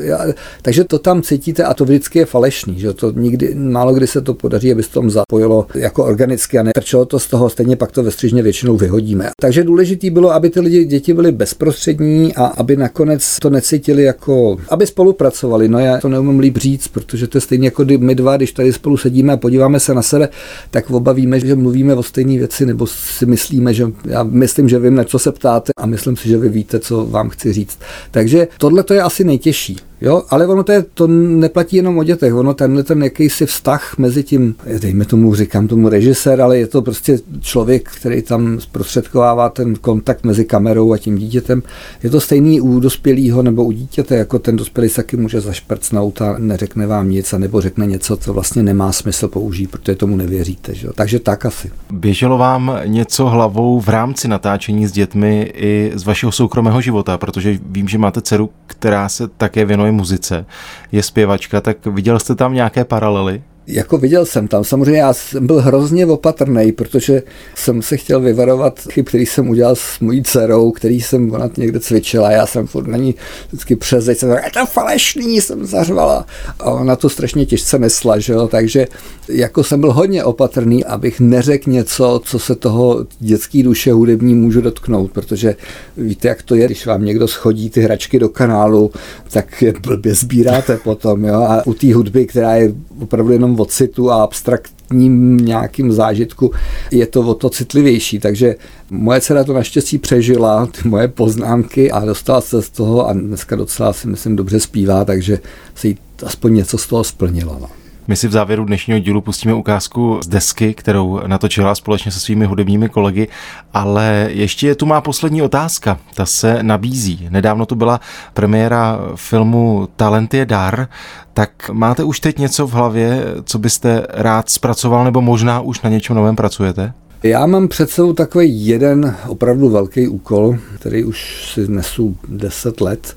takže 0.62 0.84
to 0.84 0.99
tam 0.99 1.21
cítíte 1.21 1.63
a 1.63 1.73
to 1.73 1.86
vždycky 1.86 2.19
je 2.19 2.25
falešný, 2.25 2.80
že 2.80 2.93
to 2.93 3.12
nikdy, 3.12 3.56
málo 3.56 3.93
kdy 3.93 4.08
se 4.08 4.21
to 4.21 4.34
podaří, 4.34 4.71
aby 4.71 4.84
se 4.84 4.89
tom 4.89 5.10
zapojilo 5.10 5.67
jako 5.75 6.06
organicky 6.06 6.60
a 6.60 6.63
netrčelo 6.63 7.06
to 7.06 7.19
z 7.19 7.28
toho, 7.28 7.49
stejně 7.49 7.75
pak 7.75 7.91
to 7.91 8.04
ve 8.04 8.12
střižně 8.12 8.43
většinou 8.43 8.78
vyhodíme. 8.78 9.30
Takže 9.41 9.63
důležitý 9.63 10.10
bylo, 10.10 10.32
aby 10.32 10.49
ty 10.49 10.60
lidi, 10.60 10.86
děti 10.86 11.13
byly 11.13 11.32
bezprostřední 11.32 12.36
a 12.36 12.45
aby 12.45 12.75
nakonec 12.75 13.39
to 13.39 13.49
necítili 13.49 14.04
jako, 14.04 14.58
aby 14.69 14.88
spolupracovali. 14.88 15.67
No 15.67 15.80
já 15.80 15.97
to 15.97 16.10
neumím 16.10 16.39
líp 16.39 16.58
říct, 16.58 16.88
protože 16.88 17.28
to 17.28 17.38
je 17.38 17.41
stejně 17.41 17.67
jako 17.67 17.86
my 17.97 18.15
dva, 18.15 18.38
když 18.38 18.51
tady 18.51 18.73
spolu 18.73 18.97
sedíme 18.97 19.34
a 19.34 19.38
podíváme 19.38 19.80
se 19.80 19.93
na 19.93 20.01
sebe, 20.01 20.30
tak 20.71 20.89
oba 20.89 21.13
víme, 21.13 21.39
že 21.39 21.55
mluvíme 21.56 21.94
o 21.94 22.04
stejné 22.04 22.38
věci, 22.38 22.65
nebo 22.65 22.88
si 22.88 23.26
myslíme, 23.26 23.74
že 23.74 23.91
já 24.06 24.24
myslím, 24.24 24.70
že 24.70 24.80
vím, 24.80 24.96
na 24.96 25.04
co 25.04 25.20
se 25.20 25.32
ptáte 25.32 25.72
a 25.78 25.86
myslím 25.86 26.18
si, 26.18 26.30
že 26.30 26.38
vy 26.38 26.50
víte, 26.50 26.80
co 26.80 27.06
vám 27.06 27.30
chci 27.30 27.54
říct. 27.54 27.80
Takže 28.12 28.48
tohle 28.58 28.84
to 28.84 28.94
je 28.94 29.02
asi 29.02 29.24
nejtěžší. 29.24 29.78
Jo, 30.01 30.23
ale 30.29 30.47
ono 30.47 30.63
to, 30.63 30.71
je, 30.71 30.86
to 30.93 31.08
neplatí 31.08 31.75
jenom 31.75 31.97
o 31.97 32.03
dětech, 32.03 32.34
ono 32.34 32.53
tenhle 32.53 32.84
ten 32.84 33.03
jakýsi 33.03 33.45
vztah 33.45 33.97
mezi 33.97 34.23
tím, 34.23 34.55
dejme 34.79 35.05
tomu, 35.05 35.36
říkám 35.36 35.67
tomu 35.67 35.89
režisér, 35.89 36.41
ale 36.41 36.58
je 36.58 36.67
to 36.67 36.81
prostě 36.81 37.19
člověk, 37.39 37.89
který 37.89 38.21
tam 38.21 38.60
zprostředkovává 38.60 39.49
ten 39.49 39.75
kontakt 39.75 40.23
mezi 40.23 40.45
kamerou 40.45 40.93
a 40.93 40.97
tím 40.97 41.17
dítětem. 41.17 41.63
Je 42.03 42.10
to 42.10 42.21
stejný 42.21 42.62
u 42.62 42.79
dospělého 42.79 43.41
nebo 43.41 43.63
u 43.63 43.71
dítěte, 43.71 44.15
jako 44.15 44.39
ten 44.39 44.55
dospělý 44.55 44.89
se 44.89 44.95
taky 44.95 45.17
může 45.17 45.41
zašprcnout 45.41 46.21
a 46.21 46.36
neřekne 46.38 46.88
vám 46.88 47.10
nic, 47.10 47.34
a 47.34 47.38
nebo 47.38 47.62
řekne 47.62 47.86
něco, 47.86 48.17
co 48.17 48.34
vlastně 48.34 48.63
nemá 48.63 48.91
smysl 48.91 49.27
použít, 49.27 49.71
protože 49.71 49.95
tomu 49.95 50.15
nevěříte. 50.15 50.75
Že? 50.75 50.88
Takže 50.95 51.19
tak 51.19 51.45
asi. 51.45 51.71
Běželo 51.91 52.38
vám 52.38 52.79
něco 52.86 53.25
hlavou 53.25 53.79
v 53.79 53.89
rámci 53.89 54.27
natáčení 54.27 54.88
s 54.88 54.91
dětmi 54.91 55.51
i 55.55 55.91
z 55.95 56.03
vašeho 56.03 56.31
soukromého 56.31 56.81
života, 56.81 57.17
protože 57.17 57.60
vím, 57.65 57.88
že 57.88 57.97
máte 57.97 58.21
dceru, 58.21 58.49
která 58.67 59.10
se 59.10 59.27
také 59.27 59.65
věnuje 59.65 59.85
muzice, 59.91 60.45
je 60.91 61.04
zpěvačka, 61.04 61.62
tak 61.62 61.86
viděl 61.86 62.19
jste 62.19 62.36
tam 62.36 62.54
nějaké 62.54 62.86
paralely? 62.86 63.43
Jako 63.67 63.97
viděl 63.97 64.25
jsem 64.25 64.47
tam, 64.47 64.63
samozřejmě 64.63 64.99
já 64.99 65.13
jsem 65.13 65.47
byl 65.47 65.62
hrozně 65.62 66.06
opatrný, 66.06 66.71
protože 66.71 67.23
jsem 67.56 67.82
se 67.82 67.97
chtěl 67.97 68.19
vyvarovat 68.19 68.80
chyb, 68.91 69.06
který 69.06 69.25
jsem 69.25 69.49
udělal 69.49 69.75
s 69.75 69.99
mojí 69.99 70.23
dcerou, 70.23 70.71
který 70.71 71.01
jsem 71.01 71.32
ona 71.32 71.49
někde 71.58 71.80
cvičila, 71.80 72.32
já 72.32 72.45
jsem 72.45 72.67
furt 72.67 72.88
na 72.88 72.97
ní 72.97 73.15
vždycky 73.47 73.75
přes 73.75 74.06
jsem 74.06 74.30
je 74.30 74.51
to 74.54 74.65
falešný, 74.65 75.41
jsem 75.41 75.65
zařvala 75.65 76.25
a 76.60 76.71
ona 76.71 76.95
to 76.95 77.10
strašně 77.10 77.45
těžce 77.45 77.80
nesla, 77.80 78.19
že 78.19 78.34
jo? 78.34 78.47
takže 78.47 78.88
jako 79.30 79.63
jsem 79.63 79.82
byl 79.82 79.93
hodně 79.93 80.23
opatrný, 80.23 80.86
abych 80.86 81.19
neřekl 81.19 81.69
něco, 81.69 82.21
co 82.23 82.39
se 82.39 82.56
toho 82.56 83.06
dětský 83.19 83.63
duše 83.63 83.93
hudební 83.93 84.36
můžu 84.36 84.62
dotknout, 84.62 85.12
protože 85.12 85.56
víte, 85.97 86.28
jak 86.28 86.43
to 86.43 86.56
je, 86.56 86.65
když 86.65 86.86
vám 86.86 87.06
někdo 87.06 87.28
schodí 87.28 87.69
ty 87.69 87.82
hračky 87.82 88.19
do 88.19 88.30
kanálu, 88.30 88.91
tak 89.32 89.62
je 89.62 89.73
blbě 89.82 90.15
sbíráte 90.15 90.78
potom, 90.78 91.25
jo? 91.25 91.36
a 91.36 91.67
u 91.67 91.73
té 91.73 91.93
hudby, 91.93 92.25
která 92.25 92.56
je 92.56 92.73
opravdu 92.99 93.32
jenom 93.32 93.55
ocitu 93.60 94.12
a 94.12 94.24
abstrakt 94.24 94.76
vlastním 94.86 95.38
nějakým 95.38 95.91
zážitku 95.91 96.52
je 96.91 97.08
to 97.08 97.22
o 97.22 97.34
to 97.34 97.50
citlivější. 97.50 98.20
Takže 98.20 98.56
moje 98.89 99.22
dcera 99.22 99.44
to 99.44 99.54
naštěstí 99.54 99.98
přežila, 99.98 100.65
ty 100.65 100.89
moje 100.89 101.08
poznámky 101.08 101.91
a 101.91 102.06
dostala 102.06 102.41
se 102.41 102.62
z 102.62 102.70
toho 102.70 103.08
a 103.08 103.13
dneska 103.13 103.56
docela 103.56 103.94
si 103.94 104.08
myslím 104.08 104.36
dobře 104.36 104.60
zpívá, 104.60 105.06
takže 105.06 105.39
se 105.76 105.88
jí 105.88 105.98
aspoň 106.26 106.54
něco 106.54 106.78
z 106.78 106.88
toho 106.88 107.04
splnilo. 107.04 107.58
No. 107.62 107.85
My 108.08 108.15
si 108.15 108.27
v 108.27 108.31
závěru 108.31 108.65
dnešního 108.65 108.99
dílu 108.99 109.21
pustíme 109.21 109.53
ukázku 109.53 110.19
z 110.23 110.27
desky, 110.27 110.73
kterou 110.73 111.21
natočila 111.27 111.75
společně 111.75 112.12
se 112.12 112.19
svými 112.19 112.45
hudebními 112.45 112.89
kolegy, 112.89 113.27
ale 113.73 114.27
ještě 114.31 114.67
je 114.67 114.75
tu 114.75 114.85
má 114.85 115.01
poslední 115.01 115.41
otázka, 115.41 115.97
ta 116.15 116.25
se 116.25 116.63
nabízí. 116.63 117.27
Nedávno 117.29 117.65
tu 117.65 117.75
byla 117.75 117.99
premiéra 118.33 118.99
filmu 119.15 119.87
Talent 119.95 120.33
je 120.33 120.45
dar, 120.45 120.87
tak 121.33 121.69
máte 121.73 122.03
už 122.03 122.19
teď 122.19 122.39
něco 122.39 122.67
v 122.67 122.71
hlavě, 122.71 123.23
co 123.43 123.60
byste 123.60 124.08
rád 124.10 124.49
zpracoval, 124.49 125.03
nebo 125.03 125.21
možná 125.21 125.62
už 125.62 125.81
na 125.81 125.89
něčem 125.89 126.15
novém 126.15 126.35
pracujete? 126.35 126.93
Já 127.23 127.45
mám 127.45 127.67
před 127.67 127.89
sebou 127.89 128.13
takový 128.13 128.67
jeden 128.67 129.15
opravdu 129.27 129.69
velký 129.69 130.08
úkol, 130.08 130.58
který 130.75 131.03
už 131.03 131.49
si 131.53 131.67
nesu 131.67 132.15
10 132.27 132.81
let 132.81 133.15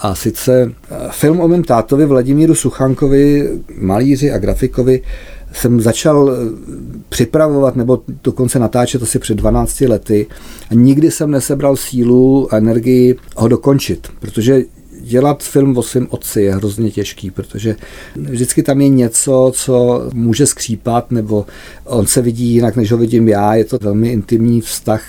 a 0.00 0.14
sice 0.14 0.62
eh, 0.62 0.96
film 1.10 1.40
o 1.40 1.48
mém 1.48 1.64
tátovi 1.64 2.06
Vladimíru 2.06 2.54
Suchankovi, 2.54 3.50
malíři 3.78 4.32
a 4.32 4.38
grafikovi, 4.38 5.02
jsem 5.52 5.80
začal 5.80 6.30
eh, 6.30 6.36
připravovat 7.08 7.76
nebo 7.76 8.02
dokonce 8.24 8.58
natáčet 8.58 9.02
asi 9.02 9.18
před 9.18 9.34
12 9.34 9.80
lety 9.80 10.26
a 10.70 10.74
nikdy 10.74 11.10
jsem 11.10 11.30
nesebral 11.30 11.76
sílu 11.76 12.54
a 12.54 12.56
energii 12.56 13.16
ho 13.36 13.48
dokončit, 13.48 14.08
protože 14.20 14.62
dělat 15.10 15.42
film 15.42 15.76
o 15.76 15.82
svém 15.82 16.06
otci 16.10 16.42
je 16.42 16.54
hrozně 16.54 16.90
těžký, 16.90 17.30
protože 17.30 17.76
vždycky 18.16 18.62
tam 18.62 18.80
je 18.80 18.88
něco, 18.88 19.52
co 19.54 20.02
může 20.14 20.46
skřípat, 20.46 21.10
nebo 21.10 21.46
on 21.84 22.06
se 22.06 22.22
vidí 22.22 22.46
jinak, 22.46 22.76
než 22.76 22.92
ho 22.92 22.98
vidím 22.98 23.28
já. 23.28 23.54
Je 23.54 23.64
to 23.64 23.78
velmi 23.82 24.08
intimní 24.08 24.60
vztah 24.60 25.02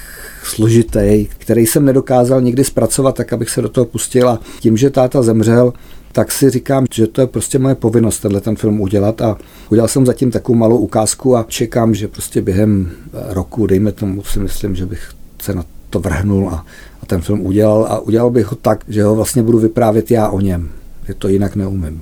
složitý, 0.44 1.28
který 1.38 1.66
jsem 1.66 1.86
nedokázal 1.86 2.42
nikdy 2.42 2.64
zpracovat, 2.64 3.16
tak 3.16 3.34
abych 3.34 3.50
se 3.50 3.62
do 3.62 3.70
toho 3.70 3.86
pustil. 3.86 4.30
A 4.30 4.40
tím, 4.60 4.78
že 4.78 4.90
táta 4.90 5.22
zemřel, 5.22 5.74
tak 6.12 6.32
si 6.32 6.50
říkám, 6.50 6.86
že 6.94 7.08
to 7.08 7.22
je 7.22 7.28
prostě 7.28 7.60
moje 7.60 7.76
povinnost 7.76 8.20
tenhle 8.20 8.42
ten 8.42 8.56
film 8.56 8.82
udělat 8.82 9.22
a 9.22 9.38
udělal 9.70 9.88
jsem 9.88 10.06
zatím 10.06 10.32
takovou 10.32 10.58
malou 10.58 10.78
ukázku 10.78 11.38
a 11.38 11.46
čekám, 11.48 11.96
že 11.96 12.08
prostě 12.08 12.42
během 12.42 12.92
roku, 13.14 13.68
dejme 13.68 13.92
tomu, 13.92 14.24
si 14.24 14.40
myslím, 14.40 14.76
že 14.76 14.86
bych 14.86 15.12
se 15.42 15.54
na 15.54 15.64
to 15.90 16.00
vrhnul 16.00 16.50
a, 16.50 16.66
ten 17.12 17.22
film 17.22 17.46
udělal 17.46 17.86
a 17.90 18.00
udělal 18.00 18.30
bych 18.30 18.46
ho 18.46 18.56
tak, 18.56 18.84
že 18.88 19.04
ho 19.04 19.16
vlastně 19.16 19.44
budu 19.44 19.60
vyprávět 19.60 20.12
já 20.12 20.30
o 20.30 20.40
něm. 20.40 20.70
Je 21.08 21.14
to 21.14 21.28
jinak 21.28 21.56
neumím. 21.56 22.02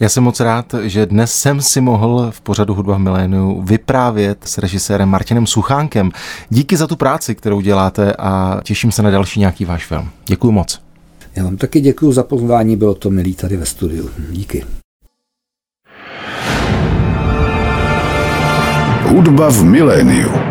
Já 0.00 0.08
jsem 0.08 0.24
moc 0.24 0.40
rád, 0.40 0.74
že 0.82 1.06
dnes 1.06 1.32
jsem 1.32 1.60
si 1.60 1.80
mohl 1.80 2.30
v 2.30 2.40
pořadu 2.40 2.74
Hudba 2.74 2.96
v 2.96 2.98
miléniu 2.98 3.62
vyprávět 3.62 4.38
s 4.44 4.58
režisérem 4.58 5.08
Martinem 5.08 5.46
Suchánkem. 5.46 6.10
Díky 6.48 6.76
za 6.76 6.86
tu 6.86 6.96
práci, 6.96 7.34
kterou 7.34 7.60
děláte 7.60 8.12
a 8.18 8.60
těším 8.64 8.92
se 8.92 9.02
na 9.02 9.10
další 9.10 9.40
nějaký 9.40 9.64
váš 9.64 9.86
film. 9.86 10.08
Děkuji 10.26 10.52
moc. 10.52 10.80
Já 11.36 11.44
vám 11.44 11.56
taky 11.56 11.80
děkuji 11.80 12.12
za 12.12 12.22
pozvání, 12.22 12.76
bylo 12.76 12.94
to 12.94 13.10
milý 13.10 13.34
tady 13.34 13.56
ve 13.56 13.66
studiu. 13.66 14.10
Díky. 14.30 14.64
Hudba 19.02 19.50
v 19.50 19.64
miléniu. 19.64 20.47